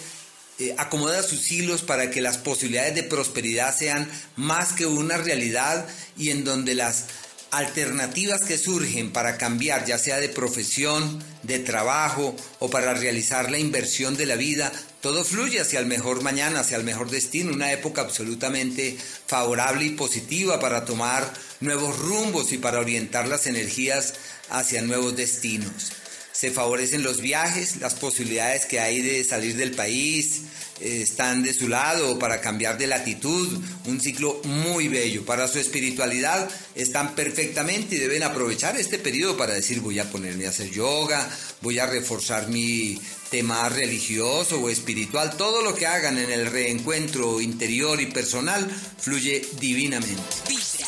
eh, 0.59 0.75
acomoda 0.77 1.23
sus 1.23 1.51
hilos 1.51 1.81
para 1.81 2.11
que 2.11 2.21
las 2.21 2.37
posibilidades 2.37 2.93
de 2.93 3.01
prosperidad 3.01 3.75
sean 3.75 4.07
más 4.35 4.73
que 4.73 4.85
una 4.85 5.17
realidad 5.17 5.87
y 6.15 6.29
en 6.29 6.43
donde 6.43 6.75
las 6.75 7.05
alternativas 7.49 8.43
que 8.43 8.59
surgen 8.59 9.11
para 9.11 9.37
cambiar, 9.37 9.83
ya 9.85 9.97
sea 9.97 10.17
de 10.17 10.29
profesión, 10.29 11.23
de 11.41 11.57
trabajo 11.57 12.35
o 12.59 12.69
para 12.69 12.93
realizar 12.93 13.49
la 13.49 13.57
inversión 13.57 14.15
de 14.15 14.27
la 14.27 14.35
vida, 14.35 14.71
todo 15.07 15.23
fluye 15.23 15.61
hacia 15.61 15.79
el 15.79 15.85
mejor 15.85 16.21
mañana, 16.21 16.59
hacia 16.59 16.75
el 16.75 16.83
mejor 16.83 17.09
destino, 17.09 17.53
una 17.53 17.71
época 17.71 18.01
absolutamente 18.01 18.97
favorable 19.25 19.85
y 19.85 19.91
positiva 19.91 20.59
para 20.59 20.83
tomar 20.83 21.33
nuevos 21.61 21.97
rumbos 21.97 22.51
y 22.51 22.57
para 22.57 22.81
orientar 22.81 23.25
las 23.25 23.47
energías 23.47 24.15
hacia 24.49 24.81
nuevos 24.81 25.15
destinos. 25.15 25.93
Se 26.33 26.51
favorecen 26.51 27.03
los 27.03 27.21
viajes, 27.21 27.77
las 27.77 27.95
posibilidades 27.95 28.65
que 28.65 28.81
hay 28.81 29.01
de 29.01 29.23
salir 29.23 29.55
del 29.55 29.71
país, 29.71 30.41
eh, 30.79 31.01
están 31.01 31.41
de 31.41 31.53
su 31.53 31.67
lado 31.67 32.19
para 32.19 32.41
cambiar 32.41 32.77
de 32.77 32.85
latitud, 32.85 33.59
un 33.85 33.99
ciclo 33.99 34.41
muy 34.43 34.89
bello. 34.89 35.25
Para 35.25 35.47
su 35.47 35.57
espiritualidad 35.57 36.49
están 36.75 37.15
perfectamente 37.15 37.95
y 37.95 37.99
deben 37.99 38.23
aprovechar 38.23 38.77
este 38.77 38.99
periodo 38.99 39.37
para 39.37 39.55
decir 39.55 39.79
voy 39.79 39.99
a 39.99 40.11
ponerme 40.11 40.45
a 40.45 40.49
hacer 40.49 40.69
yoga, 40.69 41.27
voy 41.61 41.79
a 41.79 41.87
reforzar 41.87 42.49
mi 42.49 42.99
tema 43.29 43.69
religioso 43.69 44.59
o 44.59 44.69
espiritual. 44.69 45.35
Todo 45.37 45.61
lo 45.61 45.75
que 45.75 45.87
hagan 45.87 46.17
en 46.17 46.31
el 46.31 46.49
reencuentro 46.49 47.41
interior 47.41 47.99
y 48.01 48.07
personal 48.07 48.69
fluye 48.99 49.47
divinamente. 49.59 50.23
Vibra. 50.47 50.87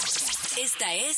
Esta 0.57 0.93
es 0.93 1.17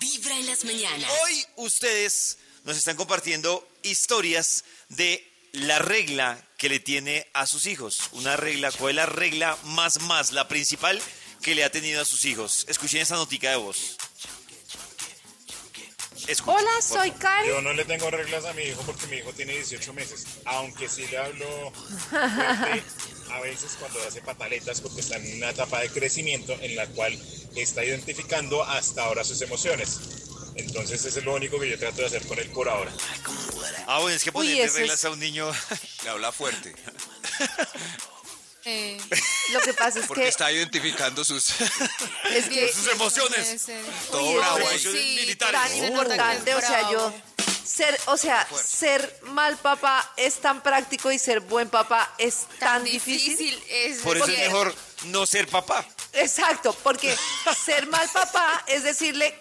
Vibra 0.00 0.38
en 0.38 0.46
las 0.46 0.64
mañanas. 0.64 1.10
Hoy 1.24 1.44
ustedes 1.56 2.38
nos 2.64 2.76
están 2.76 2.96
compartiendo 2.96 3.66
historias 3.82 4.64
de 4.88 5.26
la 5.52 5.78
regla 5.78 6.42
que 6.58 6.68
le 6.68 6.80
tiene 6.80 7.26
a 7.32 7.46
sus 7.46 7.66
hijos. 7.66 8.10
Una 8.12 8.36
regla, 8.36 8.70
¿cuál 8.72 8.90
es 8.90 8.96
la 8.96 9.06
regla 9.06 9.58
más 9.64 10.00
más, 10.02 10.32
la 10.32 10.48
principal 10.48 11.00
que 11.42 11.54
le 11.54 11.64
ha 11.64 11.72
tenido 11.72 12.02
a 12.02 12.04
sus 12.04 12.24
hijos? 12.24 12.66
Escuchen 12.68 13.00
esa 13.00 13.16
notica 13.16 13.50
de 13.50 13.56
voz. 13.56 13.96
Escuchen, 16.26 16.58
Hola, 16.60 16.70
soy 16.82 17.08
favor. 17.10 17.18
Karen. 17.22 17.50
Yo 17.50 17.60
no 17.62 17.72
le 17.72 17.84
tengo 17.84 18.10
reglas 18.10 18.44
a 18.44 18.52
mi 18.52 18.62
hijo 18.62 18.82
porque 18.82 19.06
mi 19.08 19.16
hijo 19.16 19.32
tiene 19.32 19.52
18 19.54 19.92
meses, 19.94 20.24
aunque 20.44 20.88
sí 20.88 21.06
le 21.08 21.18
hablo 21.18 21.72
fuerte 21.72 22.82
a 23.32 23.40
veces 23.40 23.76
cuando 23.78 24.00
hace 24.06 24.20
pataletas 24.22 24.80
porque 24.80 25.00
está 25.00 25.16
en 25.16 25.36
una 25.36 25.50
etapa 25.50 25.80
de 25.80 25.88
crecimiento 25.90 26.56
en 26.60 26.74
la 26.76 26.86
cual 26.88 27.16
está 27.56 27.84
identificando 27.84 28.62
hasta 28.64 29.04
ahora 29.04 29.24
sus 29.24 29.40
emociones. 29.42 29.98
Entonces 30.56 31.04
eso 31.04 31.18
es 31.20 31.24
lo 31.24 31.34
único 31.34 31.58
que 31.58 31.70
yo 31.70 31.78
trato 31.78 32.00
de 32.02 32.06
hacer 32.06 32.26
con 32.26 32.38
él 32.38 32.50
por 32.50 32.68
ahora. 32.68 32.92
Ah, 33.86 33.98
bueno, 34.00 34.14
es 34.16 34.22
que 34.24 34.32
ponerle 34.32 34.66
reglas 34.68 34.98
es- 34.98 35.04
a 35.04 35.10
un 35.10 35.18
niño... 35.20 35.50
Le 36.04 36.10
habla 36.10 36.32
fuerte, 36.32 36.74
Eh, 38.64 38.98
Lo 39.52 39.60
que 39.60 39.72
pasa 39.74 40.00
es 40.00 40.06
porque 40.06 40.22
que, 40.22 40.28
está 40.28 40.52
identificando 40.52 41.24
sus... 41.24 41.60
es 42.30 42.48
que 42.48 42.72
sus 42.72 42.88
emociones. 42.88 43.66
Todo 44.10 44.36
bravo 44.36 44.58
Emociones 44.58 45.02
Sí, 45.02 45.16
militares. 45.20 45.60
tan 45.60 45.70
que 45.70 45.86
importante, 45.86 46.54
o 46.54 46.60
sea, 46.60 46.90
yo 46.90 47.12
ser, 47.64 47.98
o 48.06 48.16
sea, 48.16 48.46
ser 48.62 49.20
mal 49.22 49.56
papá 49.56 50.12
es 50.16 50.40
tan 50.40 50.62
práctico 50.62 51.10
y 51.12 51.18
ser 51.18 51.40
buen 51.40 51.68
papá 51.68 52.12
es 52.18 52.46
tan, 52.58 52.84
difícil. 52.84 53.62
es 53.68 53.98
Por 53.98 54.16
eso 54.16 54.26
es 54.26 54.38
mejor 54.38 54.74
no 55.04 55.26
ser 55.26 55.46
papá. 55.48 55.86
Exacto, 56.12 56.76
porque 56.82 57.16
ser 57.64 57.86
mal 57.86 58.08
papá 58.12 58.64
es 58.66 58.82
decirle 58.82 59.34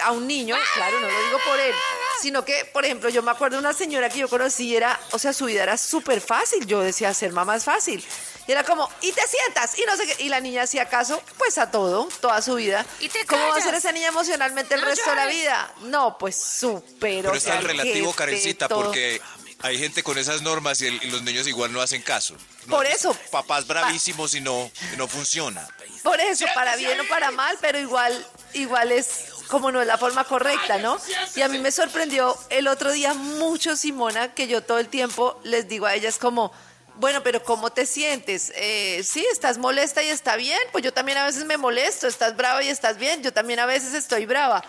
a 0.00 0.12
un 0.12 0.26
niño, 0.26 0.56
claro, 0.74 1.00
no 1.00 1.08
lo 1.08 1.24
digo 1.26 1.38
por 1.46 1.60
él, 1.60 1.74
sino 2.20 2.44
que, 2.44 2.64
por 2.64 2.84
ejemplo, 2.84 3.10
yo 3.10 3.22
me 3.22 3.30
acuerdo 3.30 3.56
de 3.56 3.60
una 3.60 3.74
señora 3.74 4.08
que 4.08 4.20
yo 4.20 4.28
conocí, 4.28 4.74
era, 4.74 4.98
o 5.10 5.18
sea, 5.18 5.32
su 5.32 5.44
vida 5.44 5.62
era 5.62 5.76
súper 5.76 6.20
fácil, 6.20 6.66
yo 6.66 6.80
decía, 6.80 7.12
ser 7.12 7.32
mamá 7.32 7.56
es 7.56 7.64
fácil. 7.64 8.02
Y 8.46 8.52
era 8.52 8.64
como, 8.64 8.88
y 9.00 9.12
te 9.12 9.22
sientas, 9.28 9.78
y 9.78 9.82
no 9.86 9.96
sé 9.96 10.04
qué, 10.06 10.24
y 10.24 10.28
la 10.28 10.40
niña 10.40 10.62
hacía 10.62 10.88
caso, 10.88 11.22
pues 11.38 11.58
a 11.58 11.70
todo, 11.70 12.08
toda 12.20 12.42
su 12.42 12.56
vida. 12.56 12.84
Y 12.98 13.08
te 13.08 13.24
¿Cómo 13.24 13.46
va 13.48 13.56
a 13.56 13.60
ser 13.60 13.74
esa 13.74 13.92
niña 13.92 14.08
emocionalmente 14.08 14.74
el 14.74 14.80
No 14.80 14.86
resto 14.88 15.08
de 15.10 15.16
la 15.16 15.26
vida? 15.26 15.72
No, 15.82 16.18
pues 16.18 16.36
súper. 16.36 17.22
Pero 17.22 17.34
es 17.34 17.44
tan 17.44 17.62
relativo, 17.62 18.12
Karencita, 18.12 18.66
todo. 18.68 18.82
porque 18.84 19.20
hay 19.60 19.78
gente 19.78 20.02
con 20.02 20.18
esas 20.18 20.42
normas 20.42 20.80
y, 20.82 20.88
el- 20.88 21.02
y 21.04 21.10
los 21.10 21.22
niños 21.22 21.46
igual 21.46 21.72
no 21.72 21.80
hacen 21.80 22.02
caso. 22.02 22.34
No, 22.66 22.76
Por 22.76 22.86
eso. 22.86 23.14
Papás 23.30 23.64
bravísimos 23.66 24.34
y 24.34 24.40
no, 24.40 24.70
y 24.92 24.96
no 24.96 25.06
funciona. 25.06 25.68
Por 26.02 26.20
eso, 26.20 26.44
para 26.52 26.74
bien 26.74 27.00
o 27.00 27.06
para 27.08 27.30
mal, 27.30 27.56
pero 27.60 27.78
igual, 27.78 28.26
igual 28.54 28.90
es 28.90 29.26
como 29.46 29.70
no 29.70 29.80
es 29.80 29.86
la 29.86 29.98
forma 29.98 30.24
correcta, 30.24 30.78
¿no? 30.78 30.98
Y 31.36 31.42
a 31.42 31.48
mí 31.48 31.58
me 31.60 31.70
sorprendió 31.70 32.36
el 32.50 32.66
otro 32.66 32.90
día 32.90 33.14
mucho, 33.14 33.76
Simona, 33.76 34.34
que 34.34 34.48
yo 34.48 34.62
todo 34.64 34.78
el 34.78 34.88
tiempo 34.88 35.38
les 35.44 35.68
digo 35.68 35.86
a 35.86 35.94
ellas 35.94 36.18
como, 36.18 36.52
bueno, 36.96 37.22
pero 37.22 37.42
¿cómo 37.42 37.70
te 37.72 37.86
sientes? 37.86 38.52
Eh, 38.54 39.02
sí, 39.04 39.24
estás 39.32 39.58
molesta 39.58 40.02
y 40.02 40.08
está 40.08 40.36
bien. 40.36 40.58
Pues 40.72 40.84
yo 40.84 40.92
también 40.92 41.18
a 41.18 41.24
veces 41.24 41.44
me 41.44 41.56
molesto. 41.56 42.06
Estás 42.06 42.36
brava 42.36 42.62
y 42.62 42.68
estás 42.68 42.98
bien. 42.98 43.22
Yo 43.22 43.32
también 43.32 43.60
a 43.60 43.66
veces 43.66 43.94
estoy 43.94 44.26
brava. 44.26 44.62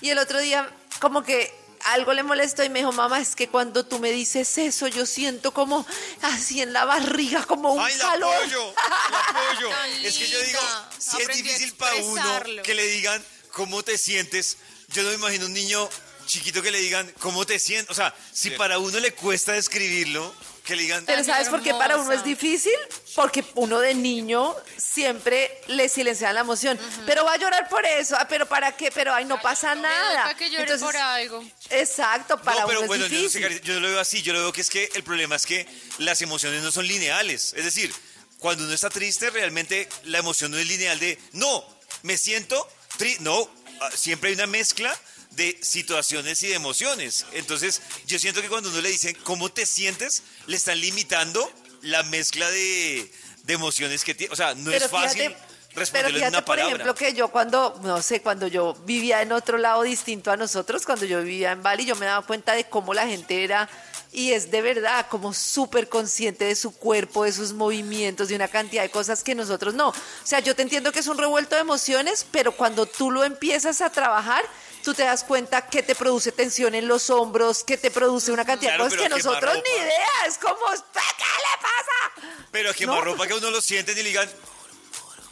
Y 0.00 0.10
el 0.10 0.18
otro 0.18 0.38
día, 0.40 0.68
como 1.00 1.22
que 1.22 1.52
algo 1.84 2.14
le 2.14 2.22
molestó 2.22 2.64
y 2.64 2.70
me 2.70 2.78
dijo, 2.80 2.92
mamá, 2.92 3.20
es 3.20 3.36
que 3.36 3.48
cuando 3.48 3.84
tú 3.84 3.98
me 3.98 4.10
dices 4.10 4.56
eso, 4.58 4.88
yo 4.88 5.04
siento 5.04 5.52
como 5.52 5.86
así 6.22 6.62
en 6.62 6.72
la 6.72 6.84
barriga, 6.84 7.44
como 7.44 7.72
un 7.72 7.80
¡Ay, 7.80 7.94
la 7.96 8.04
calor. 8.04 8.34
apoyo! 8.34 8.74
¡La 9.10 9.20
apoyo! 9.20 9.70
Es 10.02 10.16
que 10.16 10.26
yo 10.28 10.40
digo, 10.40 10.60
si 10.98 11.08
es 11.08 11.14
Aprendí 11.14 11.42
difícil 11.42 11.74
para 11.74 11.94
uno 11.96 12.42
que 12.62 12.74
le 12.74 12.86
digan 12.86 13.22
cómo 13.52 13.82
te 13.82 13.98
sientes, 13.98 14.56
yo 14.88 15.02
no 15.02 15.10
me 15.10 15.14
imagino 15.16 15.46
un 15.46 15.52
niño 15.52 15.88
chiquito 16.26 16.62
que 16.62 16.70
le 16.70 16.78
digan 16.78 17.12
cómo 17.18 17.44
te 17.44 17.58
sientes. 17.58 17.90
O 17.90 17.94
sea, 17.94 18.14
si 18.32 18.50
para 18.50 18.78
uno 18.78 18.98
le 19.00 19.12
cuesta 19.12 19.52
describirlo, 19.52 20.34
que 20.64 20.74
le 20.74 20.82
digan... 20.82 21.04
Pero 21.04 21.22
¿sabes 21.22 21.48
por 21.48 21.62
qué 21.62 21.72
para 21.74 21.98
uno 21.98 22.10
es 22.12 22.24
difícil? 22.24 22.72
Porque 23.14 23.44
uno 23.54 23.80
de 23.80 23.94
niño 23.94 24.56
siempre 24.76 25.60
le 25.68 25.88
silencian 25.88 26.34
la 26.34 26.40
emoción. 26.40 26.78
Pero 27.06 27.24
va 27.24 27.34
a 27.34 27.36
llorar 27.36 27.68
por 27.68 27.84
eso. 27.84 28.16
Ah, 28.18 28.26
pero 28.26 28.46
¿para 28.46 28.72
qué? 28.72 28.90
Pero 28.90 29.12
ay, 29.14 29.26
no 29.26 29.40
pasa 29.40 29.74
nada. 29.74 30.22
Para 30.22 30.36
que 30.36 30.50
llore 30.50 30.62
Entonces, 30.62 30.84
por 30.84 30.96
algo. 30.96 31.44
Exacto, 31.70 32.40
para 32.40 32.62
no, 32.62 32.66
pero 32.66 32.80
uno 32.80 32.88
bueno, 32.88 33.04
es 33.04 33.10
yo 33.10 33.22
no, 33.22 33.28
sé, 33.28 33.38
difícil. 33.40 33.60
Yo 33.60 33.74
no 33.74 33.80
lo 33.80 33.88
veo 33.88 34.00
así, 34.00 34.22
yo 34.22 34.32
lo 34.32 34.40
veo 34.40 34.52
que 34.52 34.62
es 34.62 34.70
que 34.70 34.90
el 34.94 35.04
problema 35.04 35.36
es 35.36 35.44
que 35.44 35.66
las 35.98 36.22
emociones 36.22 36.62
no 36.62 36.72
son 36.72 36.86
lineales. 36.86 37.52
Es 37.56 37.64
decir, 37.64 37.92
cuando 38.38 38.64
uno 38.64 38.72
está 38.72 38.88
triste, 38.88 39.30
realmente 39.30 39.88
la 40.04 40.18
emoción 40.18 40.50
no 40.50 40.58
es 40.58 40.66
lineal 40.66 40.98
de, 40.98 41.18
no, 41.32 41.64
me 42.02 42.16
siento 42.16 42.66
triste. 42.96 43.22
No, 43.22 43.48
ah, 43.80 43.90
siempre 43.94 44.30
hay 44.30 44.34
una 44.34 44.46
mezcla 44.46 44.98
de 45.36 45.58
situaciones 45.62 46.42
y 46.42 46.48
de 46.48 46.54
emociones. 46.54 47.26
Entonces, 47.32 47.82
yo 48.06 48.18
siento 48.18 48.42
que 48.42 48.48
cuando 48.48 48.70
uno 48.70 48.80
le 48.80 48.90
dicen 48.90 49.16
cómo 49.24 49.50
te 49.50 49.66
sientes, 49.66 50.22
le 50.46 50.56
están 50.56 50.80
limitando 50.80 51.50
la 51.82 52.02
mezcla 52.04 52.50
de, 52.50 53.10
de 53.44 53.52
emociones 53.54 54.04
que 54.04 54.14
tiene. 54.14 54.32
O 54.32 54.36
sea, 54.36 54.54
no 54.54 54.70
es 54.70 54.88
fácil 54.88 55.34
pero 55.74 55.80
responderlo 55.80 56.08
en 56.08 56.14
fíjate, 56.14 56.36
una 56.36 56.44
por 56.44 56.58
ejemplo, 56.58 56.94
que 56.94 57.12
yo 57.14 57.28
cuando, 57.28 57.80
no 57.82 58.00
sé, 58.00 58.22
cuando 58.22 58.46
yo 58.46 58.74
vivía 58.84 59.22
en 59.22 59.32
otro 59.32 59.58
lado 59.58 59.82
distinto 59.82 60.30
a 60.30 60.36
nosotros, 60.36 60.86
cuando 60.86 61.04
yo 61.04 61.22
vivía 61.22 61.52
en 61.52 61.62
Bali, 61.62 61.84
yo 61.84 61.96
me 61.96 62.06
daba 62.06 62.24
cuenta 62.24 62.54
de 62.54 62.64
cómo 62.64 62.94
la 62.94 63.06
gente 63.06 63.42
era, 63.42 63.68
y 64.12 64.32
es 64.32 64.52
de 64.52 64.62
verdad, 64.62 65.06
como 65.10 65.34
súper 65.34 65.88
consciente 65.88 66.44
de 66.44 66.54
su 66.54 66.76
cuerpo, 66.76 67.24
de 67.24 67.32
sus 67.32 67.52
movimientos, 67.52 68.28
de 68.28 68.36
una 68.36 68.46
cantidad 68.46 68.82
de 68.82 68.90
cosas 68.90 69.24
que 69.24 69.34
nosotros 69.34 69.74
no. 69.74 69.88
O 69.88 69.94
sea, 70.22 70.38
yo 70.38 70.54
te 70.54 70.62
entiendo 70.62 70.92
que 70.92 71.00
es 71.00 71.08
un 71.08 71.18
revuelto 71.18 71.56
de 71.56 71.62
emociones, 71.62 72.24
pero 72.30 72.52
cuando 72.52 72.86
tú 72.86 73.10
lo 73.10 73.24
empiezas 73.24 73.80
a 73.80 73.90
trabajar, 73.90 74.44
tú 74.84 74.94
te 74.94 75.02
das 75.02 75.24
cuenta 75.24 75.66
que 75.66 75.82
te 75.82 75.94
produce 75.94 76.30
tensión 76.30 76.74
en 76.74 76.86
los 76.86 77.10
hombros, 77.10 77.64
que 77.64 77.76
te 77.78 77.90
produce 77.90 78.30
una 78.30 78.44
cantidad 78.44 78.72
Claro, 78.76 78.84
de 78.84 78.90
cosas 78.90 79.02
que 79.02 79.08
nosotros 79.16 79.54
ni 79.54 79.82
idea. 79.82 80.26
Es 80.26 80.38
como, 80.38 80.66
¿qué 80.66 81.00
le 81.00 81.62
pasa? 81.62 82.30
Pero 82.52 82.70
a 82.70 82.74
quemarropa 82.74 83.26
que 83.26 83.32
a 83.32 83.36
uno 83.36 83.50
lo 83.50 83.60
sienten 83.60 83.96
y 83.98 84.02
le 84.02 84.08
digan, 84.10 84.30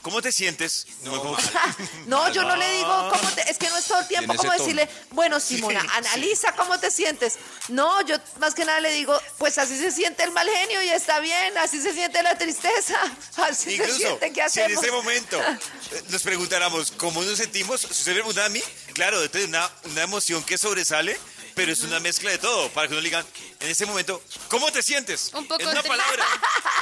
¿cómo 0.02 0.20
te 0.20 0.30
sientes? 0.32 0.86
No, 1.04 1.18
como- 1.20 1.36
No, 2.06 2.28
yo 2.32 2.42
no 2.42 2.56
le 2.56 2.70
digo 2.76 3.08
cómo 3.10 3.30
te, 3.30 3.50
es 3.50 3.56
que 3.58 3.68
no 3.70 3.76
es 3.78 3.84
todo 3.86 4.00
el 4.00 4.08
tiempo 4.08 4.34
como 4.34 4.52
decirle, 4.52 4.88
bueno, 5.10 5.40
Simona, 5.40 5.80
Sí, 5.80 5.86
analiza 5.92 6.52
cómo 6.56 6.78
te 6.78 6.90
sientes. 6.90 7.38
No, 7.68 8.04
yo 8.06 8.16
más 8.38 8.54
que 8.54 8.64
nada 8.64 8.80
le 8.80 8.92
digo, 8.92 9.18
pues 9.38 9.56
así 9.58 9.78
se 9.78 9.90
siente 9.90 10.24
el 10.24 10.32
mal 10.32 10.48
genio 10.48 10.82
y 10.82 10.88
está 10.90 11.20
bien, 11.20 11.56
así 11.58 11.80
se 11.80 11.92
siente 11.94 12.22
la 12.22 12.36
tristeza, 12.36 12.98
así 13.36 13.64
se 13.64 13.72
Incluso, 13.74 13.96
siente, 13.96 14.32
¿qué 14.32 14.48
si 14.50 14.60
en 14.60 14.66
hacemos? 14.66 14.84
este 14.84 14.90
momento 14.90 15.40
eh, 15.92 16.02
nos 16.08 16.22
preguntáramos 16.22 16.90
cómo 16.92 17.22
nos 17.22 17.38
sentimos, 17.38 17.80
si 17.80 17.86
usted 17.88 18.08
me 18.08 18.14
pregunta 18.18 18.44
a 18.44 18.48
mí, 18.48 18.62
claro, 18.94 19.28
tener 19.30 19.48
una, 19.48 19.70
una 19.84 20.02
emoción 20.02 20.42
que 20.44 20.58
sobresale, 20.58 21.18
pero 21.54 21.72
es 21.72 21.82
una 21.82 22.00
mezcla 22.00 22.30
de 22.30 22.38
todo, 22.38 22.68
para 22.70 22.88
que 22.88 22.94
uno 22.94 23.00
le 23.00 23.08
digan, 23.08 23.26
en 23.60 23.68
este 23.68 23.86
momento, 23.86 24.22
¿cómo 24.48 24.70
te 24.72 24.82
sientes? 24.82 25.30
Un 25.34 25.46
poco 25.46 25.62
En 25.62 25.68
una 25.68 25.82
palabra. 25.82 26.24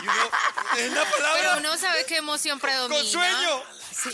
Y 0.03 0.05
uno, 0.05 0.31
en 0.79 0.93
una 0.93 1.05
palabra. 1.11 1.41
Pero 1.41 1.59
uno 1.59 1.79
sabe 1.79 2.05
qué 2.07 2.17
emoción 2.17 2.59
predomina. 2.59 3.01
con 3.01 3.11
sueño. 3.11 3.63
Sí, 4.03 4.09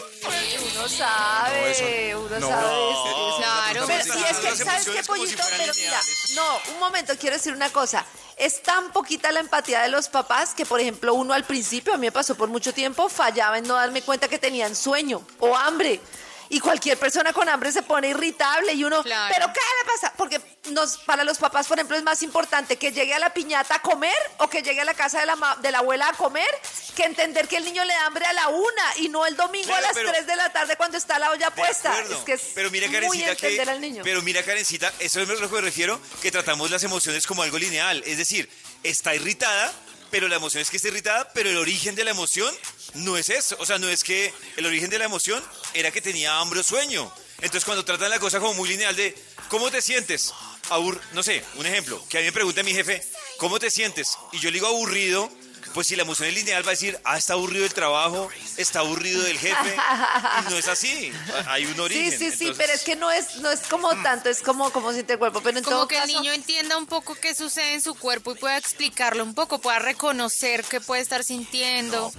uno 0.74 0.88
sabe, 0.88 2.16
uno 2.16 2.40
no. 2.40 2.48
sabe. 2.48 3.36
Claro, 3.38 3.84
Pero, 3.86 4.18
y 4.18 4.22
es 4.24 4.36
que, 4.38 4.56
¿sabes 4.64 4.84
qué, 4.86 5.02
si 5.02 5.08
pollito? 5.08 5.42
fueran 5.42 5.60
Pero 5.60 5.74
mira, 5.74 6.00
no, 6.34 6.60
un 6.72 6.80
momento, 6.80 7.14
quiero 7.18 7.36
decir 7.36 7.52
una 7.52 7.70
cosa. 7.70 8.04
Es 8.36 8.62
tan 8.62 8.92
poquita 8.92 9.30
la 9.32 9.40
empatía 9.40 9.82
de 9.82 9.88
los 9.88 10.08
papás 10.08 10.54
que, 10.54 10.66
por 10.66 10.80
ejemplo, 10.80 11.14
uno 11.14 11.32
al 11.34 11.44
principio, 11.44 11.94
a 11.94 11.96
mí 11.96 12.06
me 12.06 12.12
pasó 12.12 12.34
por 12.34 12.48
mucho 12.48 12.74
tiempo, 12.74 13.08
fallaba 13.08 13.58
en 13.58 13.66
no 13.66 13.74
darme 13.74 14.02
cuenta 14.02 14.28
que 14.28 14.38
tenían 14.38 14.74
sueño 14.74 15.26
o 15.38 15.56
hambre. 15.56 16.00
Y 16.48 16.60
cualquier 16.60 16.96
persona 16.98 17.32
con 17.32 17.48
hambre 17.48 17.72
se 17.72 17.82
pone 17.82 18.08
irritable 18.08 18.72
y 18.72 18.84
uno, 18.84 19.02
Claro. 19.02 19.34
¿pero 19.34 19.52
qué 19.52 19.60
le 19.60 19.92
pasa? 19.92 20.12
Porque 20.16 20.40
nos, 20.70 20.98
para 20.98 21.24
los 21.24 21.38
papás, 21.38 21.66
por 21.66 21.76
ejemplo, 21.78 21.96
es 21.96 22.02
más 22.04 22.22
importante 22.22 22.76
que 22.76 22.92
llegue 22.92 23.14
a 23.14 23.18
la 23.18 23.34
piñata 23.34 23.74
a 23.76 23.82
comer 23.82 24.14
o 24.38 24.48
que 24.48 24.62
llegue 24.62 24.80
a 24.80 24.84
la 24.84 24.94
casa 24.94 25.18
de 25.20 25.26
la, 25.26 25.58
de 25.60 25.70
la 25.72 25.78
abuela 25.78 26.08
a 26.08 26.12
comer 26.12 26.46
que 26.94 27.04
entender 27.04 27.48
que 27.48 27.56
el 27.56 27.64
niño 27.64 27.84
le 27.84 27.92
da 27.92 28.06
hambre 28.06 28.24
a 28.26 28.32
la 28.32 28.48
una 28.48 28.96
y 28.98 29.08
no 29.08 29.26
el 29.26 29.36
domingo 29.36 29.66
Claro, 29.66 29.84
a 29.84 29.88
las 29.88 29.94
pero- 29.94 30.10
3 30.12 30.26
de 30.26 30.36
la 30.36 30.52
tarde 30.52 30.76
cuando 30.76 30.96
está 30.98 31.18
la 31.18 31.30
olla 31.30 31.50
puesta. 31.50 31.90
acuerdo. 31.92 32.18
Es 32.18 32.24
que 32.24 32.32
es 32.34 32.42
pero 32.54 32.70
mira, 32.70 32.86
muy 32.86 32.94
Karencita, 32.94 33.36
que, 33.36 33.46
entender 33.48 33.70
al 33.70 33.80
niño. 33.80 34.02
pero 34.04 34.22
mira, 34.22 34.42
Karencita, 34.42 34.92
eso 35.00 35.20
es 35.20 35.28
lo 35.28 35.48
que 35.48 35.54
me 35.56 35.60
refiero, 35.62 36.00
que 36.22 36.30
tratamos 36.30 36.70
las 36.70 36.82
emociones 36.84 37.26
como 37.26 37.42
algo 37.42 37.58
lineal. 37.58 38.02
Es 38.06 38.18
decir, 38.18 38.48
está 38.82 39.14
irritada, 39.14 39.72
pero 40.10 40.28
la 40.28 40.36
emoción 40.36 40.62
es 40.62 40.70
que 40.70 40.76
está 40.76 40.88
irritada, 40.88 41.28
pero 41.34 41.50
el 41.50 41.56
origen 41.58 41.94
de 41.96 42.04
la 42.04 42.12
emoción 42.12 42.54
no 42.94 43.16
es 43.18 43.28
eso. 43.28 43.56
O 43.58 43.66
sea, 43.66 43.78
no 43.78 43.88
es 43.88 44.04
que 44.04 44.32
el 44.56 44.64
origen 44.64 44.88
de 44.88 44.98
la 44.98 45.04
emoción 45.04 45.42
era 45.76 45.90
que 45.90 46.00
tenía 46.00 46.38
hambre 46.38 46.60
o 46.60 46.62
sueño. 46.62 47.10
Entonces, 47.36 47.64
cuando 47.64 47.84
tratan 47.84 48.10
la 48.10 48.18
cosa 48.18 48.40
como 48.40 48.54
muy 48.54 48.68
lineal 48.68 48.96
de, 48.96 49.14
¿cómo 49.48 49.70
te 49.70 49.82
sientes? 49.82 50.32
Abur 50.70 51.00
no 51.12 51.22
sé, 51.22 51.44
un 51.56 51.66
ejemplo, 51.66 52.02
que 52.08 52.18
a 52.18 52.20
mí 52.20 52.26
me 52.26 52.32
pregunta 52.32 52.62
mi 52.62 52.72
jefe, 52.72 53.06
¿cómo 53.38 53.58
te 53.58 53.70
sientes? 53.70 54.18
Y 54.32 54.38
yo 54.38 54.50
le 54.50 54.54
digo 54.54 54.66
aburrido, 54.66 55.30
pues 55.74 55.88
si 55.88 55.96
la 55.96 56.02
emoción 56.04 56.28
es 56.28 56.34
lineal 56.34 56.64
va 56.64 56.68
a 56.68 56.70
decir, 56.70 56.98
ah, 57.04 57.18
está 57.18 57.34
aburrido 57.34 57.64
del 57.64 57.74
trabajo, 57.74 58.30
está 58.56 58.80
aburrido 58.80 59.22
del 59.22 59.38
jefe. 59.38 59.76
Y 59.76 60.50
no 60.50 60.56
es 60.56 60.68
así, 60.68 61.12
hay 61.46 61.66
un 61.66 61.78
origen. 61.78 62.10
Sí, 62.10 62.10
sí, 62.10 62.36
sí, 62.36 62.46
Entonces, 62.46 62.56
pero 62.56 62.72
es 62.72 62.82
que 62.82 62.96
no 62.96 63.10
es, 63.10 63.36
no 63.36 63.50
es 63.50 63.60
como 63.60 63.90
tanto, 64.02 64.30
es 64.30 64.40
como, 64.40 64.70
como 64.72 64.92
siente 64.92 65.12
el 65.12 65.18
cuerpo. 65.18 65.42
Pero 65.42 65.58
en 65.58 65.64
Como 65.64 65.76
todo 65.76 65.88
que 65.88 65.98
el 65.98 66.06
niño 66.06 66.32
entienda 66.32 66.78
un 66.78 66.86
poco 66.86 67.14
qué 67.14 67.34
sucede 67.34 67.74
en 67.74 67.82
su 67.82 67.94
cuerpo 67.94 68.32
y 68.32 68.36
pueda 68.36 68.56
explicarlo 68.56 69.22
un 69.22 69.34
poco, 69.34 69.60
pueda 69.60 69.78
reconocer 69.78 70.64
qué 70.64 70.80
puede 70.80 71.02
estar 71.02 71.22
sintiendo. 71.22 72.10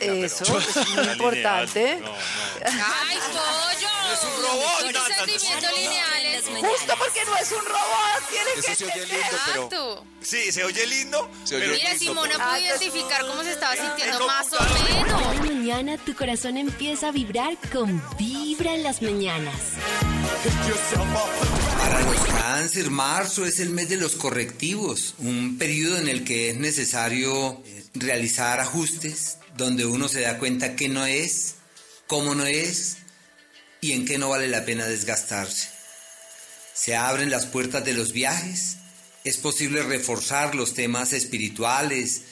Eso 0.00 0.58
es 0.58 0.76
muy 0.88 1.08
importante. 1.12 2.02
¡Ay, 2.64 3.18
pollo! 3.32 3.88
Es 4.12 4.22
un 4.24 4.42
robot, 4.42 4.92
no 4.92 5.06
sentimientos 5.06 5.72
lineales. 5.78 6.44
Justo 6.46 6.94
porque 6.98 7.24
no 7.26 7.36
es 7.36 7.52
un 7.52 7.64
robot, 7.64 8.28
tiene 8.28 8.50
Eso 8.56 8.66
que 8.66 8.74
se 8.74 8.84
oye 8.86 9.06
lindo, 9.06 9.68
pero. 9.70 10.04
Sí, 10.20 10.52
se 10.52 10.64
oye 10.64 10.86
lindo. 10.86 11.30
Se 11.44 11.56
oye 11.56 11.68
Mira, 11.68 11.90
lindo, 11.90 11.98
Simona 11.98 12.28
pero- 12.32 12.38
pudo 12.44 12.50
Ah, 12.52 12.60
identificar 12.60 13.26
cómo 13.26 13.42
se 13.44 13.52
estaba 13.52 13.76
sintiendo 13.76 14.26
más 14.26 14.46
o 14.52 14.62
menos. 14.62 15.22
Cada 15.22 15.34
mañana 15.34 15.98
tu 15.98 16.14
corazón 16.14 16.56
empieza 16.56 17.08
a 17.08 17.12
vibrar 17.12 17.56
con 17.72 18.02
Vibra 18.18 18.74
en 18.74 18.82
las 18.82 19.00
mañanas. 19.02 19.54
Para 21.78 22.00
los 22.02 22.16
cáncer, 22.16 22.90
marzo 22.90 23.46
es 23.46 23.60
el 23.60 23.70
mes 23.70 23.88
de 23.88 23.96
los 23.96 24.16
correctivos, 24.16 25.14
un 25.18 25.56
periodo 25.58 25.98
en 25.98 26.08
el 26.08 26.24
que 26.24 26.50
es 26.50 26.56
necesario 26.56 27.62
eh, 27.64 27.84
realizar 27.94 28.60
ajustes, 28.60 29.38
donde 29.60 29.86
uno 29.86 30.08
se 30.08 30.22
da 30.22 30.38
cuenta 30.38 30.74
qué 30.74 30.88
no 30.88 31.06
es, 31.06 31.54
cómo 32.06 32.34
no 32.34 32.44
es 32.46 32.96
y 33.80 33.92
en 33.92 34.04
qué 34.04 34.18
no 34.18 34.30
vale 34.30 34.48
la 34.48 34.64
pena 34.64 34.86
desgastarse. 34.86 35.68
Se 36.74 36.96
abren 36.96 37.30
las 37.30 37.46
puertas 37.46 37.84
de 37.84 37.92
los 37.92 38.12
viajes, 38.12 38.78
es 39.22 39.36
posible 39.36 39.82
reforzar 39.82 40.54
los 40.54 40.74
temas 40.74 41.12
espirituales 41.12 42.22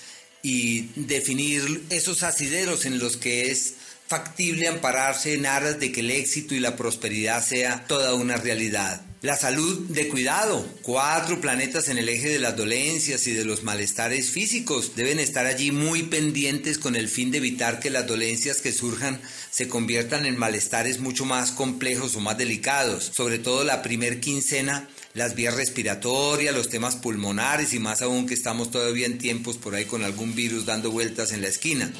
y 0.42 0.90
definir 0.96 1.84
esos 1.90 2.22
asideros 2.22 2.86
en 2.86 2.98
los 2.98 3.16
que 3.16 3.50
es 3.50 3.74
factible 4.06 4.66
ampararse 4.66 5.34
en 5.34 5.44
aras 5.44 5.78
de 5.78 5.92
que 5.92 6.00
el 6.00 6.10
éxito 6.10 6.54
y 6.54 6.60
la 6.60 6.76
prosperidad 6.76 7.44
sea 7.44 7.84
toda 7.86 8.14
una 8.14 8.38
realidad. 8.38 9.02
La 9.20 9.36
salud 9.36 9.80
de 9.88 10.08
cuidado. 10.08 10.64
Cuatro 10.82 11.40
planetas 11.40 11.88
en 11.88 11.98
el 11.98 12.08
eje 12.08 12.28
de 12.28 12.38
las 12.38 12.56
dolencias 12.56 13.26
y 13.26 13.32
de 13.32 13.44
los 13.44 13.64
malestares 13.64 14.30
físicos 14.30 14.94
deben 14.94 15.18
estar 15.18 15.44
allí 15.44 15.72
muy 15.72 16.04
pendientes 16.04 16.78
con 16.78 16.94
el 16.94 17.08
fin 17.08 17.32
de 17.32 17.38
evitar 17.38 17.80
que 17.80 17.90
las 17.90 18.06
dolencias 18.06 18.60
que 18.60 18.72
surjan 18.72 19.20
se 19.50 19.66
conviertan 19.66 20.24
en 20.24 20.38
malestares 20.38 21.00
mucho 21.00 21.24
más 21.24 21.50
complejos 21.50 22.14
o 22.14 22.20
más 22.20 22.38
delicados. 22.38 23.10
Sobre 23.12 23.40
todo 23.40 23.64
la 23.64 23.82
primer 23.82 24.20
quincena, 24.20 24.88
las 25.14 25.34
vías 25.34 25.56
respiratorias, 25.56 26.54
los 26.54 26.68
temas 26.68 26.94
pulmonares 26.94 27.74
y 27.74 27.80
más 27.80 28.02
aún 28.02 28.28
que 28.28 28.34
estamos 28.34 28.70
todavía 28.70 29.06
en 29.06 29.18
tiempos 29.18 29.56
por 29.56 29.74
ahí 29.74 29.86
con 29.86 30.04
algún 30.04 30.36
virus 30.36 30.64
dando 30.64 30.92
vueltas 30.92 31.32
en 31.32 31.42
la 31.42 31.48
esquina. 31.48 31.92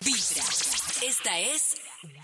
Vibra. 0.00 0.44
Esta 1.06 1.38
es 1.38 1.62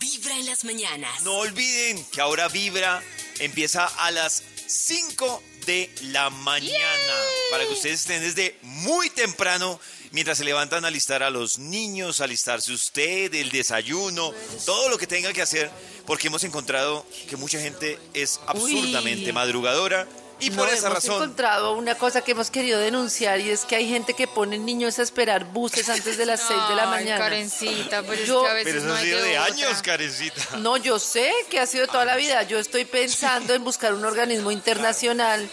Vibra 0.00 0.36
en 0.38 0.46
las 0.46 0.64
mañanas. 0.64 1.22
No 1.22 1.34
olviden 1.38 2.04
que 2.12 2.20
ahora 2.20 2.48
Vibra 2.48 3.00
empieza 3.40 3.86
a 3.86 4.10
las 4.10 4.42
5 4.66 5.42
de 5.66 5.90
la 6.02 6.30
mañana. 6.30 7.14
Para 7.50 7.66
que 7.66 7.72
ustedes 7.72 8.00
estén 8.00 8.22
desde 8.22 8.56
muy 8.62 9.10
temprano 9.10 9.80
mientras 10.12 10.38
se 10.38 10.44
levantan 10.44 10.84
a 10.84 10.88
alistar 10.88 11.22
a 11.22 11.30
los 11.30 11.58
niños, 11.58 12.20
a 12.20 12.24
alistarse 12.24 12.72
usted, 12.72 13.34
el 13.34 13.50
desayuno, 13.50 14.32
todo 14.64 14.88
lo 14.88 14.98
que 14.98 15.06
tenga 15.06 15.32
que 15.32 15.42
hacer, 15.42 15.70
porque 16.06 16.28
hemos 16.28 16.44
encontrado 16.44 17.06
que 17.28 17.36
mucha 17.36 17.60
gente 17.60 17.98
es 18.14 18.40
absurdamente 18.46 19.26
Uy. 19.26 19.32
madrugadora 19.32 20.08
Y 20.40 20.50
No, 20.50 20.56
por 20.58 20.68
esa 20.68 20.86
hemos 20.86 20.94
razón, 20.94 21.14
encontrado 21.16 21.72
una 21.74 21.94
cosa 21.96 22.22
que 22.22 22.32
hemos 22.32 22.50
querido 22.50 22.78
denunciar 22.80 23.40
y 23.40 23.50
es 23.50 23.64
que 23.64 23.76
hay 23.76 23.88
gente 23.88 24.14
que 24.14 24.26
pone 24.26 24.56
niños 24.58 24.98
a 24.98 25.02
esperar 25.02 25.44
buses 25.44 25.88
antes 25.88 26.16
de 26.16 26.26
las 26.26 26.40
6 26.48 26.58
de 26.70 26.74
la 26.74 26.86
mañana. 26.86 27.18
Karencita, 27.18 28.02
pero 28.02 28.22
Yo- 28.24 28.40
es 28.40 28.44
que 28.46 28.50
a 28.50 28.54
veces 28.54 28.64
pero 28.72 28.78
eso 28.78 28.88
no 28.88 28.94
ha 28.94 28.98
hay 28.98 29.04
sido 29.06 29.22
de 29.22 29.38
otra. 29.38 29.44
años, 29.54 29.82
Karencita. 29.82 30.42
No, 30.58 30.76
yo 30.76 30.98
sé 30.98 31.30
que 31.50 31.60
ha 31.60 31.66
sido 31.66 31.86
toda 31.86 32.04
la 32.04 32.16
vida. 32.16 32.42
Yo 32.44 32.58
estoy 32.58 32.84
pensando 32.84 33.54
en 33.54 33.62
buscar 33.64 33.92
un 33.94 34.04
organismo 34.04 34.50
internacional 34.50 35.48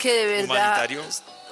que 0.00 0.12
de 0.12 0.26
verdad 0.42 0.88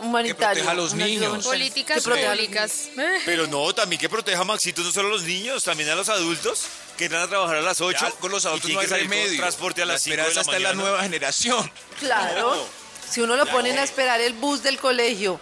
Humanitario. 0.01 0.39
Que 0.39 0.47
proteja 0.47 0.71
a 0.71 0.75
los 0.75 0.95
niños. 0.95 1.45
Políticas 1.45 1.97
Que 1.99 2.03
proteja 2.03 2.33
a 2.33 2.35
los 2.35 2.45
públicas. 2.47 2.89
Pero 3.25 3.47
no, 3.47 3.73
también 3.75 4.01
que 4.01 4.09
proteja 4.09 4.41
a 4.41 4.45
Maxito, 4.45 4.83
no 4.83 4.91
solo 4.93 5.09
a 5.09 5.11
los 5.13 5.23
niños, 5.23 5.63
también 5.65 5.89
a 5.91 5.95
los 5.95 6.09
adultos 6.09 6.65
que 6.97 7.05
entran 7.05 7.23
a 7.23 7.29
trabajar 7.29 7.57
a 7.57 7.63
las 7.63 7.81
8. 7.81 7.99
Ya, 8.01 8.11
con 8.19 8.31
los 8.31 8.45
adultos 8.47 8.71
no 8.71 8.81
hay 8.81 8.87
remedio. 8.87 9.39
transporte 9.39 9.83
a 9.83 9.87
la 9.87 9.95
las 9.95 10.03
5 10.03 10.17
de 10.17 10.35
la 10.35 10.41
está 10.41 10.57
en 10.57 10.63
la 10.63 10.75
nueva 10.75 11.03
generación. 11.03 11.71
Claro. 11.99 12.55
No. 12.57 12.81
Si 13.11 13.21
uno 13.21 13.37
lo 13.37 13.45
ponen 13.47 13.79
a 13.79 13.83
esperar 13.83 14.21
el 14.21 14.35
bus 14.35 14.63
del 14.63 14.79
colegio 14.79 15.41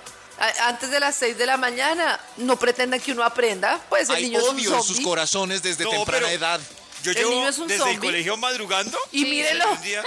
antes 0.62 0.90
de 0.90 1.00
las 1.00 1.16
6 1.16 1.36
de 1.36 1.46
la 1.46 1.56
mañana, 1.56 2.18
no 2.36 2.56
pretendan 2.58 3.00
que 3.00 3.12
uno 3.12 3.24
aprenda, 3.24 3.80
pues 3.88 4.08
el 4.08 4.16
Hay 4.16 4.22
niño 4.24 4.38
es 4.38 4.44
un 4.44 4.56
odio 4.56 4.76
en 4.76 4.82
sus 4.82 5.00
corazones 5.00 5.62
desde 5.62 5.84
No, 5.84 5.90
temprana 5.90 6.30
edad. 6.30 6.60
Yo 7.02 7.10
El 7.12 7.16
llevo 7.16 7.30
niño 7.30 7.48
es 7.48 7.58
un 7.58 7.68
desde 7.68 7.90
el 7.90 7.98
colegio 7.98 8.36
madrugando. 8.36 8.98
Y 9.12 9.24
si 9.24 9.30
mírelo. 9.30 9.64
a 9.64 9.70
mí 9.72 9.76
un 9.76 9.82
día- 9.82 10.04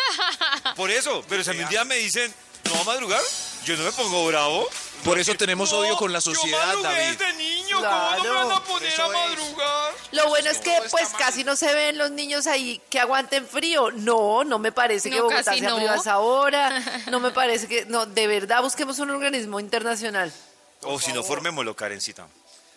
por 0.76 0.90
eso, 0.90 1.24
pero 1.30 1.44
si 1.44 1.50
a 1.50 1.54
mí 1.54 1.64
un 1.64 1.70
día 1.70 1.84
me 1.86 1.96
dicen, 1.96 2.34
no 2.66 2.74
va 2.76 2.82
a 2.82 2.84
madrugar, 2.86 3.22
yo 3.66 3.78
no 3.78 3.84
me 3.84 3.92
pongo 3.92 4.26
bravo. 4.28 4.68
Por 5.04 5.18
eso 5.18 5.34
tenemos 5.34 5.74
odio 5.74 5.96
con 5.98 6.14
la 6.14 6.20
yo 6.20 6.34
sociedad, 6.34 6.64
madrugué 6.68 6.84
David. 6.90 7.18
desde 7.18 7.34
niño, 7.34 7.78
¿cómo 7.78 8.12
no 8.18 8.24
me 8.24 8.30
van 8.30 8.52
a 8.52 8.64
poner 8.64 9.02
a 9.02 9.06
es. 9.08 9.12
madrugar? 9.12 9.94
Lo 10.12 10.28
bueno 10.28 10.50
es 10.52 10.58
que 10.60 10.78
pues 10.92 11.12
mal. 11.14 11.18
casi 11.22 11.44
no 11.44 11.56
se 11.56 11.74
ven 11.74 11.98
los 11.98 12.12
niños 12.12 12.46
ahí 12.46 12.80
que 12.90 13.00
aguanten 13.00 13.48
frío. 13.48 13.90
No, 13.92 14.44
no 14.44 14.60
me 14.60 14.72
parece 14.72 15.10
que 15.10 15.20
Bogotá 15.20 15.56
sea 15.56 15.70
no. 15.70 15.78
frío 15.78 15.92
a 15.92 15.96
esa 15.96 16.20
hora. 16.20 16.84
No 17.10 17.20
me 17.20 17.32
parece 17.32 17.68
que... 17.68 17.86
No, 17.86 18.06
de 18.06 18.28
verdad, 18.28 18.62
busquemos 18.62 19.00
un 19.00 19.10
organismo 19.10 19.60
internacional. 19.60 20.32
O 20.84 21.00
si 21.00 21.12
no, 21.14 21.24
formémoslo, 21.24 21.76
Karencita. 21.76 22.28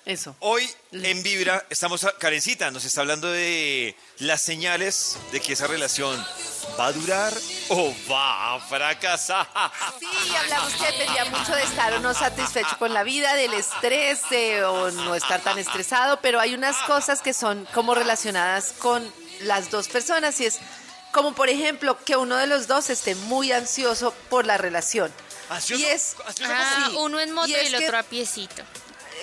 Eso. 0.04 0.36
Hoy 0.40 0.68
en 0.92 1.22
Vibra 1.22 1.64
estamos, 1.70 2.04
a, 2.04 2.12
Karencita 2.18 2.70
nos 2.70 2.84
está 2.84 3.00
hablando 3.00 3.32
de 3.32 3.96
las 4.18 4.42
señales 4.42 5.16
de 5.32 5.40
que 5.40 5.54
esa 5.54 5.66
relación 5.66 6.22
va 6.78 6.86
a 6.88 6.92
durar 6.92 7.32
o 7.70 7.94
va 8.10 8.54
a 8.54 8.60
fracasar. 8.60 9.48
Sí, 9.98 10.34
hablamos 10.36 10.74
que 10.74 10.84
dependía 10.92 11.24
mucho 11.26 11.54
de 11.54 11.62
estar 11.62 11.92
o 11.94 12.00
no 12.00 12.12
satisfecho 12.12 12.76
con 12.78 12.92
la 12.92 13.02
vida, 13.02 13.34
del 13.34 13.54
estrés 13.54 14.20
eh, 14.30 14.62
o 14.64 14.90
no 14.90 15.14
estar 15.14 15.40
tan 15.40 15.58
estresado, 15.58 16.18
pero 16.20 16.38
hay 16.38 16.52
unas 16.54 16.76
cosas 16.82 17.22
que 17.22 17.32
son 17.32 17.66
como 17.72 17.94
relacionadas 17.94 18.72
con 18.78 19.10
las 19.40 19.70
dos 19.70 19.88
personas 19.88 20.38
y 20.40 20.46
es 20.46 20.58
como 21.12 21.34
por 21.34 21.48
ejemplo 21.48 21.98
que 22.04 22.16
uno 22.16 22.36
de 22.36 22.46
los 22.46 22.66
dos 22.66 22.90
esté 22.90 23.14
muy 23.14 23.52
ansioso 23.52 24.12
por 24.28 24.44
la 24.44 24.58
relación. 24.58 25.10
¿Ansioso? 25.48 25.82
Y 25.82 25.86
es, 25.86 26.16
¿Ansioso 26.26 26.52
Ah, 26.54 26.86
Sí. 26.90 26.96
uno 26.98 27.20
en 27.20 27.32
moto 27.32 27.48
y, 27.48 27.52
Y 27.52 27.54
el 27.54 27.78
que- 27.78 27.86
otro 27.86 27.98
a 27.98 28.02
piecito. 28.02 28.62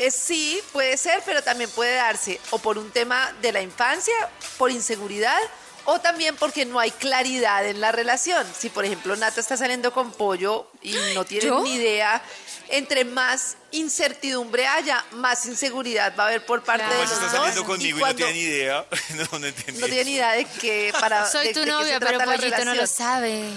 Es 0.08 0.16
sí, 0.16 0.60
puede 0.72 0.98
ser, 0.98 1.22
pero 1.26 1.42
también 1.44 1.70
puede 1.72 1.96
darse 1.96 2.40
o 2.52 2.60
por 2.60 2.78
un 2.78 2.92
tema 2.92 3.34
de 3.42 3.52
la 3.52 3.62
infancia, 3.62 4.14
por 4.58 4.72
inseguridad, 4.72 5.40
o 5.86 6.00
también 6.00 6.36
porque 6.36 6.64
no 6.66 6.80
hay 6.80 6.92
claridad 6.92 7.66
en 7.66 7.82
la 7.82 7.92
relación. 7.92 8.46
Si, 8.58 8.70
por 8.70 8.86
ejemplo, 8.86 9.16
Nata 9.16 9.40
está 9.42 9.58
saliendo 9.58 9.92
con 9.92 10.12
pollo 10.12 10.68
y 10.82 10.94
no 11.16 11.26
tiene 11.26 11.46
¿Yo? 11.48 11.62
ni 11.62 11.74
idea, 11.76 12.22
entre 12.70 13.04
más 13.04 13.58
incertidumbre 13.72 14.68
haya, 14.68 15.04
más 15.12 15.46
inseguridad 15.48 16.14
va 16.18 16.26
a 16.26 16.28
haber 16.28 16.46
por 16.46 16.64
parte 16.64 16.84
Claro. 16.86 17.00
de 17.02 17.06
Pues 17.08 17.10
los 17.10 17.20
está 17.24 17.32
dos. 17.38 17.46
saliendo 17.48 17.66
conmigo 17.66 17.98
y, 17.98 18.02
no 18.02 18.16
tiene 18.16 18.34
ni 18.34 18.40
idea. 18.40 18.86
no, 19.32 19.40
no 19.40 19.48
entendí. 19.48 19.82
no 19.82 19.88
tiene 19.88 20.04
ni 20.06 20.14
idad 20.16 20.36
de 20.36 20.46
que 20.46 20.94
para 21.00 21.30
Soy 21.30 21.48
de- 21.48 21.54
tu 21.54 21.60
de 21.62 21.66
qué 21.66 21.72
novia, 21.72 21.94
se 21.96 22.00
pero 22.00 22.18
trata 22.18 22.26
la 22.32 22.38
Pollito 22.38 22.58
no 22.60 22.64
lo 22.66 22.72
relación. 22.74 22.88
sabe. 22.88 23.50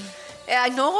Eh, 0.46 0.56
no, 0.72 0.92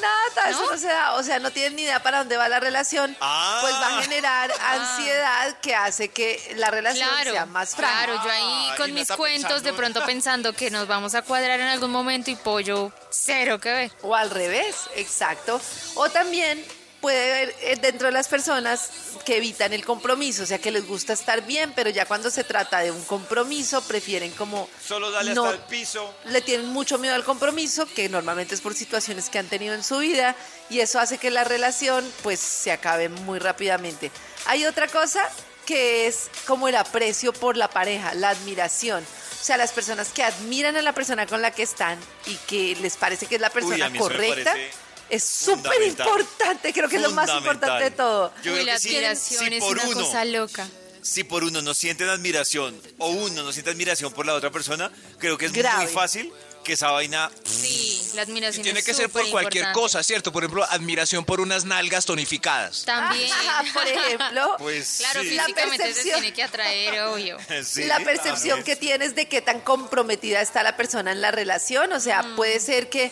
nada, 0.00 0.50
eso 0.50 0.62
¿No? 0.64 0.72
no 0.72 0.78
se 0.78 0.88
da. 0.88 1.14
O 1.14 1.22
sea, 1.22 1.38
no 1.38 1.50
tienen 1.50 1.76
ni 1.76 1.82
idea 1.82 2.02
para 2.02 2.18
dónde 2.18 2.36
va 2.36 2.48
la 2.48 2.58
relación. 2.60 3.16
Ah. 3.20 3.58
Pues 3.60 3.74
va 3.74 3.98
a 3.98 4.02
generar 4.02 4.50
ansiedad 4.60 5.58
que 5.60 5.74
hace 5.74 6.08
que 6.08 6.54
la 6.56 6.70
relación 6.70 7.08
Claro, 7.08 7.32
sea 7.32 7.46
más 7.46 7.74
frágil. 7.76 8.06
claro, 8.06 8.24
yo 8.24 8.30
ahí 8.30 8.70
con 8.76 8.92
mis 8.92 9.08
cuentos 9.12 9.62
de 9.62 9.72
pronto 9.72 10.04
pensando 10.04 10.52
que 10.52 10.70
nos 10.70 10.88
vamos 10.88 11.14
a 11.14 11.22
cuadrar 11.22 11.60
en 11.60 11.68
algún 11.68 11.90
momento 11.92 12.30
y 12.30 12.36
pollo 12.36 12.92
cero 13.10 13.60
que 13.60 13.72
ver. 13.72 13.92
O 14.02 14.14
al 14.16 14.30
revés, 14.30 14.76
exacto. 14.96 15.60
O 15.94 16.08
también 16.10 16.64
puede 17.00 17.32
haber 17.32 17.54
eh, 17.62 17.76
dentro 17.80 18.08
de 18.08 18.12
las 18.12 18.28
personas 18.28 18.90
que 19.24 19.36
evitan 19.38 19.72
el 19.72 19.84
compromiso, 19.84 20.42
o 20.42 20.46
sea, 20.46 20.58
que 20.58 20.70
les 20.70 20.86
gusta 20.86 21.12
estar 21.12 21.44
bien, 21.46 21.72
pero 21.74 21.90
ya 21.90 22.04
cuando 22.06 22.30
se 22.30 22.44
trata 22.44 22.80
de 22.80 22.90
un 22.90 23.02
compromiso 23.04 23.80
prefieren 23.82 24.30
como 24.32 24.68
Solo 24.86 25.10
dale 25.10 25.34
no- 25.34 25.44
hasta 25.44 25.56
el 25.56 25.62
piso. 25.64 26.14
le 26.26 26.40
tienen 26.42 26.66
mucho 26.68 26.98
miedo 26.98 27.14
al 27.14 27.24
compromiso, 27.24 27.86
que 27.86 28.08
normalmente 28.08 28.54
es 28.54 28.60
por 28.60 28.74
situaciones 28.74 29.28
que 29.30 29.38
han 29.38 29.46
tenido 29.48 29.74
en 29.74 29.82
su 29.84 29.98
vida, 29.98 30.34
y 30.68 30.80
eso 30.80 31.00
hace 31.00 31.18
que 31.18 31.30
la 31.30 31.44
relación 31.44 32.10
pues 32.22 32.38
se 32.40 32.72
acabe 32.72 33.08
muy 33.08 33.38
rápidamente. 33.38 34.10
Hay 34.46 34.64
otra 34.66 34.86
cosa 34.88 35.28
que 35.66 36.06
es 36.06 36.28
como 36.46 36.68
el 36.68 36.76
aprecio 36.76 37.32
por 37.32 37.56
la 37.56 37.68
pareja, 37.68 38.12
la 38.14 38.30
admiración. 38.30 39.04
O 39.40 39.44
sea, 39.44 39.56
las 39.56 39.72
personas 39.72 40.08
que 40.08 40.22
admiran 40.22 40.76
a 40.76 40.82
la 40.82 40.92
persona 40.92 41.26
con 41.26 41.40
la 41.40 41.50
que 41.50 41.62
están 41.62 41.98
y 42.26 42.34
que 42.46 42.76
les 42.80 42.96
parece 42.96 43.26
que 43.26 43.36
es 43.36 43.40
la 43.40 43.50
persona 43.50 43.86
eso 43.86 43.90
me 43.90 43.98
correcta, 43.98 44.50
parece 44.52 44.70
es 45.10 45.24
súper 45.24 45.82
importante, 45.82 46.72
creo 46.72 46.88
que 46.88 46.96
es 46.96 47.02
lo 47.02 47.10
más 47.10 47.28
importante 47.30 47.84
de 47.84 47.90
todo. 47.90 48.32
Yo 48.42 48.52
creo 48.52 48.64
la 48.64 48.78
que 48.78 48.88
admiración 48.88 49.48
si 49.48 49.54
es 49.56 49.60
por 49.64 49.76
una 49.78 49.84
uno, 49.88 50.00
cosa 50.06 50.24
loca. 50.24 50.68
si 51.02 51.24
por 51.24 51.44
uno 51.44 51.62
no 51.62 51.74
sienten 51.74 52.08
admiración 52.08 52.80
o 52.98 53.08
uno 53.08 53.42
no 53.42 53.52
siente 53.52 53.70
admiración 53.70 54.12
por 54.12 54.26
la 54.26 54.34
otra 54.34 54.50
persona, 54.50 54.90
creo 55.18 55.36
que 55.38 55.46
es 55.46 55.52
Grave. 55.52 55.84
muy 55.84 55.92
fácil 55.92 56.32
que 56.62 56.74
esa 56.74 56.90
vaina 56.90 57.30
Sí, 57.42 58.10
la 58.14 58.20
admiración 58.20 58.60
Y 58.60 58.64
tiene 58.64 58.80
es 58.80 58.84
que 58.84 58.92
ser 58.92 59.08
por 59.08 59.26
cualquier 59.30 59.62
importante. 59.64 59.80
cosa, 59.80 60.02
¿cierto? 60.02 60.30
Por 60.30 60.42
ejemplo, 60.44 60.62
admiración 60.68 61.24
por 61.24 61.40
unas 61.40 61.64
nalgas 61.64 62.04
tonificadas. 62.04 62.84
También. 62.84 63.30
por 63.72 63.86
ejemplo, 63.88 64.56
pues 64.58 64.96
Claro, 64.98 65.22
sí. 65.22 65.30
La 65.30 65.44
físicamente 65.46 65.76
se 65.78 65.84
percepción. 65.88 66.20
tiene 66.20 66.34
que 66.34 66.42
atraer, 66.42 67.00
obvio. 67.04 67.38
Sí, 67.64 67.84
la 67.84 68.00
percepción 68.00 68.58
también. 68.58 68.64
que 68.64 68.76
tienes 68.76 69.14
de 69.14 69.26
qué 69.26 69.40
tan 69.40 69.60
comprometida 69.62 70.42
está 70.42 70.62
la 70.62 70.76
persona 70.76 71.12
en 71.12 71.22
la 71.22 71.30
relación. 71.30 71.90
O 71.94 71.98
sea, 72.00 72.22
puede 72.36 72.60
ser 72.60 72.90
que 72.90 73.10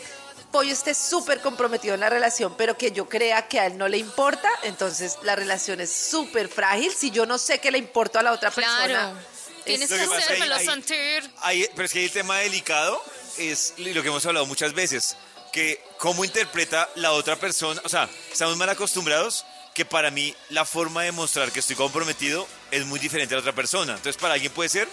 Pollo 0.50 0.72
esté 0.72 0.94
súper 0.94 1.40
comprometido 1.40 1.94
en 1.94 2.00
la 2.00 2.08
relación, 2.08 2.54
pero 2.56 2.76
que 2.78 2.90
yo 2.90 3.08
crea 3.08 3.46
que 3.48 3.60
a 3.60 3.66
él 3.66 3.76
no 3.76 3.86
le 3.86 3.98
importa. 3.98 4.48
Entonces 4.62 5.18
la 5.22 5.36
relación 5.36 5.80
es 5.80 5.92
súper 5.92 6.48
frágil. 6.48 6.92
Si 6.94 7.10
yo 7.10 7.26
no 7.26 7.36
sé 7.38 7.58
que 7.60 7.70
le 7.70 7.78
importa 7.78 8.20
a 8.20 8.22
la 8.22 8.32
otra 8.32 8.50
persona. 8.50 8.86
Claro. 8.86 9.18
es- 9.18 9.64
Tienes 9.64 9.88
que 9.90 9.98
que 9.98 10.04
pasa 10.06 10.18
es 10.20 10.26
que 10.26 10.32
hacérmelo 10.34 10.58
sentir. 10.60 11.30
Pero 11.74 11.84
es 11.84 11.92
que 11.92 11.98
hay 11.98 12.04
el 12.06 12.10
tema 12.12 12.38
delicado, 12.38 13.02
es 13.36 13.74
lo 13.76 14.00
que 14.02 14.08
hemos 14.08 14.24
hablado 14.24 14.46
muchas 14.46 14.72
veces, 14.72 15.16
que 15.52 15.82
cómo 15.98 16.24
interpreta 16.24 16.88
la 16.94 17.12
otra 17.12 17.36
persona, 17.36 17.78
o 17.84 17.88
sea, 17.90 18.08
estamos 18.32 18.56
mal 18.56 18.70
acostumbrados 18.70 19.44
que 19.74 19.84
para 19.84 20.10
mí 20.10 20.34
la 20.48 20.64
forma 20.64 21.02
de 21.02 21.12
mostrar 21.12 21.52
que 21.52 21.60
estoy 21.60 21.76
comprometido 21.76 22.48
es 22.70 22.86
muy 22.86 22.98
diferente 22.98 23.34
a 23.34 23.36
la 23.36 23.40
otra 23.42 23.54
persona. 23.54 23.92
Entonces 23.96 24.16
para 24.20 24.34
alguien 24.34 24.50
puede 24.52 24.70
ser 24.70 24.88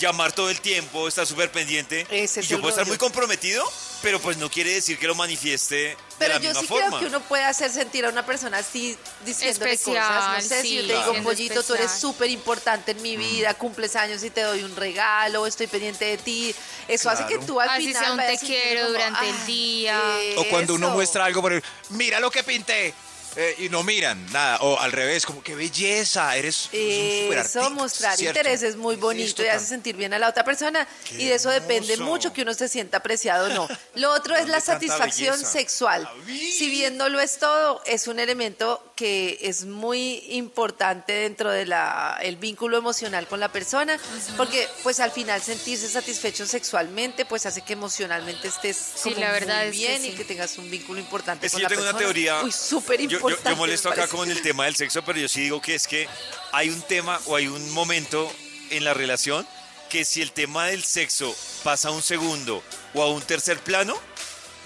llamar 0.00 0.32
todo 0.32 0.50
el 0.50 0.60
tiempo, 0.60 1.06
estar 1.06 1.26
súper 1.26 1.52
pendiente, 1.52 2.06
Ese 2.10 2.40
y 2.40 2.42
es 2.44 2.48
yo 2.48 2.56
el 2.56 2.62
puedo 2.62 2.70
estar 2.70 2.86
muy 2.86 2.96
comprometido, 2.96 3.62
pero 4.02 4.18
pues 4.18 4.38
no 4.38 4.50
quiere 4.50 4.72
decir 4.72 4.98
que 4.98 5.06
lo 5.06 5.14
manifieste 5.14 5.96
Pero 6.18 6.34
de 6.34 6.38
la 6.40 6.42
yo 6.42 6.48
misma 6.48 6.60
sí 6.62 6.66
forma. 6.66 6.86
creo 6.88 7.00
que 7.00 7.06
uno 7.06 7.20
puede 7.20 7.44
hacer 7.44 7.70
sentir 7.70 8.06
a 8.06 8.08
una 8.08 8.24
persona 8.24 8.58
así 8.58 8.96
diciéndole 9.26 9.72
Especial, 9.74 10.06
cosas. 10.08 10.42
No 10.44 10.48
sé, 10.48 10.62
si 10.62 10.74
yo 10.76 10.86
te 10.86 10.96
digo, 10.96 11.22
pollito, 11.22 11.62
tú 11.62 11.74
eres 11.74 11.92
súper 11.92 12.30
importante 12.30 12.92
en 12.92 13.02
mi 13.02 13.16
vida, 13.16 13.52
cumples 13.54 13.94
años 13.94 14.24
y 14.24 14.30
te 14.30 14.40
doy 14.40 14.62
un 14.62 14.74
regalo, 14.74 15.46
estoy 15.46 15.66
pendiente 15.66 16.06
de 16.06 16.16
ti. 16.16 16.54
Eso 16.88 17.10
hace 17.10 17.26
que 17.26 17.38
tú 17.38 17.60
al 17.60 17.68
Así 17.68 17.86
final 17.88 18.02
sea 18.02 18.12
un 18.12 18.18
te 18.18 18.38
quiero 18.38 18.80
como, 18.80 18.92
durante 18.92 19.28
el 19.28 19.34
"Ah, 19.38 19.44
día". 19.46 20.00
O 20.38 20.44
cuando 20.46 20.74
uno 20.74 20.90
muestra 20.90 21.24
algo, 21.26 21.42
por 21.42 21.52
ejemplo, 21.52 21.70
mira 21.90 22.18
lo 22.20 22.30
que 22.30 22.42
pinté. 22.42 22.94
Eh, 23.36 23.54
y 23.58 23.68
no 23.68 23.82
miran 23.82 24.24
nada. 24.32 24.58
O 24.62 24.78
al 24.78 24.92
revés, 24.92 25.24
como 25.26 25.42
qué 25.42 25.54
belleza, 25.54 26.36
eres, 26.36 26.68
eres 26.72 26.72
un 26.72 26.80
Eso, 26.80 27.22
superartista", 27.24 27.70
mostrar 27.70 28.16
¿cierto? 28.16 28.38
interés 28.40 28.62
es 28.62 28.76
muy 28.76 28.96
bonito 28.96 29.42
y 29.42 29.46
hace 29.48 29.66
sentir 29.66 29.96
bien 29.96 30.12
a 30.14 30.18
la 30.18 30.28
otra 30.28 30.44
persona. 30.44 30.86
y 31.12 31.26
de 31.28 31.34
eso 31.34 31.50
depende 31.50 31.96
mucho 31.98 32.32
que 32.32 32.42
uno 32.42 32.54
se 32.54 32.68
sienta 32.68 32.98
apreciado 32.98 33.46
o 33.46 33.48
no. 33.54 33.68
Lo 33.94 34.12
otro 34.12 34.34
es 34.36 34.48
la 34.48 34.58
¿Dónde 34.58 34.66
tanta 34.66 34.72
satisfacción 34.72 35.34
belleza? 35.34 35.52
sexual. 35.52 36.08
Si 36.26 36.68
bien 36.70 36.96
no 36.96 37.08
lo 37.08 37.20
es 37.20 37.38
todo, 37.38 37.82
es 37.86 38.08
un 38.08 38.18
elemento 38.18 38.89
que 39.00 39.38
es 39.40 39.64
muy 39.64 40.22
importante 40.28 41.14
dentro 41.14 41.50
del 41.50 41.72
el 42.20 42.36
vínculo 42.36 42.76
emocional 42.76 43.26
con 43.26 43.40
la 43.40 43.50
persona, 43.50 43.98
porque 44.36 44.68
pues 44.82 45.00
al 45.00 45.10
final 45.10 45.40
sentirse 45.40 45.88
satisfecho 45.88 46.46
sexualmente 46.46 47.24
pues 47.24 47.46
hace 47.46 47.62
que 47.62 47.72
emocionalmente 47.72 48.48
estés 48.48 48.76
Sí, 48.76 49.14
como 49.14 49.20
la 49.24 49.32
verdad 49.32 49.64
muy 49.64 49.68
es 49.68 49.72
que 49.72 49.78
bien 49.88 50.02
sí. 50.02 50.08
y 50.08 50.12
que 50.12 50.24
tengas 50.24 50.58
un 50.58 50.70
vínculo 50.70 51.00
importante 51.00 51.46
Es 51.46 51.52
con 51.52 51.60
que 51.60 51.62
yo 51.62 51.68
la 51.70 51.74
tengo 51.76 51.88
una 51.88 51.98
teoría. 51.98 52.42
Uy, 52.42 52.52
súper 52.52 53.00
Yo- 53.00 53.08
yo, 53.08 53.16
importante. 53.16 53.50
yo 53.50 53.56
molesto 53.56 53.88
me 53.88 53.94
acá 53.94 54.06
con 54.06 54.30
el 54.30 54.42
tema 54.42 54.66
del 54.66 54.76
sexo, 54.76 55.02
pero 55.02 55.18
yo 55.18 55.28
sí 55.28 55.40
digo 55.44 55.62
que 55.62 55.74
es 55.76 55.86
que 55.86 56.06
hay 56.52 56.68
un 56.68 56.82
tema 56.82 57.18
o 57.24 57.36
hay 57.36 57.46
un 57.48 57.70
momento 57.70 58.30
en 58.68 58.84
la 58.84 58.92
relación 58.92 59.46
que 59.88 60.04
si 60.04 60.20
el 60.20 60.32
tema 60.32 60.66
del 60.66 60.84
sexo 60.84 61.34
pasa 61.64 61.88
a 61.88 61.92
un 61.92 62.02
segundo 62.02 62.62
o 62.92 63.02
a 63.02 63.08
un 63.10 63.22
tercer 63.22 63.58
plano, 63.60 63.98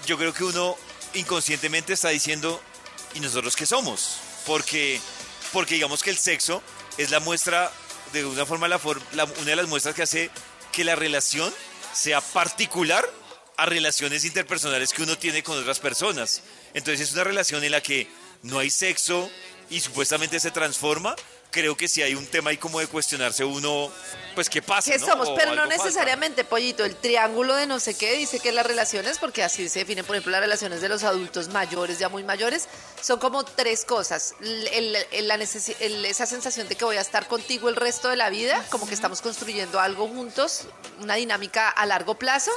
yo 0.05 0.17
creo 0.17 0.33
que 0.33 0.43
uno 0.43 0.75
inconscientemente 1.13 1.93
está 1.93 2.09
diciendo, 2.09 2.61
¿y 3.13 3.21
nosotros 3.21 3.55
qué 3.55 3.65
somos? 3.65 4.17
Porque, 4.45 4.99
porque 5.51 5.75
digamos 5.75 6.03
que 6.03 6.09
el 6.09 6.17
sexo 6.17 6.61
es 6.97 7.11
la 7.11 7.19
muestra, 7.19 7.71
de 8.13 8.25
una 8.25 8.45
forma, 8.45 8.67
la 8.67 8.77
una 8.77 9.45
de 9.45 9.55
las 9.55 9.67
muestras 9.67 9.95
que 9.95 10.03
hace 10.03 10.29
que 10.71 10.83
la 10.83 10.95
relación 10.95 11.53
sea 11.93 12.21
particular 12.21 13.09
a 13.57 13.65
relaciones 13.65 14.25
interpersonales 14.25 14.91
que 14.93 15.03
uno 15.03 15.17
tiene 15.17 15.43
con 15.43 15.57
otras 15.57 15.79
personas. 15.79 16.41
Entonces 16.73 17.07
es 17.07 17.13
una 17.13 17.23
relación 17.23 17.63
en 17.63 17.71
la 17.71 17.81
que 17.81 18.07
no 18.43 18.59
hay 18.59 18.69
sexo 18.69 19.29
y 19.69 19.79
supuestamente 19.79 20.39
se 20.39 20.51
transforma. 20.51 21.15
Creo 21.55 21.77
que 21.77 21.87
sí 21.87 22.01
hay 22.01 22.15
un 22.15 22.25
tema 22.27 22.49
ahí 22.49 22.57
como 22.57 22.81
de 22.81 22.87
cuestionarse 22.87 23.45
uno, 23.45 23.89
pues 24.35 24.49
qué 24.49 24.61
pasa. 24.61 24.91
¿Qué 24.91 24.97
¿no? 24.99 25.05
somos? 25.07 25.29
O 25.29 25.35
Pero 25.35 25.55
no 25.55 25.61
falta. 25.61 25.77
necesariamente, 25.77 26.43
pollito. 26.43 26.83
El 26.83 26.97
triángulo 26.97 27.55
de 27.55 27.65
no 27.65 27.79
sé 27.79 27.93
qué 27.97 28.11
dice 28.17 28.41
que 28.41 28.51
las 28.51 28.65
relaciones, 28.65 29.19
porque 29.19 29.41
así 29.41 29.69
se 29.69 29.79
definen, 29.79 30.03
por 30.03 30.17
ejemplo, 30.17 30.33
las 30.33 30.41
relaciones 30.41 30.81
de 30.81 30.89
los 30.89 31.03
adultos 31.05 31.47
mayores, 31.47 31.97
ya 31.97 32.09
muy 32.09 32.25
mayores, 32.25 32.67
son 33.01 33.19
como 33.21 33.45
tres 33.45 33.85
cosas. 33.85 34.35
El- 34.41 34.97
el- 35.13 35.27
la 35.29 35.35
el- 35.35 36.05
esa 36.05 36.25
sensación 36.25 36.67
de 36.67 36.75
que 36.75 36.83
voy 36.83 36.97
a 36.97 37.01
estar 37.01 37.25
contigo 37.29 37.69
el 37.69 37.77
resto 37.77 38.09
de 38.09 38.17
la 38.17 38.29
vida, 38.29 38.61
como 38.69 38.85
que 38.85 38.93
estamos 38.93 39.21
construyendo 39.21 39.79
algo 39.79 40.09
juntos, 40.09 40.63
una 40.99 41.15
dinámica 41.15 41.69
a 41.69 41.85
largo 41.85 42.15
plazo. 42.15 42.51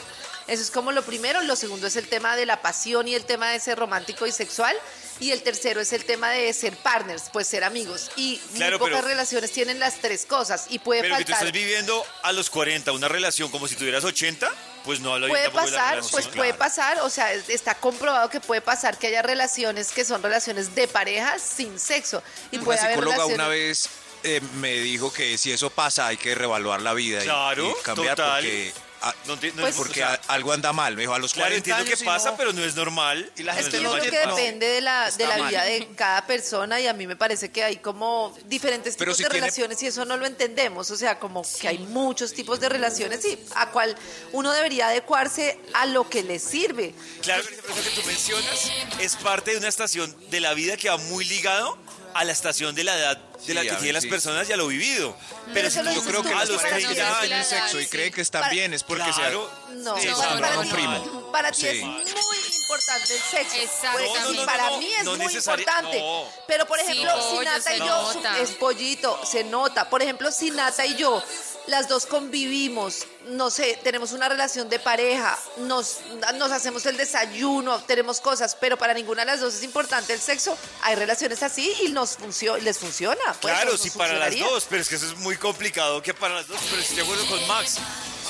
Eso 0.49 0.63
es 0.63 0.71
como 0.71 0.93
lo 0.93 1.03
primero. 1.05 1.43
Lo 1.43 1.55
segundo 1.57 1.87
es 1.87 1.97
el 1.97 2.09
tema 2.09 2.35
de 2.37 2.47
la 2.47 2.63
pasión 2.63 3.07
y 3.07 3.15
el 3.15 3.25
tema 3.25 3.51
de 3.51 3.61
ser 3.61 3.79
romántico 3.79 4.27
y 4.27 4.33
sexual. 4.33 4.75
Y 5.21 5.33
el 5.33 5.43
tercero 5.43 5.81
es 5.81 5.93
el 5.93 6.05
tema 6.05 6.31
de 6.31 6.53
ser 6.53 6.77
partners, 6.77 7.25
pues 7.33 7.47
ser 7.49 7.65
amigos. 7.65 8.11
Y 8.17 8.39
Claro, 8.55 8.79
muy 8.79 8.89
pocas 8.89 9.01
pero- 9.03 9.09
relaciones 9.09 9.51
tienen 9.53 9.79
las 9.81 9.97
tres 10.01 10.25
cosas. 10.27 10.67
Y 10.71 10.79
puede 10.79 11.03
Pero 11.03 11.17
que 11.17 11.25
tú 11.25 11.33
faltar. 11.33 11.49
estás 11.49 11.53
viviendo 11.53 12.05
a 12.23 12.33
los 12.33 12.51
40 12.51 12.93
una 12.93 13.09
relación 13.09 13.51
como 13.51 13.67
si 13.69 13.75
tuvieras 13.77 14.05
80, 14.05 14.49
pues 14.85 15.01
no 15.01 15.13
habla 15.15 15.29
Puede 15.29 15.45
tampoco 15.45 15.65
de 15.67 15.71
la 15.73 15.77
pasar, 15.79 15.95
relación. 15.97 16.13
pues 16.23 16.35
puede 16.35 16.55
pasar, 16.55 17.01
o 17.01 17.11
sea, 17.11 17.33
es- 17.33 17.49
está 17.51 17.75
comprobado 17.75 18.31
que 18.31 18.41
puede 18.41 18.61
pasar 18.61 18.97
que 18.97 19.09
haya 19.09 19.23
relaciones 19.23 19.91
que 19.91 20.05
son 20.05 20.23
relaciones 20.23 20.75
de 20.75 20.87
pareja 20.89 21.37
sin 21.39 21.79
sexo. 21.81 22.23
Y 22.53 22.57
Una 22.57 22.65
puede 22.65 22.81
haber 22.81 23.01
relaciones... 23.01 23.35
una 23.35 23.49
vez 23.49 23.89
eh, 24.23 24.41
me 24.55 24.73
dijo 24.75 25.13
que 25.13 25.37
si 25.37 25.53
eso 25.53 25.69
pasa 25.71 26.07
hay 26.07 26.17
que 26.17 26.35
reevaluar 26.35 26.81
la 26.81 26.95
vida 26.95 27.21
y- 27.21 27.25
Claro, 27.25 27.77
y, 27.79 27.83
cambiar 27.83 28.17
total. 28.17 28.43
porque, 28.43 28.73
ah, 29.03 29.15
No 29.27 29.37
no- 29.37 29.41
Pues- 29.63 29.77
porque 29.77 30.03
o 30.03 30.07
sea, 30.07 30.21
a- 30.29 30.35
algo 30.35 30.53
anda 30.53 30.73
mal. 30.73 30.95
Me 30.97 31.03
dijo 31.03 31.15
a 31.15 31.19
los 31.19 31.33
Claro, 31.33 31.51
40 31.51 31.71
entiendo 31.71 31.99
que 31.99 32.05
pasa, 32.05 32.31
no- 32.33 32.37
pero 32.37 32.53
no 32.53 32.65
es 32.65 32.75
normal. 32.75 33.31
Y 33.37 33.43
la 33.43 33.53
No 33.53 33.59
Es 33.59 33.65
gente 33.67 33.79
que 33.79 33.83
yo 33.85 33.91
creo 33.93 34.11
que 34.11 34.27
no, 34.27 34.37
depende 34.37 34.67
de 34.67 34.81
la, 34.81 35.11
de 35.11 35.27
la 35.27 35.37
vida 35.49 35.63
de 35.65 35.89
cada 35.97 36.27
persona 36.27 36.81
y 36.81 36.87
a 36.87 36.93
mí 36.93 37.07
me 37.07 37.17
parece 37.17 37.51
que 37.51 37.63
hay 37.65 37.77
como 37.77 38.37
diferentes 38.47 38.97
Pero 38.97 39.13
tipos 39.13 39.17
si 39.19 39.23
de 39.25 39.29
tiene- 39.31 39.47
relaciones 39.47 39.83
y 39.83 39.87
eso 39.87 40.05
no 40.05 40.17
lo 40.17 40.27
entendemos. 40.27 40.91
O 40.91 40.97
sea, 40.97 41.19
como 41.19 41.43
que 41.61 41.69
hay 41.69 41.79
muchos 41.79 42.33
tipos 42.33 42.61
de 42.61 42.69
relaciones 42.69 43.25
y 43.25 43.39
a 43.55 43.71
cual 43.71 43.97
uno 44.33 44.53
debería 44.53 44.89
adecuarse 44.89 45.59
a 45.75 45.87
lo 45.87 46.09
que 46.09 46.23
le 46.23 46.39
sirve. 46.39 46.95
Claro, 47.23 47.43
pero 47.47 47.75
eso 47.75 47.83
que 47.91 48.01
tú 48.01 48.07
mencionas 48.07 48.71
es 49.01 49.17
parte 49.17 49.53
de 49.53 49.59
una 49.59 49.69
estación 49.69 50.15
de 50.31 50.41
la 50.41 50.55
vida 50.55 50.77
que 50.77 50.89
va 50.89 50.97
muy 50.97 51.25
ligado 51.25 51.77
a 52.19 52.25
la 52.25 52.33
estación 52.33 52.75
de 52.75 52.85
la 52.85 52.97
edad 52.97 53.17
de 53.47 53.55
la 53.55 53.63
que 53.63 53.71
tienen 53.71 53.95
las 53.95 54.03
sí. 54.03 54.11
personas 54.11 54.49
y 54.49 54.53
a 54.53 54.57
lo 54.57 54.67
vivido. 54.67 55.17
Pero 55.55 55.71
si 55.71 55.79
tú 55.79 55.91
Yo 55.93 56.03
creo 56.03 56.23
que 56.25 56.33
a 56.35 56.45
los 56.45 56.57
para 56.57 56.71
parejas 56.71 56.79
ti 56.81 56.87
que 56.87 56.93
es 56.93 56.97
ya 56.99 57.13
ya 57.15 57.21
tienen 57.21 57.45
sexo 57.45 57.81
y 57.81 57.85
sí. 57.85 57.89
creen 57.91 58.13
que 58.13 58.21
están 58.21 58.41
Para- 58.43 58.53
bien 58.53 58.75
es 58.75 58.83
porque 58.83 59.05
Claro. 59.15 59.49
No, 59.71 59.95
para, 59.95 60.41
para 60.41 60.57
no, 60.57 60.63
ti, 60.63 60.69
no, 60.69 60.75
primo. 60.75 61.33
para 61.33 61.53
ti 61.53 61.61
Sí. 61.61 61.67
es 61.69 61.83
muy 61.85 62.37
importante 62.63 63.15
el 63.15 63.21
sexo. 63.21 63.57
Exactamente. 63.57 64.09
Pues, 64.11 64.23
No, 64.23 64.33
no, 64.33 64.41
no, 64.41 64.47
para 64.47 64.71
no, 64.71 64.79
mí 64.79 64.93
es 64.93 65.05
no 65.05 65.17
muy 65.17 65.33
importante. 65.35 66.01
no. 66.01 66.25
Pero 66.49 66.67
por 66.67 66.79
Sí, 66.81 66.85
ejemplo, 66.87 67.31
si 67.31 67.45
Nata 67.45 67.61
se 67.63 67.77
y 67.77 67.79
yo 67.79 68.13
es 68.43 68.51
pollito, 68.51 69.21
se 69.25 69.45
nota. 69.45 69.89
Por 69.89 70.03
ejemplo, 70.03 70.31
si 70.33 70.51
Nata 70.51 70.85
y 70.85 70.97
yo 70.97 71.23
las 71.69 71.89
dos 71.89 72.07
convivimos, 72.07 73.07
no 73.29 73.51
sé, 73.51 73.79
tenemos 73.85 74.13
una 74.13 74.29
relación 74.29 74.69
de 74.69 74.79
pareja, 74.79 75.39
nos, 75.59 75.99
nos 76.37 76.51
hacemos 76.51 76.85
el 76.87 76.97
desayuno, 76.97 77.83
tenemos 77.85 78.21
cosas, 78.21 78.57
pero 78.59 78.77
para 78.77 78.95
ninguna 78.95 79.23
de 79.23 79.27
las 79.33 79.41
dos 79.41 79.55
es 79.55 79.63
importante 79.63 80.13
el 80.15 80.21
sexo. 80.21 80.57
Hay 80.83 80.95
relaciones 80.97 81.43
así 81.43 81.73
y 81.85 81.89
nos 81.89 82.19
funcio- 82.19 82.59
les 82.59 82.79
funciona. 82.79 83.21
pues, 83.41 83.55
Claro, 83.55 83.77
sí, 83.77 83.91
para 83.91 84.15
las 84.15 84.39
dos, 84.39 84.67
pero 84.69 84.83
es 84.83 84.89
que 84.89 84.97
eso 84.97 85.07
es 85.07 85.17
muy 85.19 85.37
complicado 85.37 86.03
que 86.03 86.15
para 86.15 86.35
las 86.37 86.49
dos, 86.49 86.59
pero 86.71 86.81
estoy 86.83 86.97
de 86.97 87.03
acuerdo 87.03 87.27
con 87.27 87.47
Max. 87.47 87.77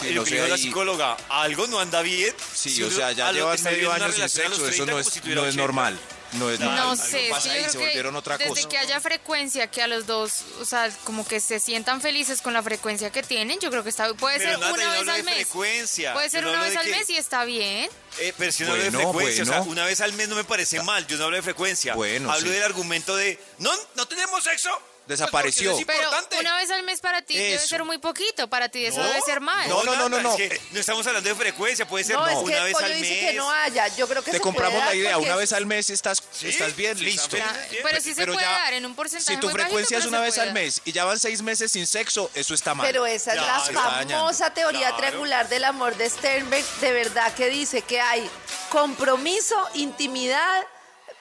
Sí, 0.01 0.09
no 0.11 0.15
lo 0.21 0.25
que 0.25 0.35
dijo 0.35 0.47
la 0.47 0.57
psicóloga, 0.59 1.17
algo 1.29 1.67
no 1.67 1.81
anda 1.81 2.03
bien. 2.03 2.35
Sí, 2.55 2.71
si 2.71 2.83
o 2.83 2.91
sea, 2.91 3.13
ya 3.13 3.31
está 3.31 3.71
medio 3.71 3.93
año 3.93 4.13
sin 4.13 4.29
sexo, 4.29 4.53
eso 4.55 4.85
30 4.85 4.93
no 4.93 4.99
es, 5.01 5.09
si 5.09 5.21
tuviera 5.21 5.41
no 5.43 5.47
es 5.49 5.55
80. 5.55 5.63
normal. 5.63 5.99
No 6.33 6.51
es 6.51 6.61
normal. 6.61 6.77
No 6.79 6.91
algo 6.93 7.03
sé, 7.05 7.27
pasa 7.31 7.49
se 7.71 7.79
volvieron 7.79 8.15
otra 8.17 8.37
desde 8.37 8.51
cosa. 8.51 8.69
que 8.69 8.79
haya 8.79 9.01
frecuencia, 9.01 9.71
que 9.71 9.83
a 9.83 9.87
los 9.87 10.07
dos, 10.07 10.43
o 10.61 10.65
sea, 10.65 10.91
como 11.05 11.27
que 11.27 11.41
se 11.41 11.59
sientan 11.59 12.01
felices 12.01 12.43
con 12.43 12.53
la 12.53 12.63
frecuencia 12.63 13.11
que 13.11 13.23
tienen, 13.23 13.59
yo 13.61 13.71
creo 13.71 13.83
que 13.83 13.89
está 13.91 14.13
Puede 14.15 14.39
Pero 14.39 14.51
ser 14.51 14.59
una 14.73 14.91
vez 14.91 15.09
al 15.09 15.25
mes. 15.25 15.35
frecuencia. 15.37 16.13
Puede 16.13 16.31
ser 16.31 16.43
no 16.45 16.51
una 16.51 16.63
vez 16.63 16.77
al 16.77 16.85
que- 16.85 16.91
mes 16.91 17.11
y 17.11 17.17
está 17.17 17.45
bien. 17.45 17.89
Eh, 18.19 18.33
pero 18.37 18.53
si 18.53 18.65
no 18.65 18.73
hablo 18.73 18.83
de 18.85 18.91
Bueno, 18.91 19.11
frecuencia, 19.13 19.43
o 19.43 19.47
sea, 19.47 19.61
una 19.63 19.85
vez 19.85 20.01
al 20.01 20.13
mes 20.15 20.29
no 20.29 20.37
me 20.37 20.45
parece 20.45 20.83
mal, 20.83 21.07
yo 21.07 21.17
no 21.17 21.25
hablo 21.25 21.37
de 21.37 21.43
frecuencia. 21.43 21.95
Bueno, 21.95 22.31
hablo 22.31 22.47
sí. 22.49 22.53
del 22.55 22.63
argumento 22.63 23.17
de, 23.17 23.39
no, 23.59 23.71
no 23.95 24.07
tenemos 24.09 24.43
sexo. 24.45 24.71
Pues, 25.09 25.19
Desapareció. 25.19 25.73
no 25.73 25.79
es 25.79 25.85
Pero 25.87 26.41
una 26.41 26.57
vez 26.57 26.71
al 26.71 26.83
mes 26.83 27.01
para 27.01 27.23
ti 27.23 27.37
debe 27.37 27.59
ser 27.59 27.85
muy 27.85 27.99
poquito, 27.99 28.49
para 28.49 28.69
ti 28.69 28.85
eso 28.85 28.99
No, 28.99 29.07
debe 29.07 29.21
ser 29.23 29.41
mal. 29.41 29.69
No, 29.69 29.83
no, 29.85 29.97
no, 29.97 30.09
no, 30.09 30.21
no. 30.21 30.31
Es 30.31 30.37
que 30.37 30.61
no 30.73 30.81
estamos 30.81 31.07
hablando 31.07 31.29
de 31.29 31.35
frecuencia, 31.35 31.87
puede 31.89 32.05
ser 32.05 32.17
No, 32.17 32.27
es 32.29 32.39
que 32.39 32.45
una 32.45 32.65
vez 32.65 32.77
al 32.77 32.95
dice 32.95 33.11
mes. 33.11 33.21
que 33.31 33.33
no 33.35 33.51
haya. 33.51 33.89
Yo 33.97 34.07
creo 34.09 34.23
que 34.23 34.31
Te 34.31 34.37
se 34.37 34.43
compramos 34.43 34.79
puede 34.81 34.91
la 34.91 34.95
idea, 34.97 35.15
porque 35.15 35.29
una 35.29 35.37
vez 35.37 35.53
al 35.53 35.67
mes 35.67 35.91
estás, 35.91 36.23
Sí, 36.31 36.49
estás 36.49 36.77
bien, 36.77 36.97
sí, 36.97 37.05
listo. 37.05 37.29
Pero, 37.31 37.45
bien. 37.71 37.83
pero 37.83 38.01
sí 38.01 38.11
se 38.11 38.21
Pero 38.21 38.35
puede 38.35 38.47
ya, 38.47 38.53
dar 38.53 38.73
en 38.75 38.87
un 38.87 38.95
porcentaje 38.95 39.35
Si 39.35 39.41
tu 39.41 39.47
muy 39.47 39.55
bajito, 39.55 39.65
frecuencia 39.69 39.99
es 39.99 40.07
una 40.07 40.21
vez 40.21 40.39
al 40.39 40.53
mes 40.53 40.83
y 40.85 40.93
ya 40.93 41.05
van 41.05 41.19
seis 41.19 41.43
meses 41.43 41.73
sin 41.73 41.87
sexo, 41.87 42.31
eso 42.35 42.55
está 42.55 42.75
mal. 42.75 42.87
Pero 42.87 43.07
esa 43.07 43.33
es 43.35 43.41
la 43.73 43.83
famosa 43.83 44.53
teoría 44.55 44.95
triangular 44.97 45.49
del 45.49 45.65
amor 45.65 45.97
de 45.97 46.09
Sternberg, 46.09 46.65
de 46.81 46.93
verdad 46.93 47.33
que 47.35 47.49
dice 47.49 47.83
que 47.83 48.01
hay 48.01 48.29
compromiso, 48.71 49.57
intimidad, 49.75 50.63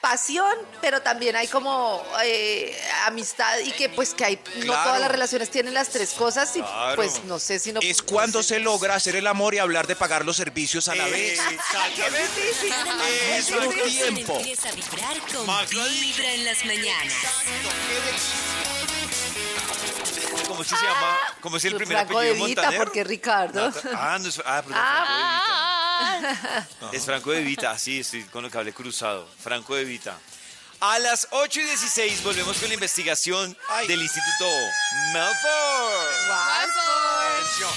pasión, 0.00 0.56
pero 0.80 1.02
también 1.02 1.34
hay 1.36 1.48
como 1.48 2.02
eh, 2.22 2.78
amistad 3.06 3.58
y 3.58 3.72
que 3.72 3.88
pues 3.88 4.14
que 4.14 4.24
hay 4.24 4.40
no 4.64 4.72
todas 4.72 5.00
las 5.00 5.10
relaciones 5.10 5.50
tienen 5.50 5.74
las 5.74 5.88
tres 5.88 6.10
cosas 6.10 6.54
y 6.56 6.60
Claro. 6.62 6.96
pues 6.96 7.24
no 7.24 7.38
sé 7.38 7.58
si 7.58 7.72
no 7.72 7.80
Es 7.82 8.00
cuando 8.02 8.42
se 8.42 8.60
logra 8.60 8.94
hacer 8.94 9.16
el 9.16 9.26
amor 9.26 9.54
y 9.54 9.58
hablar 9.58 9.86
de 9.88 9.96
pagar 9.96 10.24
los 10.24 10.36
servicios 10.36 10.86
a 10.88 10.94
la 10.94 11.08
Eh, 11.08 11.10
vez. 11.10 11.40
Es 13.32 13.46
difícil. 13.60 14.14
tiempo. 14.14 14.36
Empieza 14.38 14.68
a 14.68 14.72
vibrar 14.72 15.16
con 15.34 15.46
Max 15.46 15.72
lo 15.72 15.82
ha 15.82 15.88
dicho. 15.88 16.00
Vibra 16.16 16.32
en 16.32 16.44
las 16.44 16.64
mañanas. 16.64 17.14
¿Cómo 20.46 20.62
es 20.62 20.68
que 20.68 20.76
se 20.76 20.82
llama? 20.84 21.18
¿Cómo 21.40 21.56
es 21.56 21.64
el 21.64 21.74
primer 21.76 21.96
apellido 21.98 22.20
de 22.20 22.26
de 22.28 22.32
Vita, 22.34 22.62
Montaner? 22.62 22.78
porque 22.78 23.04
Ricardo. 23.04 23.72
Ah, 23.94 24.18
no 24.20 24.28
es, 24.28 24.40
ah, 24.44 24.62
perdón, 24.62 24.80
Ah. 24.82 25.77
Es 26.92 27.04
Franco 27.04 27.30
de 27.30 27.40
Vita, 27.42 27.76
sí, 27.78 28.00
estoy 28.00 28.22
con 28.24 28.42
lo 28.42 28.50
que 28.50 28.58
hablé 28.58 28.72
cruzado. 28.72 29.28
Franco 29.42 29.74
de 29.74 29.84
Vita. 29.84 30.18
A 30.80 30.98
las 31.00 31.26
8 31.32 31.60
y 31.60 31.64
16 31.64 32.22
volvemos 32.22 32.56
con 32.58 32.68
la 32.68 32.74
investigación 32.74 33.56
del 33.88 34.00
Instituto 34.00 34.46
Melford. 35.12 36.30
Atención. 36.30 37.70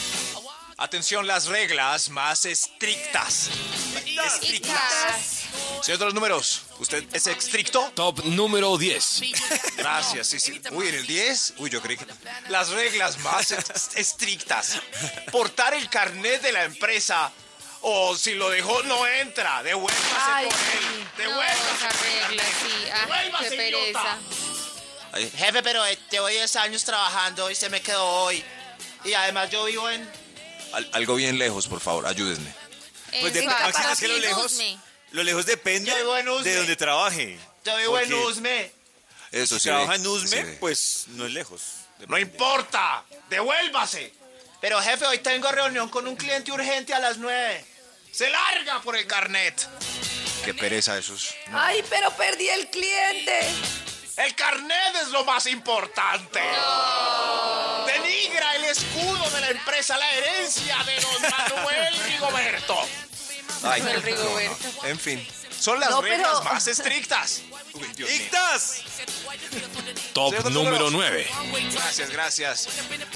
Atención, 0.78 1.28
las 1.28 1.46
reglas 1.48 2.10
más 2.10 2.46
estrictas. 2.46 3.50
Chicas, 4.40 5.46
Señor 5.82 6.00
de 6.00 6.06
los 6.06 6.14
números, 6.14 6.64
¿usted 6.80 7.04
es 7.14 7.28
estricto? 7.28 7.92
Top 7.96 8.24
número 8.26 8.78
10. 8.78 9.22
Gracias, 9.78 10.28
sí, 10.28 10.40
sí. 10.40 10.62
Uy, 10.72 10.88
en 10.88 10.96
el 10.96 11.08
10. 11.08 11.56
Uy, 11.58 11.70
yo 11.70 11.82
creí 11.82 11.98
que. 11.98 12.06
Las 12.50 12.70
reglas 12.70 13.20
más 13.20 13.52
estrictas. 13.96 14.80
Portar 15.32 15.74
el 15.74 15.90
carnet 15.90 16.42
de 16.42 16.52
la 16.52 16.64
empresa. 16.66 17.32
O 17.82 18.16
si 18.16 18.34
lo 18.36 18.50
dejó, 18.50 18.84
no 18.84 19.06
entra. 19.08 19.64
Devuélvase 19.64 20.06
Ay, 20.24 20.46
por 20.46 20.54
sí. 20.56 20.62
él. 20.78 21.00
no, 21.04 21.24
Devuélvase. 21.24 21.76
esa 21.76 21.90
regla, 21.90 22.44
sí. 22.44 23.02
Devuélvase, 23.02 23.50
qué 23.50 23.56
pereza. 23.58 24.18
Jefe, 25.38 25.64
pero 25.64 25.86
eh, 25.86 25.98
llevo 26.10 26.28
10 26.28 26.56
años 26.58 26.84
trabajando 26.86 27.50
y 27.52 27.56
se 27.56 27.70
me 27.70 27.82
quedó 27.82 28.06
hoy. 28.06 28.44
Y 29.04 29.14
además 29.14 29.50
yo 29.50 29.66
vivo 29.66 29.90
en... 29.90 30.10
Al- 30.74 30.90
algo 30.94 31.16
bien 31.16 31.38
lejos, 31.38 31.68
por 31.68 31.82
favor, 31.82 32.06
ayúdenme. 32.08 32.54
Pues 33.20 33.34
de, 33.34 33.44
es 33.44 34.00
que 34.00 34.08
lo 34.08 34.18
lejos, 34.20 34.58
lo 35.12 35.24
lejos 35.24 35.46
depende 35.46 35.92
de 35.94 36.56
donde 36.56 36.76
trabaje. 36.78 37.38
Yo 37.66 37.76
vivo 37.78 38.00
en 38.00 38.14
Usme. 38.14 38.72
Eso 39.32 39.56
Si 39.56 39.62
sí. 39.62 39.68
trabaja 39.70 39.92
ve, 39.92 39.96
en 39.98 40.08
Usme, 40.08 40.46
sí 40.46 40.58
pues 40.62 41.06
no 41.10 41.26
es 41.26 41.32
lejos. 41.34 41.62
No 42.08 42.18
importa. 42.18 43.04
Devuélvase. 43.30 44.14
Pero 44.62 44.80
jefe, 44.82 45.06
hoy 45.08 45.18
tengo 45.20 45.52
reunión 45.52 45.90
con 45.90 46.08
un 46.08 46.16
cliente 46.16 46.52
urgente 46.54 46.94
a 46.94 47.00
las 47.00 47.18
9. 47.18 47.66
Se 48.12 48.30
larga 48.30 48.82
por 48.82 48.96
el 48.98 49.08
carnet. 49.08 49.68
Qué 50.44 50.54
pereza 50.54 50.98
esos. 50.98 51.34
Ay, 51.54 51.84
pero 51.90 52.12
perdí 52.12 52.48
el 52.50 52.68
cliente. 52.70 53.40
El 54.18 54.36
carnet 54.36 54.96
es 55.02 55.08
lo 55.10 55.24
más 55.24 55.46
importante. 55.48 56.40
Denigra 57.86 58.56
el 58.56 58.66
escudo 58.66 59.30
de 59.30 59.42
la 59.42 59.50
empresa, 59.50 59.98
la 59.98 60.12
herencia 60.12 60.78
de 60.84 60.96
don 61.00 61.22
Manuel 61.22 61.96
Rigoberto. 62.06 62.78
Ay, 63.64 63.82
Manuel 63.82 64.00
no, 64.00 64.06
Rigoberto. 64.06 64.58
no. 64.84 64.88
En 64.90 65.00
fin, 65.00 65.28
son 65.60 65.80
las 65.80 65.90
No, 65.92 66.02
reglas 66.02 66.28
pero- 66.30 66.44
más 66.54 66.68
estrictas. 66.68 67.42
Uy, 67.74 67.88
Dios 67.96 68.10
mío. 68.10 68.20
¡Ictas! 68.22 68.82
Top 70.14 70.34
número 70.50 70.90
números. 70.90 70.92
9. 70.92 71.28
Gracias, 71.72 72.10
gracias. 72.10 72.68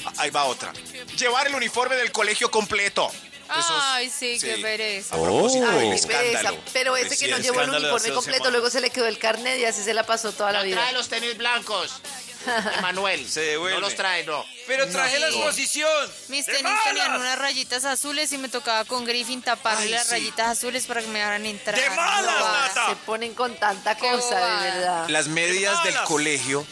Ah, 0.06 0.14
Ahí 0.18 0.30
va 0.30 0.46
otra. 0.46 0.72
Llevar 1.18 1.48
el 1.48 1.56
uniforme 1.56 1.96
del 1.98 2.12
colegio 2.12 2.50
completo. 2.50 3.12
Esos- 3.52 3.72
Ay, 3.82 4.10
sí, 4.10 4.38
qué 4.42 4.58
pereza. 4.58 5.16
A 5.16 5.22
propósito 5.22 5.66
Ay, 5.70 5.80
del 5.80 5.90
qué 5.90 5.96
escándalo. 5.96 6.50
pereza. 6.50 6.72
Pero 6.74 6.98
ese 6.98 7.18
que 7.18 7.28
no 7.28 7.38
llevó 7.38 7.60
el 7.62 7.66
escándalo 7.70 7.72
de 7.72 7.78
uniforme 7.78 7.96
hace 7.98 8.10
dos 8.10 8.16
completo, 8.24 8.38
semanas. 8.46 8.52
luego 8.54 8.70
se 8.70 8.82
le 8.82 8.90
quedó 8.90 9.08
el 9.08 9.18
carnet 9.20 9.60
y 9.60 9.66
así 9.66 9.84
se 9.84 9.94
la 9.94 10.04
pasó 10.04 10.32
toda 10.32 10.52
la 10.52 10.60
No 10.60 10.66
vida. 10.66 10.78
trae 10.78 10.94
los 10.94 11.08
tenis 11.10 11.38
blancos. 11.38 12.02
Emanuel. 12.78 13.28
Se 13.28 13.42
devuelve. 13.42 13.76
No 13.76 13.82
los 13.82 13.96
trae, 13.96 14.24
no. 14.24 14.46
Pero 14.68 14.88
traje 14.90 15.20
la 15.20 15.28
exposición. 15.30 15.90
Mis 16.28 16.46
¡De 16.46 16.52
tenis 16.54 16.64
malas! 16.72 16.84
tenían 16.86 17.16
unas 17.16 17.40
rayitas 17.40 17.86
azules 17.86 18.32
y 18.34 18.38
me 18.38 18.50
tocaba 18.50 18.86
con 18.86 19.04
Griffin 19.06 19.42
taparle 19.42 19.86
Ay, 19.86 19.90
las 19.90 20.06
sí. 20.06 20.12
rayitas 20.12 20.50
azules 20.58 20.86
para 20.86 21.02
que 21.02 21.08
me 21.08 21.20
dejaran 21.20 21.46
entrar. 21.46 21.76
¡De 21.80 21.90
malas, 21.92 22.38
Bobadas. 22.40 22.76
Nata! 22.76 22.90
Se 22.90 22.96
ponen 22.98 23.34
con 23.34 23.56
tanta 23.58 23.96
Qué 23.96 24.10
cosa, 24.10 24.40
de 24.40 24.72
verdad. 24.72 25.10
Las 25.10 25.28
medias 25.28 25.84
del 25.84 25.94
malas! 25.94 26.08
colegio 26.08 26.66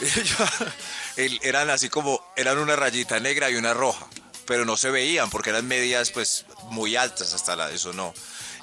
el- 1.16 1.38
eran 1.42 1.70
así 1.70 1.88
como, 1.88 2.22
eran 2.36 2.58
una 2.58 2.76
rayita 2.76 3.18
negra 3.20 3.50
y 3.50 3.54
una 3.56 3.74
roja, 3.74 4.06
pero 4.48 4.64
no 4.64 4.76
se 4.76 4.90
veían 4.90 5.30
porque 5.30 5.50
eran 5.50 5.66
medias 5.68 6.10
pues 6.10 6.44
muy 6.70 6.96
altas 6.96 7.32
hasta 7.34 7.54
la, 7.54 7.70
eso 7.70 7.92
no. 7.92 8.12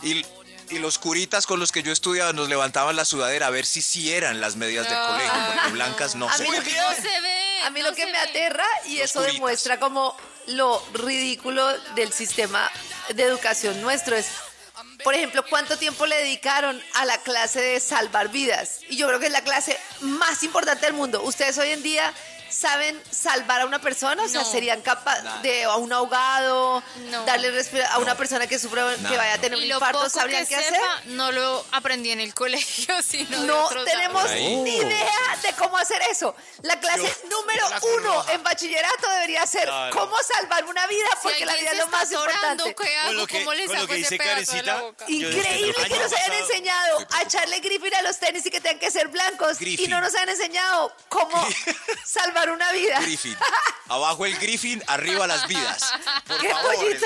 Y, 0.01 0.25
y 0.71 0.79
los 0.79 0.97
curitas 0.97 1.45
con 1.45 1.59
los 1.59 1.71
que 1.71 1.83
yo 1.83 1.93
estudiaba 1.93 2.33
nos 2.33 2.49
levantaban 2.49 2.95
la 2.95 3.05
sudadera 3.05 3.47
a 3.47 3.49
ver 3.51 3.65
si 3.65 3.81
sí 3.81 4.11
eran 4.11 4.41
las 4.41 4.55
medias 4.55 4.89
del 4.89 4.97
colegio, 4.99 5.31
porque 5.53 5.71
blancas 5.71 6.15
no 6.15 6.27
A 6.27 6.33
se 6.36 6.43
mí 6.43 6.49
lo 6.49 6.55
ven. 6.55 6.63
que- 6.63 6.75
No 6.75 6.93
se 6.95 7.21
ve. 7.21 7.61
A 7.65 7.69
mí 7.69 7.79
no 7.81 7.89
lo 7.89 7.95
que 7.95 8.05
me 8.07 8.11
ve. 8.11 8.17
aterra 8.17 8.65
y 8.88 8.95
Los 8.97 9.05
eso 9.11 9.19
curitas. 9.19 9.33
demuestra 9.36 9.79
como 9.79 10.17
lo 10.47 10.83
ridículo 10.93 11.65
del 11.95 12.11
sistema 12.11 12.69
de 13.13 13.23
educación 13.23 13.79
nuestro 13.81 14.15
es, 14.15 14.27
por 15.03 15.13
ejemplo, 15.13 15.43
cuánto 15.49 15.77
tiempo 15.77 16.05
le 16.07 16.15
dedicaron 16.17 16.81
a 16.95 17.05
la 17.05 17.17
clase 17.19 17.61
de 17.61 17.79
salvar 17.79 18.29
vidas. 18.29 18.79
Y 18.89 18.97
yo 18.97 19.07
creo 19.07 19.19
que 19.19 19.27
es 19.27 19.31
la 19.31 19.43
clase 19.43 19.79
más 20.01 20.41
importante 20.43 20.86
del 20.88 20.93
mundo. 20.93 21.21
Ustedes 21.23 21.57
hoy 21.59 21.69
en 21.71 21.81
día 21.83 22.11
saben 22.56 23.01
salvar 23.12 23.62
a 23.62 23.66
una 23.66 23.80
persona, 23.82 24.24
o 24.24 24.28
sea, 24.28 24.41
No. 24.41 24.51
serían 24.51 24.82
capaces 24.82 25.24
de 25.41 25.66
a 25.66 25.76
un 25.76 25.91
ahogado, 25.91 26.82
No. 27.10 27.26
darle 27.26 27.51
respira- 27.51 27.88
a 27.91 27.97
una 27.99 28.16
persona 28.16 28.47
que 28.47 28.58
sufre 28.60 28.82
que 29.10 29.18
vaya 29.18 29.34
a 29.34 29.38
tener 29.39 29.58
un 29.58 29.64
Y 29.64 29.68
lo 29.68 29.76
infarto, 29.76 29.97
poco 29.99 30.10
sabrían 30.10 30.43
que 30.43 30.49
qué 30.49 30.56
hacer. 30.56 30.74
sepa, 30.76 31.01
no 31.06 31.32
lo 31.32 31.66
aprendí 31.72 32.12
en 32.12 32.20
el 32.22 32.34
colegio, 32.34 32.95
sino 33.03 33.41
de 33.41 33.47
No 33.47 33.66
otros 33.66 33.86
tenemos 33.86 34.24
lados. 34.24 34.32
Ahí. 34.32 34.56
ni 34.58 34.78
idea 34.78 35.38
de 35.43 35.53
cómo 35.53 35.78
hacer 35.78 36.01
eso. 36.10 36.36
La 36.62 36.80
clase 36.80 37.14
número 37.30 37.70
la 37.70 37.80
Cruz 37.80 37.91
uno 37.97 38.14
Roja. 38.14 38.34
en 38.34 38.43
bachillerato 38.43 39.10
debería 39.10 39.45
ser 39.45 39.66
Claro. 39.66 39.95
cómo 39.95 40.16
salvar 40.24 40.64
una 40.66 40.88
vida, 40.88 41.08
Si 41.12 41.18
porque 41.24 41.45
la 41.45 41.51
alguien 41.53 41.72
vida 41.72 41.72
es 41.72 41.76
se 41.78 41.78
lo 41.80 41.86
está 41.86 41.97
más 41.97 42.08
atorando, 42.08 42.68
importante. 42.68 42.76
¿qué 42.76 42.97
hago? 42.97 43.08
Con 43.08 43.18
lo 43.18 43.28
que- 43.28 43.39
¿Cómo 43.39 43.53
le 43.53 43.66
con 43.66 43.76
lo 43.76 43.82
saco 43.82 43.93
que 43.93 43.99
ese 44.01 44.10
dice 44.16 44.18
pedazo 44.24 44.51
de 44.53 44.62
la 44.64 44.74
Karencita, 44.74 44.82
boca? 44.82 45.06
Yo 45.08 45.28
desde 45.28 45.38
Increíble 45.39 45.68
el 45.68 45.76
que 45.76 45.82
año 45.93 46.03
nos 46.03 46.14
hayan 46.14 46.26
pasado- 46.30 46.45
enseñado 46.45 47.08
a 47.12 47.22
echarle 47.24 47.60
Griffin 47.60 47.95
a 47.95 48.01
los 48.03 48.18
tenis 48.20 48.45
y 48.45 48.49
que 48.51 48.62
tengan 48.62 48.80
que 48.80 48.91
ser 48.91 49.08
blancos 49.10 49.62
y 49.62 49.66
Griffin. 49.66 49.89
no 49.89 49.99
nos 50.01 50.16
han 50.16 50.30
enseñado 50.30 50.95
cómo 51.10 51.36
salvar 52.06 52.44
una 52.49 52.71
vida. 52.71 52.99
Griffin. 53.01 53.37
Abajo 53.87 54.25
el 54.25 54.37
Griffin, 54.37 54.83
arriba 54.87 55.27
las 55.27 55.47
vidas. 55.47 55.91
Por 56.27 56.39
¡Qué 56.39 56.49
favor, 56.49 56.75
pollito! 56.75 57.05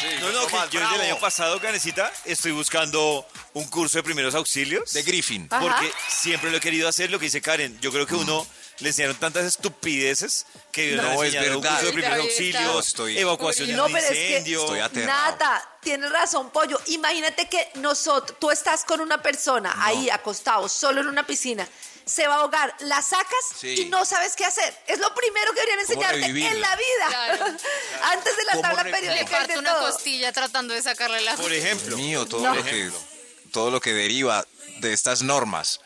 Sí, 0.00 0.06
No, 0.20 0.32
no, 0.32 0.46
que 0.48 0.56
yo 0.72 0.80
desde 0.80 0.94
el 0.96 1.00
año 1.02 1.18
pasado, 1.20 1.60
Canecita, 1.60 2.12
estoy 2.24 2.50
buscando 2.52 3.26
un 3.54 3.64
curso 3.68 3.98
de 3.98 4.02
primeros 4.02 4.34
auxilios. 4.34 4.92
De 4.92 5.02
Griffin. 5.02 5.46
Ajá. 5.50 5.60
Porque 5.62 5.92
siempre 6.08 6.50
lo 6.50 6.56
he 6.56 6.60
querido 6.60 6.88
hacer, 6.88 7.10
lo 7.10 7.18
que 7.18 7.26
dice 7.26 7.40
Karen. 7.40 7.78
Yo 7.80 7.92
creo 7.92 8.04
que 8.06 8.14
uno 8.16 8.44
le 8.80 8.88
enseñaron 8.88 9.16
tantas 9.16 9.44
estupideces 9.44 10.46
que 10.72 10.96
No, 10.96 11.02
no, 11.02 11.22
es 11.22 11.34
enseñaron 11.34 11.56
un 11.56 11.62
verdad. 11.62 11.76
curso 11.78 11.86
de 11.86 11.92
primeros 11.92 12.18
auxilios, 12.24 12.62
No, 12.64 12.80
estoy- 12.80 13.18
evacuación 13.18 13.68
de 13.68 13.74
No, 13.74 13.86
un 13.86 13.92
pero 13.92 14.04
es 14.04 14.10
que 14.12 14.28
incendio. 14.30 14.60
Estoy 14.62 14.80
aterrado. 14.80 15.30
Nata, 15.30 15.68
tienes 15.80 16.10
razón, 16.10 16.50
pollo. 16.50 16.80
Imagínate 16.86 17.48
que 17.48 17.70
nosotros, 17.76 18.36
tú 18.40 18.50
estás 18.50 18.84
con 18.84 19.00
una 19.00 19.22
persona 19.22 19.74
ahí 19.78 20.10
acostado, 20.10 20.68
solo 20.68 21.00
en 21.02 21.06
una 21.06 21.24
piscina, 21.24 21.68
se 22.06 22.26
va 22.28 22.34
a 22.34 22.38
ahogar, 22.40 22.74
la 22.80 23.00
sacas 23.02 23.44
Sí. 23.58 23.82
y 23.82 23.84
no 23.86 24.04
sabes 24.04 24.34
qué 24.36 24.44
hacer. 24.44 24.76
Es 24.86 24.98
lo 24.98 25.14
primero 25.14 25.52
que 25.52 25.60
deberían 25.60 25.86
¿Cómo 25.86 26.02
enseñarte 26.02 26.48
en 26.48 26.60
la 26.60 26.76
vida. 26.76 27.06
Claro. 27.08 27.44
Antes 28.02 28.36
de 28.36 28.44
la 28.44 28.52
¿Cómo 28.52 28.62
tabla 28.62 28.82
Le 28.84 28.90
periódica 28.90 29.46
de 29.46 29.58
una 29.58 29.72
todo. 29.74 29.90
costilla 29.92 30.32
tratando 30.32 30.74
de 30.74 30.82
sacarle 30.82 31.20
la 31.22 31.34
Por 31.36 31.52
ejemplo. 31.52 31.96
Dios 31.96 31.98
mío, 31.98 32.26
todo, 32.26 32.42
No. 32.42 32.54
lo 32.54 32.64
que, 32.64 32.90
todo 33.52 33.70
lo 33.70 33.80
que 33.80 33.92
deriva 33.92 34.46
de 34.80 34.92
estas 34.92 35.22
normas. 35.22 35.80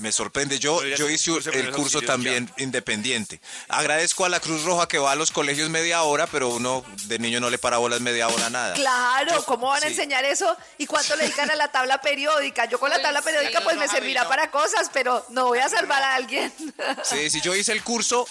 Me 0.00 0.12
sorprende. 0.12 0.58
Yo, 0.58 0.82
yo 0.84 1.08
hice 1.08 1.30
el 1.30 1.70
curso 1.70 1.98
auxilios 1.98 2.04
también 2.06 2.50
independiente. 2.58 3.40
Agradezco 3.68 4.24
a 4.24 4.28
la 4.28 4.40
Cruz 4.40 4.62
Roja 4.64 4.88
que 4.88 4.98
va 4.98 5.12
a 5.12 5.14
los 5.14 5.30
colegios 5.30 5.68
media 5.68 6.02
hora, 6.02 6.26
pero 6.26 6.48
uno 6.48 6.84
de 7.04 7.18
niño 7.18 7.38
no 7.40 7.50
le 7.50 7.58
para 7.58 7.76
bolas 7.78 8.00
media 8.00 8.28
hora 8.28 8.48
nada. 8.50 8.74
Claro, 8.74 9.44
¿cómo 9.44 9.68
van 9.68 9.78
a 9.84 9.86
sí. 9.86 9.92
enseñar 9.92 10.24
eso? 10.24 10.56
¿Y 10.78 10.86
cuánto 10.86 11.14
le 11.16 11.24
dedican 11.24 11.50
a 11.50 11.56
la 11.56 11.70
tabla 11.70 12.00
periódica? 12.00 12.64
Yo 12.64 12.78
con 12.80 12.88
la 12.90 12.96
Pues, 12.96 13.02
tabla 13.04 13.22
periódica 13.22 13.60
pues 13.60 13.76
me 13.76 13.88
servirá 13.88 14.26
para 14.28 14.50
cosas, 14.50 14.90
pero 14.92 15.24
no 15.30 15.46
voy 15.46 15.58
a 15.58 15.68
salvar 15.68 16.02
a 16.02 16.14
alguien. 16.14 16.52
Sí, 17.04 17.28
sí, 17.30 17.40
yo 17.40 17.54
hice 17.54 17.72
el 17.72 17.82
curso 17.82 18.26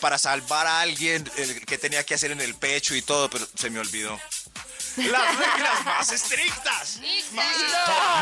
para 0.00 0.18
salvar 0.18 0.66
a 0.66 0.80
alguien 0.80 1.28
el 1.36 1.64
que 1.66 1.78
tenía 1.78 2.04
que 2.04 2.14
hacer 2.14 2.30
en 2.30 2.40
el 2.40 2.54
pecho 2.54 2.94
y 2.94 3.02
todo, 3.02 3.28
pero 3.30 3.46
se 3.54 3.70
me 3.70 3.80
olvidó. 3.80 4.18
Las 4.96 5.36
reglas 5.38 5.84
más 5.84 6.12
estrictas. 6.12 7.00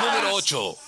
Número 0.03 0.35
8. 0.35 0.79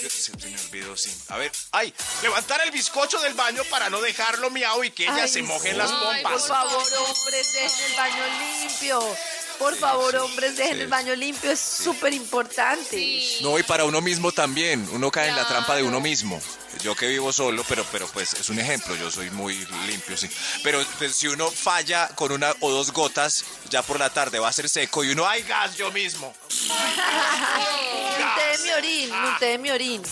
Se, 0.00 0.10
se 0.10 0.32
me 0.36 0.58
olvidó, 0.60 0.96
sí. 0.96 1.10
A 1.28 1.36
ver, 1.36 1.52
Ay, 1.72 1.92
levantar 2.22 2.60
el 2.64 2.70
bizcocho 2.70 3.18
del 3.20 3.34
baño 3.34 3.62
para 3.70 3.90
no 3.90 4.00
dejarlo 4.00 4.50
miau 4.50 4.82
y 4.84 4.90
que 4.90 5.04
ella 5.04 5.22
Ay, 5.24 5.28
se 5.28 5.42
moje 5.42 5.68
en 5.68 5.74
sí. 5.74 5.78
las 5.78 5.90
Ay, 5.90 6.22
Por 6.22 6.32
pompas. 6.32 6.48
favor, 6.48 6.82
hombres, 7.08 7.52
dejen 7.52 7.84
el 7.90 7.96
baño 7.96 8.24
limpio. 8.60 9.16
Por 9.58 9.76
favor, 9.76 10.16
hombres, 10.16 10.56
dejen 10.56 10.80
el 10.80 10.88
baño 10.88 11.14
limpio. 11.14 11.52
Es 11.52 11.60
súper 11.60 12.12
importante. 12.14 12.90
Sí. 12.96 13.38
no, 13.42 13.58
y 13.58 13.62
para 13.62 13.84
uno 13.84 14.00
mismo 14.00 14.32
también. 14.32 14.88
Uno 14.92 15.10
cae 15.10 15.28
en 15.28 15.36
la 15.36 15.46
trampa 15.46 15.76
de 15.76 15.82
uno 15.84 16.00
mismo. 16.00 16.40
Yo 16.80 16.94
que 16.94 17.06
vivo 17.06 17.32
solo, 17.32 17.64
pero, 17.68 17.84
pero 17.92 18.08
pues 18.08 18.34
es 18.34 18.48
un 18.50 18.58
ejemplo. 18.58 18.96
Yo 18.96 19.10
soy 19.10 19.30
muy 19.30 19.54
limpio, 19.86 20.16
sí. 20.16 20.28
Pero 20.62 20.84
pues, 20.98 21.14
si 21.14 21.28
uno 21.28 21.50
falla 21.50 22.08
con 22.08 22.32
una 22.32 22.54
o 22.60 22.70
dos 22.70 22.92
gotas, 22.92 23.44
ya 23.70 23.82
por 23.82 23.98
la 23.98 24.10
tarde 24.10 24.38
va 24.38 24.48
a 24.48 24.52
ser 24.52 24.68
seco 24.68 25.04
y 25.04 25.10
uno, 25.10 25.26
ay, 25.26 25.42
gas, 25.42 25.76
yo 25.76 25.92
mismo. 25.92 26.34
Un 26.48 28.34
té 28.36 28.56
de 28.56 28.58
mi 28.62 28.70
orín, 28.70 29.12
un 29.12 29.38
té 29.38 29.46
de 29.46 29.58
mi 29.58 29.70
orín. 29.70 30.02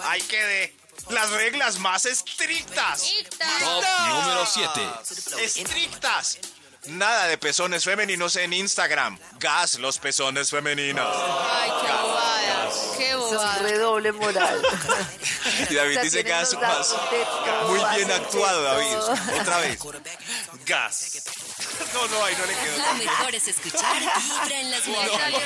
Ay, 0.00 0.20
quedé. 0.22 0.74
Las 1.08 1.30
reglas 1.30 1.78
más 1.78 2.04
estrictas. 2.04 3.10
Top 3.60 3.84
número 4.08 4.46
7. 4.46 4.80
Estrictas. 5.42 6.38
Nada 6.86 7.26
de 7.26 7.36
pezones 7.38 7.84
femeninos 7.84 8.36
en 8.36 8.52
Instagram. 8.52 9.18
Gas, 9.38 9.78
los 9.78 9.98
pezones 9.98 10.50
femeninos. 10.50 11.14
Ay, 11.14 11.70
qué 11.82 11.92
bobada. 11.92 12.70
Qué 12.96 13.10
Es 13.10 13.16
bobada. 13.16 13.58
redoble 13.58 14.12
moral. 14.12 14.62
Y 15.68 15.74
David 15.74 15.90
O 15.90 15.94
sea, 15.94 16.02
dice 16.02 16.22
gas 16.22 16.54
más. 16.54 16.94
Muy 17.66 17.80
bien 17.96 18.10
actuado, 18.10 18.62
David. 18.62 18.96
Otra 19.40 19.58
vez. 19.58 19.78
Gas. 20.64 21.22
No, 21.94 22.06
no, 22.06 22.24
ahí 22.24 22.34
no 22.38 22.46
le 22.46 22.54
quedó. 22.54 22.76
Lo 22.78 22.94
mejor 22.94 23.34
es 23.34 23.48
escuchar 23.48 23.98
Vibra 23.98 24.60
en 24.60 24.70
las 24.70 24.86
mañanas. 24.86 25.40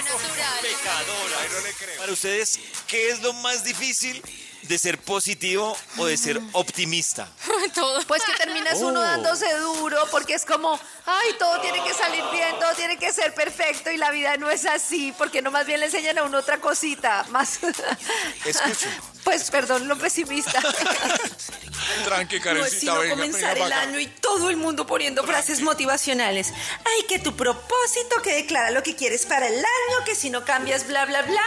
Pecadora. 0.60 1.40
Ahí 1.40 1.48
no 1.52 1.60
le 1.60 1.72
creo. 1.74 1.98
Para 1.98 2.12
ustedes, 2.12 2.58
¿qué 2.86 3.10
es 3.10 3.20
lo 3.22 3.32
más 3.34 3.64
difícil 3.64 4.22
de 4.68 4.78
ser 4.78 4.98
positivo 4.98 5.76
o 5.98 6.06
de 6.06 6.16
ser 6.16 6.40
optimista? 6.52 7.28
Todo. 7.74 8.02
Pues 8.06 8.22
que 8.24 8.32
terminas 8.34 8.78
uno 8.80 9.00
Oh. 9.00 9.02
dándose 9.02 9.52
duro 9.58 9.98
porque 10.10 10.34
es 10.34 10.44
como, 10.44 10.78
ay, 11.06 11.32
todo 11.38 11.60
tiene 11.60 11.82
que 11.82 11.92
salir 11.92 12.22
bien, 12.32 12.58
todo 12.58 12.72
tiene 12.74 12.96
que 12.98 13.12
ser 13.12 13.34
perfecto 13.34 13.90
y 13.90 13.96
la 13.96 14.10
vida 14.10 14.36
no 14.36 14.50
es 14.50 14.64
así, 14.66 15.12
porque 15.18 15.42
no 15.42 15.50
más 15.50 15.66
bien 15.66 15.80
le 15.80 15.86
enseñan 15.86 16.18
a 16.18 16.22
uno 16.22 16.38
otra 16.38 16.58
cosita, 16.60 17.24
más... 17.30 17.58
Escucho. 18.44 18.88
Pues 19.24 19.50
perdón, 19.50 19.88
lo 19.88 19.96
pesimista. 19.98 20.60
Tranqui, 22.04 22.38
No 22.38 22.38
es 22.38 22.44
Karencita, 22.44 22.80
sino 22.80 22.98
venga, 22.98 23.14
comenzar 23.14 23.54
venga 23.54 23.66
el 23.66 23.72
año 23.72 24.00
y 24.00 24.06
todo 24.06 24.50
el 24.50 24.56
mundo 24.56 24.86
poniendo 24.86 25.24
frases 25.24 25.60
motivacionales. 25.60 26.52
Ay, 26.84 27.06
que 27.08 27.18
tu 27.18 27.34
propósito, 27.36 28.22
que 28.22 28.34
declara 28.34 28.70
lo 28.70 28.82
que 28.82 28.94
quieres 28.96 29.26
para 29.26 29.46
el 29.48 29.56
año, 29.56 30.04
que 30.04 30.14
si 30.14 30.30
no 30.30 30.44
cambias, 30.44 30.86
bla, 30.86 31.04
bla, 31.06 31.22
bla. 31.22 31.42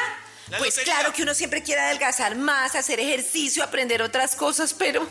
La 0.49 0.57
Pues 0.57 0.75
lotería. 0.75 0.93
claro 0.93 1.13
que 1.13 1.23
uno 1.23 1.33
siempre 1.33 1.61
quiere 1.63 1.81
adelgazar 1.81 2.35
más, 2.35 2.75
hacer 2.75 2.99
ejercicio, 2.99 3.63
aprender 3.63 4.01
otras 4.01 4.35
cosas, 4.35 4.73
pero 4.73 5.07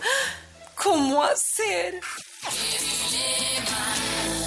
¿cómo 0.74 1.22
hacer? 1.22 2.00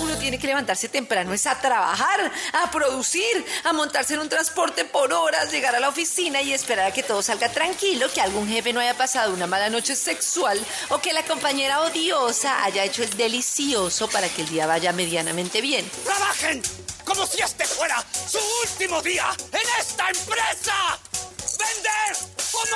Uno 0.01 0.15
tiene 0.17 0.39
que 0.39 0.47
levantarse 0.47 0.89
temprano, 0.89 1.33
es 1.33 1.45
a 1.45 1.59
trabajar, 1.59 2.31
a 2.53 2.71
producir, 2.71 3.45
a 3.65 3.73
montarse 3.73 4.15
en 4.15 4.21
un 4.21 4.29
transporte 4.29 4.85
por 4.85 5.13
horas, 5.13 5.51
llegar 5.51 5.75
a 5.75 5.79
la 5.79 5.89
oficina 5.89 6.41
y 6.41 6.53
esperar 6.53 6.87
a 6.87 6.93
que 6.93 7.03
todo 7.03 7.21
salga 7.21 7.49
tranquilo, 7.49 8.11
que 8.11 8.21
algún 8.21 8.47
jefe 8.47 8.73
no 8.73 8.79
haya 8.79 8.95
pasado 8.95 9.33
una 9.33 9.45
mala 9.45 9.69
noche 9.69 9.95
sexual 9.95 10.59
o 10.89 10.99
que 10.99 11.13
la 11.13 11.23
compañera 11.23 11.81
odiosa 11.81 12.63
haya 12.63 12.83
hecho 12.83 13.03
el 13.03 13.15
delicioso 13.15 14.09
para 14.09 14.29
que 14.29 14.41
el 14.41 14.49
día 14.49 14.65
vaya 14.65 14.91
medianamente 14.93 15.61
bien. 15.61 15.87
¡Trabajen! 16.03 16.63
Como 17.09 17.25
si 17.25 17.41
este 17.41 17.65
fuera 17.65 18.05
su 18.13 18.37
último 18.63 19.01
día 19.01 19.25
en 19.51 19.67
esta 19.79 20.07
empresa. 20.09 20.99
¡Vender 21.57 22.15
o 22.53 22.59
morir! 22.59 22.69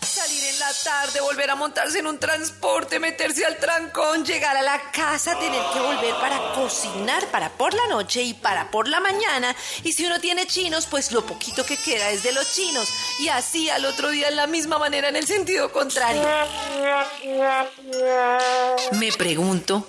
Salir 0.00 0.44
en 0.44 0.60
la 0.60 0.72
tarde, 0.84 1.20
volver 1.20 1.50
a 1.50 1.56
montarse 1.56 1.98
en 1.98 2.06
un 2.06 2.20
transporte, 2.20 3.00
meterse 3.00 3.44
al 3.44 3.58
trancón, 3.58 4.24
llegar 4.24 4.56
a 4.56 4.62
la 4.62 4.92
casa, 4.92 5.36
tener 5.40 5.60
que 5.72 5.80
volver 5.80 6.14
para 6.20 6.52
cocinar 6.52 7.26
para 7.32 7.50
por 7.50 7.74
la 7.74 7.88
noche 7.88 8.22
y 8.22 8.34
para 8.34 8.70
por 8.70 8.86
la 8.86 9.00
mañana. 9.00 9.56
Y 9.82 9.92
si 9.92 10.06
uno 10.06 10.20
tiene 10.20 10.46
chinos, 10.46 10.86
pues 10.86 11.10
lo 11.10 11.26
poquito 11.26 11.66
que 11.66 11.76
queda 11.76 12.10
es 12.10 12.22
de 12.22 12.30
los 12.30 12.54
chinos. 12.54 12.88
Y 13.18 13.26
así 13.26 13.70
al 13.70 13.86
otro 13.86 14.10
día 14.10 14.28
en 14.28 14.36
la 14.36 14.46
misma 14.46 14.78
manera 14.78 15.08
en 15.08 15.16
el 15.16 15.26
sentido 15.26 15.72
contrario. 15.72 16.22
Me 18.92 19.10
pregunto, 19.12 19.84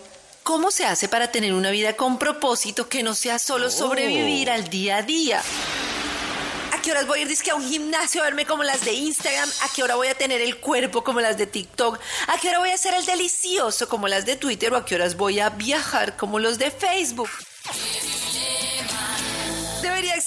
¿cómo 0.48 0.72
se 0.72 0.86
hace 0.86 1.10
para 1.10 1.30
tener 1.30 1.54
una 1.54 1.72
vida 1.72 1.98
con 1.98 2.18
propósito 2.18 2.88
que 2.88 3.04
no 3.04 3.16
sea 3.16 3.38
solo 3.38 3.70
sobrevivir 3.70 4.50
al 4.50 4.70
día 4.70 4.96
a 4.96 5.02
día? 5.02 5.42
Aquí 6.72 6.84
qué 6.84 6.92
horas 6.92 7.06
voy 7.06 7.20
a 7.20 7.22
ir 7.24 7.28
dizque, 7.28 7.52
a 7.52 7.56
un 7.56 7.68
gimnasio 7.68 8.22
a 8.22 8.24
verme 8.24 8.46
como 8.46 8.64
las 8.64 8.86
de 8.86 8.94
Instagram, 8.94 9.50
a 9.64 9.68
qué 9.76 9.84
hora 9.84 9.96
voy 9.96 10.08
a 10.08 10.16
tener 10.16 10.40
el 10.40 10.58
cuerpo 10.62 11.04
como 11.04 11.20
las 11.20 11.38
de 11.38 11.48
TikTok, 11.48 12.00
a 12.30 12.38
qué 12.40 12.48
hora 12.48 12.60
voy 12.60 12.70
a 12.70 12.78
ser 12.78 12.94
el 12.94 13.06
delicioso 13.06 13.90
como 13.90 14.08
las 14.08 14.26
de 14.26 14.38
Twitter 14.38 14.72
o 14.72 14.78
a 14.78 14.86
qué 14.86 14.96
horas 14.96 15.18
voy 15.18 15.42
a 15.42 15.50
viajar 15.50 16.16
como 16.16 16.40
los 16.40 16.58
de 16.58 16.72
Facebook. 16.72 17.30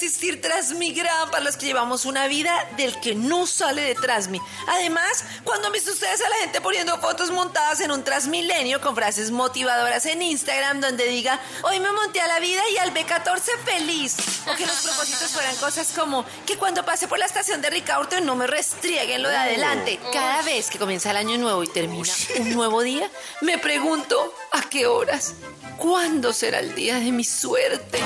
Existir 0.02 0.40
Transmigram 0.40 1.30
para 1.30 1.44
los 1.44 1.58
que 1.58 1.66
llevamos 1.66 2.06
una 2.06 2.26
vida 2.26 2.66
del 2.78 2.98
que 3.00 3.14
no 3.14 3.46
sale 3.46 3.82
de 3.82 3.94
Transmi. 3.94 4.40
Además, 4.66 5.26
cuando 5.44 5.66
han 5.66 5.74
visto 5.74 5.90
ustedes 5.90 6.22
a 6.22 6.28
la 6.30 6.36
gente 6.36 6.62
poniendo 6.62 6.98
fotos 7.02 7.30
montadas 7.30 7.80
en 7.80 7.90
un 7.90 8.02
Transmilenio 8.02 8.80
con 8.80 8.94
frases 8.94 9.30
motivadoras 9.30 10.06
en 10.06 10.22
Instagram 10.22 10.80
donde 10.80 11.06
diga, 11.06 11.38
hoy 11.64 11.80
me 11.80 11.92
monté 11.92 12.18
a 12.22 12.28
la 12.28 12.40
vida 12.40 12.62
y 12.72 12.78
al 12.78 12.94
B14 12.94 13.58
feliz. 13.62 14.16
O 14.50 14.56
que 14.56 14.64
los 14.64 14.76
propósitos 14.84 15.32
fueran 15.32 15.54
cosas 15.56 15.92
como 15.94 16.24
que 16.46 16.56
cuando 16.56 16.82
pase 16.82 17.06
por 17.06 17.18
la 17.18 17.26
estación 17.26 17.60
de 17.60 17.68
Ricaurte 17.68 18.22
no 18.22 18.36
me 18.36 18.46
restrieguen 18.46 19.22
lo 19.22 19.28
de 19.28 19.36
adelante. 19.36 20.00
Cada 20.14 20.40
vez 20.40 20.70
que 20.70 20.78
comienza 20.78 21.10
el 21.10 21.18
año 21.18 21.36
nuevo 21.36 21.62
y 21.62 21.68
termina 21.68 22.10
un 22.38 22.54
nuevo 22.54 22.80
día, 22.80 23.10
me 23.42 23.58
pregunto, 23.58 24.34
¿a 24.52 24.62
qué 24.62 24.86
horas? 24.86 25.34
¿Cuándo 25.76 26.32
será 26.32 26.60
el 26.60 26.74
día 26.74 26.94
de 26.94 27.12
mi 27.12 27.24
suerte? 27.24 28.00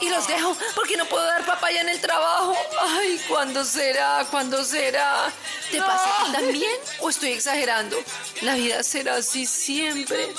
Y 0.00 0.08
los 0.10 0.26
dejo 0.28 0.56
porque 0.74 0.96
no 0.96 1.04
puedo 1.06 1.24
dar 1.26 1.44
papaya 1.44 1.80
en 1.80 1.88
el 1.88 2.00
trabajo. 2.00 2.56
Ay, 2.80 3.20
¿cuándo 3.28 3.64
será? 3.64 4.24
¿Cuándo 4.30 4.64
será? 4.64 5.30
¿Te 5.72 5.78
pasa 5.78 6.04
a 6.04 6.24
ti 6.26 6.32
también? 6.32 6.76
¿O 7.00 7.10
estoy 7.10 7.32
exagerando? 7.32 7.96
¿La 8.42 8.54
vida 8.54 8.82
será 8.84 9.16
así 9.16 9.44
siempre? 9.44 10.32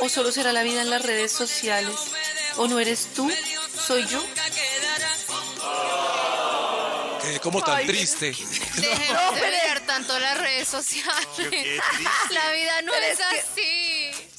¿O 0.00 0.08
solo 0.08 0.30
será 0.30 0.52
la 0.52 0.62
vida 0.62 0.82
en 0.82 0.90
las 0.90 1.02
redes 1.02 1.32
sociales? 1.32 1.94
¿O 2.56 2.66
no 2.68 2.78
eres 2.78 3.08
tú? 3.14 3.30
¿Soy 3.86 4.06
yo? 4.06 4.22
Quedé 7.22 7.40
como 7.40 7.62
tan 7.62 7.76
Ay, 7.78 7.86
triste. 7.86 8.26
Dejen 8.76 9.12
No, 9.14 9.32
de 9.32 9.40
ver 9.40 9.80
tanto 9.86 10.18
las 10.18 10.38
redes 10.38 10.68
sociales. 10.68 11.26
La 12.30 12.52
vida 12.52 12.82
no 12.82 12.92
Pero 12.92 13.06
es, 13.06 13.18
es 13.20 13.26
que- 13.26 13.40
así. 13.40 13.97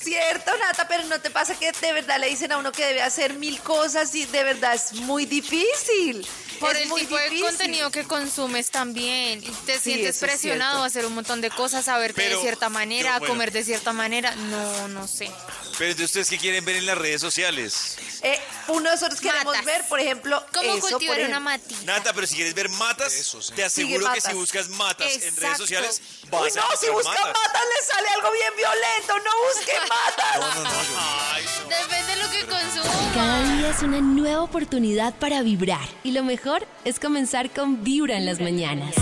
Cierto, 0.10 0.51
Nata, 0.57 0.88
pero 0.88 1.03
¿no 1.05 1.20
te 1.22 1.30
pasa 1.30 1.53
que 1.57 1.72
de 1.72 1.93
verdad 1.93 2.20
le 2.20 2.28
dicen 2.30 2.51
a 2.51 2.57
uno 2.57 2.72
que 2.72 2.86
debe 2.86 3.01
hacer 3.01 3.34
mil 3.36 3.60
cosas 3.62 4.14
y 4.16 4.26
de 4.26 4.43
verdad 4.43 4.74
es 4.74 4.93
muy 4.93 5.26
difícil? 5.26 6.26
Por 6.60 6.76
es 6.76 6.82
el 6.84 6.89
muy 6.89 7.01
tipo 7.01 7.16
de 7.16 7.24
difícil. 7.26 7.45
contenido 7.45 7.89
que 7.91 8.03
consumes 8.03 8.70
también. 8.70 9.41
Y 9.41 9.47
te 9.66 9.76
Sí, 9.76 9.91
sientes 9.91 10.18
presionado 10.18 10.84
a 10.84 10.88
hacer 10.88 11.05
un 11.05 11.14
montón 11.14 11.39
de 11.41 11.49
cosas, 11.51 11.88
a 11.88 11.97
verte 11.97 12.22
Pero, 12.24 12.36
de 12.38 12.41
cierta 12.41 12.70
manera, 12.70 13.16
a 13.16 13.20
comer 13.22 13.51
de 13.53 13.64
cierta 13.64 13.93
manera. 13.93 14.36
No, 14.36 14.88
no 14.89 15.07
sé. 15.07 15.32
Pero 15.78 15.91
entonces, 15.91 16.05
¿ustedes 16.10 16.30
qué 16.30 16.38
quieren 16.38 16.66
ver 16.66 16.76
en 16.76 16.86
las 16.86 16.97
redes 16.97 17.22
sociales? 17.22 17.95
Eh, 18.24 18.32
de 18.32 18.39
nosotros 18.80 19.20
queremos 19.20 19.46
Matas. 19.46 19.66
ver, 19.66 19.88
por 19.88 20.00
ejemplo, 20.00 20.46
¿Cómo 20.54 20.76
eso, 20.76 20.88
cultivar 20.90 21.18
por 21.18 21.26
una 21.28 21.40
matita? 21.40 21.84
Nata, 21.86 22.14
pero 22.14 22.28
si 22.28 22.36
quieres 22.36 22.54
ver 22.54 22.70
matas, 22.70 23.14
te 23.56 23.64
aseguro 23.64 24.00
que 24.00 24.06
matas. 24.10 24.24
si 24.26 24.34
buscas 24.34 24.70
matas 24.70 25.08
en 25.14 25.20
redes 25.22 25.34
Exacto. 25.38 25.58
sociales, 25.58 26.02
vas 26.30 26.42
Uy, 26.42 26.50
a 26.50 26.62
no, 26.62 26.78
si 26.78 26.86
encontrar 26.86 26.94
busca 26.94 27.10
matas. 27.12 27.42
matas 27.48 27.62
le 27.64 27.86
sale 27.94 28.08
algo 28.10 28.32
bien 28.32 28.54
violento, 28.58 29.14
no 29.18 29.32
busque 29.48 29.74
matas. 29.90 30.58
Ay, 30.98 31.44
no. 31.64 31.70
Depende 31.70 32.16
de 32.16 32.24
lo 32.24 32.30
que 32.30 32.46
consumas. 32.46 32.98
Cada 33.16 33.54
día 33.56 33.70
es 33.70 33.82
una 33.82 34.02
nueva 34.02 34.42
oportunidad 34.44 35.16
para 35.16 35.42
vibrar. 35.42 35.88
Y 36.04 36.12
lo 36.12 36.24
mejor 36.24 36.68
es 36.86 37.00
comenzar 37.00 37.50
con 37.52 37.84
Vibra 37.84 38.18
en 38.18 38.26
las 38.26 38.40
mañanas. 38.40 38.94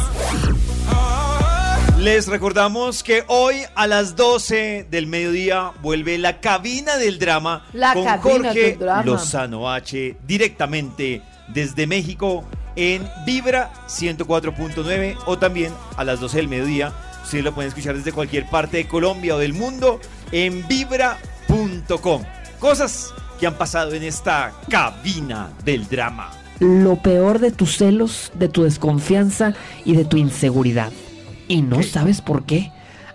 Les 2.07 2.25
recordamos 2.25 3.03
que 3.03 3.25
hoy 3.27 3.57
a 3.75 3.85
las 3.85 4.15
12 4.15 4.87
del 4.89 5.07
mediodía 5.07 5.73
vuelve 5.81 6.17
la 6.17 6.39
cabina 6.39 6.95
del 6.95 7.19
drama 7.19 7.65
La 7.73 7.93
con 7.93 8.05
Jorge 8.05 8.77
drama. 8.79 9.03
Lozano 9.03 9.69
H 9.69 10.15
directamente 10.25 11.21
desde 11.49 11.85
México 11.85 12.45
en 12.77 13.05
Vibra 13.25 13.73
104.9 13.89 15.17
o 15.25 15.37
también 15.37 15.73
a 15.97 16.05
las 16.05 16.21
12 16.21 16.37
del 16.37 16.47
mediodía. 16.47 16.93
Ustedes 17.25 17.43
lo 17.43 17.53
pueden 17.53 17.67
escuchar 17.67 17.97
desde 17.97 18.13
cualquier 18.13 18.49
parte 18.49 18.77
de 18.77 18.87
Colombia 18.87 19.35
o 19.35 19.37
del 19.37 19.51
mundo 19.51 19.99
en 20.31 20.65
vibra.com. 20.65 22.23
Cosas 22.59 23.13
que 23.37 23.47
han 23.47 23.55
pasado 23.55 23.93
en 23.93 24.03
esta 24.03 24.53
cabina 24.69 25.49
del 25.65 25.89
drama. 25.89 26.31
lo 26.61 27.01
peor 27.01 27.39
de 27.39 27.51
tus 27.51 27.75
celos, 27.75 28.31
de 28.33 28.47
tu 28.47 28.63
desconfianza 28.63 29.55
y 29.83 29.97
de 29.97 30.05
tu 30.05 30.15
inseguridad. 30.15 30.93
Y 31.47 31.61
no 31.61 31.83
sabes 31.83 32.21
por 32.21 32.43
qué. 32.45 32.71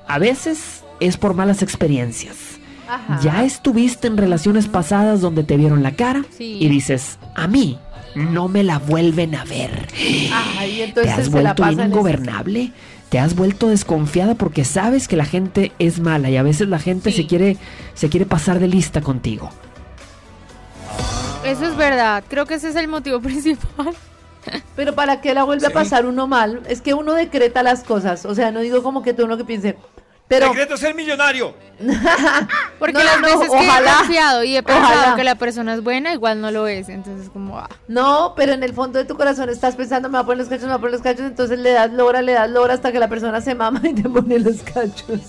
A 0.09 0.19
veces 0.19 0.83
es 1.01 1.17
por 1.17 1.35
malas 1.35 1.63
experiencias. 1.63 2.37
Ajá. 2.89 3.21
Ya 3.23 3.45
estuviste 3.45 4.07
en 4.09 4.17
relaciones 4.17 4.67
pasadas 4.69 5.21
donde 5.21 5.45
te 5.45 5.57
vieron 5.57 5.83
la 5.83 5.93
cara 5.93 6.25
Sí. 6.37 6.59
y 6.61 6.69
dices, 6.69 7.19
a 7.35 7.47
mí 7.47 7.79
no 8.15 8.49
me 8.49 8.63
la 8.63 8.79
vuelven 8.79 9.35
a 9.35 9.45
ver. 9.45 9.87
¿Te 9.89 10.85
entonces 10.85 11.13
has 11.19 11.31
vuelto 11.31 11.71
ingobernable? 11.71 12.73
¿Te 13.09 13.19
has 13.19 13.35
vuelto 13.35 13.69
desconfiada 13.69 14.35
porque 14.35 14.65
sabes 14.65 15.07
que 15.09 15.17
la 15.17 15.25
gente 15.27 15.73
es 15.79 16.01
mala 16.01 16.31
y 16.31 16.37
a 16.37 16.43
veces 16.43 16.69
la 16.69 16.79
gente 16.79 17.13
se 17.13 17.27
quiere 17.27 17.57
se 17.95 18.09
quiere 18.09 18.25
pasar 18.27 18.59
de 18.59 18.69
lista 18.69 19.01
contigo? 19.03 19.51
Eso 21.45 21.67
es 21.67 21.77
verdad. 21.77 22.23
Creo 22.29 22.47
que 22.47 22.55
ese 22.55 22.69
es 22.69 22.77
el 22.77 22.89
motivo 22.89 23.21
principal. 23.23 23.95
Pero 24.77 24.95
para 24.95 25.21
qué 25.21 25.35
la 25.35 25.45
vuelve 25.45 25.67
a 25.67 25.71
pasar 25.71 26.07
uno 26.07 26.27
mal, 26.27 26.63
es 26.69 26.81
que 26.83 26.95
uno 26.95 27.13
decreta 27.15 27.63
las 27.63 27.85
cosas, 27.85 28.25
o 28.27 28.35
sea, 28.35 28.51
no 28.51 28.61
digo 28.61 28.83
como 28.83 29.03
que 29.03 29.15
tú 29.15 29.25
uno 29.25 29.37
que 29.37 29.45
piense, 29.45 29.77
pero 30.29 30.47
Secreto 30.49 30.77
ser 30.79 30.95
millonario. 30.95 31.55
Porque 32.79 32.95
No, 32.95 33.05
las 33.05 33.21
no, 33.21 33.27
veces 33.27 33.51
que 33.51 33.57
ojalá. 33.69 33.91
he 33.93 33.97
confiado 33.99 34.45
y 34.45 34.57
he 34.57 34.63
pensado 34.63 34.95
Ojalá. 35.01 35.17
que 35.17 35.25
la 35.25 35.35
persona 35.35 35.75
es 35.75 35.83
buena, 35.83 36.15
igual 36.15 36.41
no 36.41 36.51
lo 36.51 36.67
es. 36.69 36.89
Entonces, 36.89 37.29
como, 37.29 37.59
ah. 37.59 37.69
no, 37.87 38.33
pero 38.35 38.53
en 38.55 38.63
el 38.63 38.73
fondo 38.73 38.99
de 38.99 39.05
tu 39.05 39.15
corazón 39.17 39.51
estás 39.51 39.77
pensando, 39.77 40.09
me 40.09 40.15
va 40.15 40.21
a 40.21 40.25
poner 40.25 40.39
los 40.39 40.49
cachos, 40.49 40.63
me 40.65 40.71
va 40.71 40.77
a 40.77 40.79
poner 40.79 40.93
los 40.93 41.03
cachos, 41.03 41.27
entonces 41.27 41.59
le 41.59 41.73
das 41.73 41.93
lora, 41.93 42.23
le 42.23 42.33
das 42.33 42.49
lora 42.49 42.73
hasta 42.73 42.93
que 42.93 42.99
la 42.99 43.09
persona 43.09 43.43
se 43.43 43.55
mama 43.55 43.81
y 43.85 43.93
te 43.95 44.09
pone 44.09 44.39
los 44.39 44.63
cachos. 44.63 45.21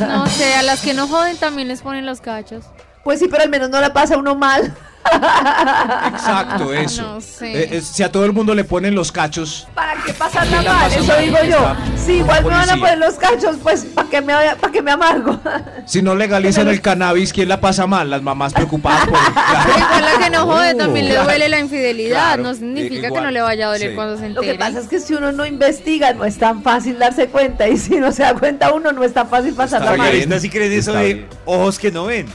no 0.00 0.26
sé, 0.28 0.54
a 0.54 0.62
las 0.62 0.80
que 0.80 0.94
no 0.94 1.06
joden 1.06 1.36
también 1.36 1.68
les 1.68 1.82
ponen 1.82 2.06
los 2.06 2.20
cachos. 2.22 2.64
Pues 3.04 3.18
sí, 3.18 3.28
pero 3.28 3.42
al 3.42 3.50
menos 3.50 3.68
no 3.68 3.80
la 3.80 3.92
pasa 3.92 4.16
uno 4.16 4.34
mal. 4.36 4.74
Exacto, 6.12 6.72
eso. 6.72 7.02
No 7.02 7.20
sé. 7.20 7.52
Eh, 7.52 7.68
eh, 7.78 7.80
si 7.82 8.02
a 8.02 8.12
todo 8.12 8.24
el 8.24 8.32
mundo 8.32 8.54
le 8.54 8.64
ponen 8.64 8.94
los 8.94 9.10
cachos, 9.12 9.66
¿Para 9.74 9.94
qué 10.04 10.12
pasarla 10.12 10.50
¿Quién 10.58 10.64
la 10.64 10.72
mal? 10.74 10.92
Eso 10.92 11.04
mal? 11.04 11.24
digo 11.24 11.38
yo. 11.48 11.76
Si 11.96 12.12
igual 12.18 12.44
me 12.44 12.50
van 12.50 12.70
a 12.70 12.76
poner 12.76 12.98
los 12.98 13.14
cachos, 13.14 13.56
pues 13.62 13.84
¿para 13.86 14.08
qué 14.08 14.20
me, 14.20 14.34
qué 14.72 14.82
me 14.82 14.90
amargo? 14.92 15.38
si 15.86 16.02
no 16.02 16.14
legalizan 16.14 16.68
el 16.68 16.80
cannabis, 16.80 17.32
¿quién 17.32 17.48
la 17.48 17.60
pasa 17.60 17.86
mal? 17.86 18.10
Las 18.10 18.22
mamás 18.22 18.52
preocupadas 18.52 19.06
por... 19.08 19.18
Igual 19.78 20.04
la 20.04 20.24
que 20.24 20.30
no 20.30 20.46
jode 20.46 20.74
también 20.74 21.06
le 21.06 21.12
Claro. 21.12 21.24
duele 21.28 21.48
la 21.48 21.58
infidelidad. 21.58 22.16
Claro, 22.34 22.42
no 22.44 22.54
significa 22.54 23.00
que 23.02 23.06
igual, 23.08 23.24
no 23.24 23.30
le 23.30 23.40
vaya 23.42 23.66
a 23.66 23.72
doler 23.72 23.90
sí. 23.90 23.94
cuando 23.94 24.16
se 24.16 24.22
Lo 24.28 24.40
entere. 24.40 24.52
que 24.52 24.58
pasa 24.58 24.80
es 24.80 24.86
que 24.88 25.00
si 25.00 25.14
uno 25.14 25.32
no 25.32 25.44
investiga, 25.46 26.12
no 26.12 26.24
es 26.24 26.38
tan 26.38 26.62
fácil 26.62 26.98
darse 26.98 27.28
cuenta. 27.28 27.68
Y 27.68 27.76
si 27.78 27.96
no 27.96 28.12
se 28.12 28.22
da 28.22 28.34
cuenta 28.34 28.72
uno, 28.72 28.92
no 28.92 29.02
es 29.04 29.12
tan 29.12 29.28
fácil 29.28 29.54
pasarla 29.54 29.96
mal. 29.96 30.40
Sí 30.40 30.48
creen 30.50 30.72
eso 30.72 30.92
de 30.92 31.26
ojos 31.44 31.78
que 31.78 31.90
no 31.90 32.06
ven. 32.06 32.26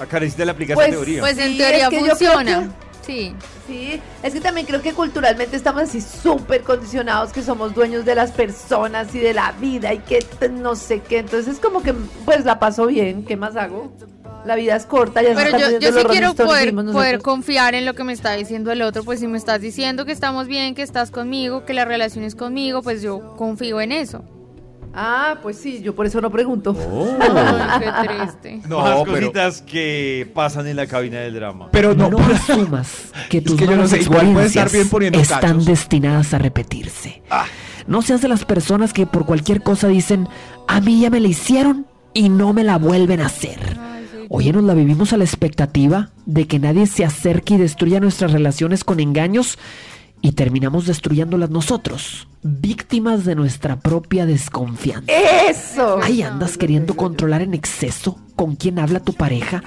A 0.00 0.06
Karencita 0.06 0.44
le 0.44 0.50
aplica 0.52 0.74
Pues- 0.74 0.88
esa 0.88 0.96
teoría. 0.96 1.20
Pues 1.20 1.38
en 1.38 1.52
Sí, 1.52 1.58
teoría 1.58 1.84
es 1.84 1.88
que 1.90 1.96
yo 1.96 2.02
creo 2.02 2.16
funciona. 2.16 2.68
Sí. 3.06 3.34
Sí, 3.66 4.00
es 4.22 4.32
que 4.34 4.40
también 4.40 4.66
creo 4.66 4.82
que 4.82 4.92
culturalmente 4.92 5.56
estamos 5.56 5.82
así 5.82 6.00
súper 6.00 6.62
condicionados 6.62 7.32
que 7.32 7.42
somos 7.42 7.74
dueños 7.74 8.04
de 8.04 8.14
las 8.14 8.30
personas 8.30 9.14
y 9.14 9.18
de 9.18 9.32
la 9.34 9.52
vida 9.52 9.92
y 9.94 9.98
que 9.98 10.20
t- 10.20 10.48
no 10.48 10.76
sé 10.76 11.00
qué. 11.00 11.18
Entonces 11.18 11.54
es 11.54 11.60
como 11.60 11.82
que 11.82 11.92
pues 12.24 12.44
la 12.44 12.58
paso 12.58 12.86
bien, 12.86 13.24
¿qué 13.24 13.36
más 13.36 13.56
hago? 13.56 13.92
La 14.44 14.54
vida 14.54 14.74
es 14.76 14.86
corta, 14.86 15.22
ya 15.22 15.30
se 15.30 15.34
Pero 15.34 15.46
están 15.56 15.60
yo, 15.72 15.78
yo 15.80 15.88
sí 15.88 15.94
los 16.02 16.12
quiero 16.12 16.28
Stones, 16.28 16.48
poder, 16.72 16.74
poder 16.92 17.20
confiar 17.20 17.74
en 17.74 17.84
lo 17.84 17.94
que 17.94 18.04
me 18.04 18.12
está 18.12 18.32
diciendo 18.32 18.70
el 18.72 18.80
otro. 18.82 19.02
Pues 19.04 19.20
si 19.20 19.26
me 19.26 19.36
estás 19.38 19.60
diciendo 19.60 20.04
que 20.06 20.12
estamos 20.12 20.46
bien, 20.46 20.74
que 20.74 20.82
estás 20.82 21.10
conmigo, 21.10 21.64
que 21.66 21.74
la 21.74 21.84
relación 21.84 22.24
es 22.24 22.34
conmigo, 22.34 22.82
pues 22.82 23.02
yo 23.02 23.34
confío 23.36 23.80
en 23.80 23.92
eso. 23.92 24.24
Ah, 24.92 25.38
pues 25.42 25.56
sí, 25.56 25.80
yo 25.82 25.94
por 25.94 26.06
eso 26.06 26.20
no 26.20 26.30
pregunto. 26.30 26.76
Ay, 27.20 27.80
qué 27.80 28.08
triste. 28.08 28.60
No, 28.68 28.80
Más 28.80 28.90
pero- 29.04 29.04
cositas 29.06 29.62
que 29.62 30.28
pasan 30.34 30.66
en 30.66 30.76
la 30.76 30.86
cabina 30.86 31.20
del 31.20 31.34
drama. 31.34 31.68
Pero 31.70 31.94
no, 31.94 32.10
No, 32.10 32.18
asumas 32.18 33.12
que 33.28 33.40
tus 33.40 33.56
que 33.56 33.64
yo 33.66 33.70
no 33.72 33.76
malas 33.78 33.90
sé, 33.90 34.00
igual 34.02 34.32
puede 34.32 34.46
estar 34.46 34.64
experiencias 34.64 34.72
bien 34.72 34.88
poniendo 34.88 35.18
están 35.20 35.40
cachos. 35.40 35.64
destinadas 35.66 36.34
a 36.34 36.38
repetirse. 36.38 37.22
Ah. 37.30 37.44
No 37.86 38.02
seas 38.02 38.20
de 38.20 38.28
las 38.28 38.44
personas 38.44 38.92
que 38.92 39.06
por 39.06 39.26
cualquier 39.26 39.62
cosa 39.62 39.88
dicen, 39.88 40.28
a 40.68 40.80
mí 40.80 41.00
ya 41.00 41.10
me 41.10 41.20
la 41.20 41.28
hicieron 41.28 41.86
y 42.12 42.28
no 42.28 42.52
me 42.52 42.64
la 42.64 42.76
vuelven 42.78 43.20
a 43.20 43.26
hacer. 43.26 43.58
Oye, 44.28 44.52
nos 44.52 44.62
la 44.64 44.74
vivimos 44.74 45.12
a 45.12 45.16
la 45.16 45.24
expectativa 45.24 46.10
de 46.26 46.46
que 46.46 46.58
nadie 46.60 46.86
se 46.86 47.04
acerque 47.04 47.54
y 47.54 47.58
destruya 47.58 47.98
nuestras 48.00 48.32
relaciones 48.32 48.84
con 48.84 49.00
engaños 49.00 49.58
y 50.22 50.32
terminamos 50.32 50.86
destruyéndolas 50.86 51.50
nosotros, 51.50 52.28
víctimas 52.42 53.24
de 53.24 53.34
nuestra 53.34 53.76
propia 53.76 54.26
desconfianza. 54.26 55.10
Eso. 55.12 55.98
Ahí 56.02 56.22
andas 56.22 56.58
queriendo 56.58 56.94
controlar 56.94 57.42
en 57.42 57.54
exceso 57.54 58.18
con 58.36 58.56
quién 58.56 58.78
habla 58.78 59.00
tu 59.00 59.12
pareja. 59.14 59.62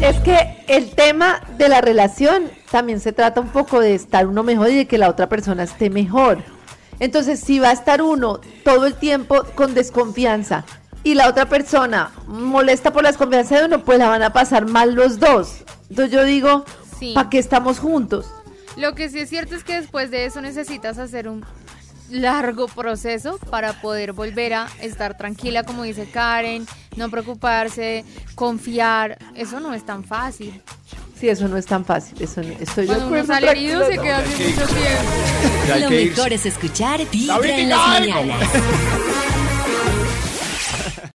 Es 0.00 0.18
que 0.20 0.64
el 0.66 0.90
tema 0.90 1.40
de 1.58 1.68
la 1.68 1.80
relación 1.80 2.44
también 2.70 3.00
se 3.00 3.12
trata 3.12 3.40
un 3.40 3.48
poco 3.48 3.80
de 3.80 3.94
estar 3.94 4.26
uno 4.26 4.42
mejor 4.42 4.70
y 4.70 4.76
de 4.76 4.86
que 4.86 4.96
la 4.96 5.10
otra 5.10 5.28
persona 5.28 5.64
esté 5.64 5.90
mejor. 5.90 6.42
Entonces, 7.00 7.40
si 7.40 7.58
va 7.58 7.70
a 7.70 7.72
estar 7.72 8.02
uno 8.02 8.40
todo 8.64 8.86
el 8.86 8.94
tiempo 8.94 9.44
con 9.54 9.74
desconfianza 9.74 10.64
y 11.02 11.14
la 11.14 11.28
otra 11.28 11.48
persona 11.48 12.12
molesta 12.26 12.92
por 12.92 13.02
la 13.02 13.10
desconfianza 13.10 13.58
de 13.58 13.66
uno, 13.66 13.84
pues 13.84 13.98
la 13.98 14.08
van 14.08 14.22
a 14.22 14.32
pasar 14.32 14.66
mal 14.66 14.94
los 14.94 15.18
dos. 15.18 15.64
Entonces 15.88 16.12
yo 16.12 16.24
digo, 16.24 16.64
Sí. 17.00 17.12
¿para 17.14 17.28
qué 17.30 17.38
estamos 17.38 17.78
juntos? 17.80 18.26
Lo 18.76 18.94
que 18.94 19.08
sí 19.08 19.18
es 19.18 19.28
cierto 19.28 19.56
es 19.56 19.64
que 19.64 19.80
después 19.80 20.10
de 20.12 20.26
eso 20.26 20.40
necesitas 20.40 20.98
hacer 20.98 21.28
un 21.28 21.44
largo 22.10 22.66
proceso 22.68 23.38
para 23.50 23.80
poder 23.80 24.12
volver 24.12 24.54
a 24.54 24.68
estar 24.80 25.16
tranquila, 25.16 25.62
como 25.64 25.82
dice 25.84 26.06
Karen, 26.10 26.66
no 26.96 27.08
preocuparse, 27.10 28.04
confiar. 28.34 29.18
Eso 29.34 29.58
no 29.60 29.74
es 29.74 29.84
tan 29.84 30.04
fácil. 30.04 30.60
Sí, 31.18 31.28
eso 31.28 31.48
no 31.48 31.56
es 31.56 31.66
tan 31.66 31.84
fácil. 31.84 32.20
Eso 32.22 32.42
no- 32.42 32.48
estoy 32.60 32.84
de 32.84 32.86
Cuando 32.86 33.06
uno 33.08 33.16
acuerdo. 33.18 33.26
sale 33.34 33.50
herido 33.50 33.86
se 33.86 33.98
queda 33.98 34.20
mucho 34.20 34.36
tiempo. 34.36 35.78
Lo 35.80 35.90
mejor 35.90 36.32
es 36.32 36.46
escuchar 36.46 37.00
Vibra 37.10 37.58
en 37.58 37.68
las 37.68 37.88
mañanas. 37.88 38.48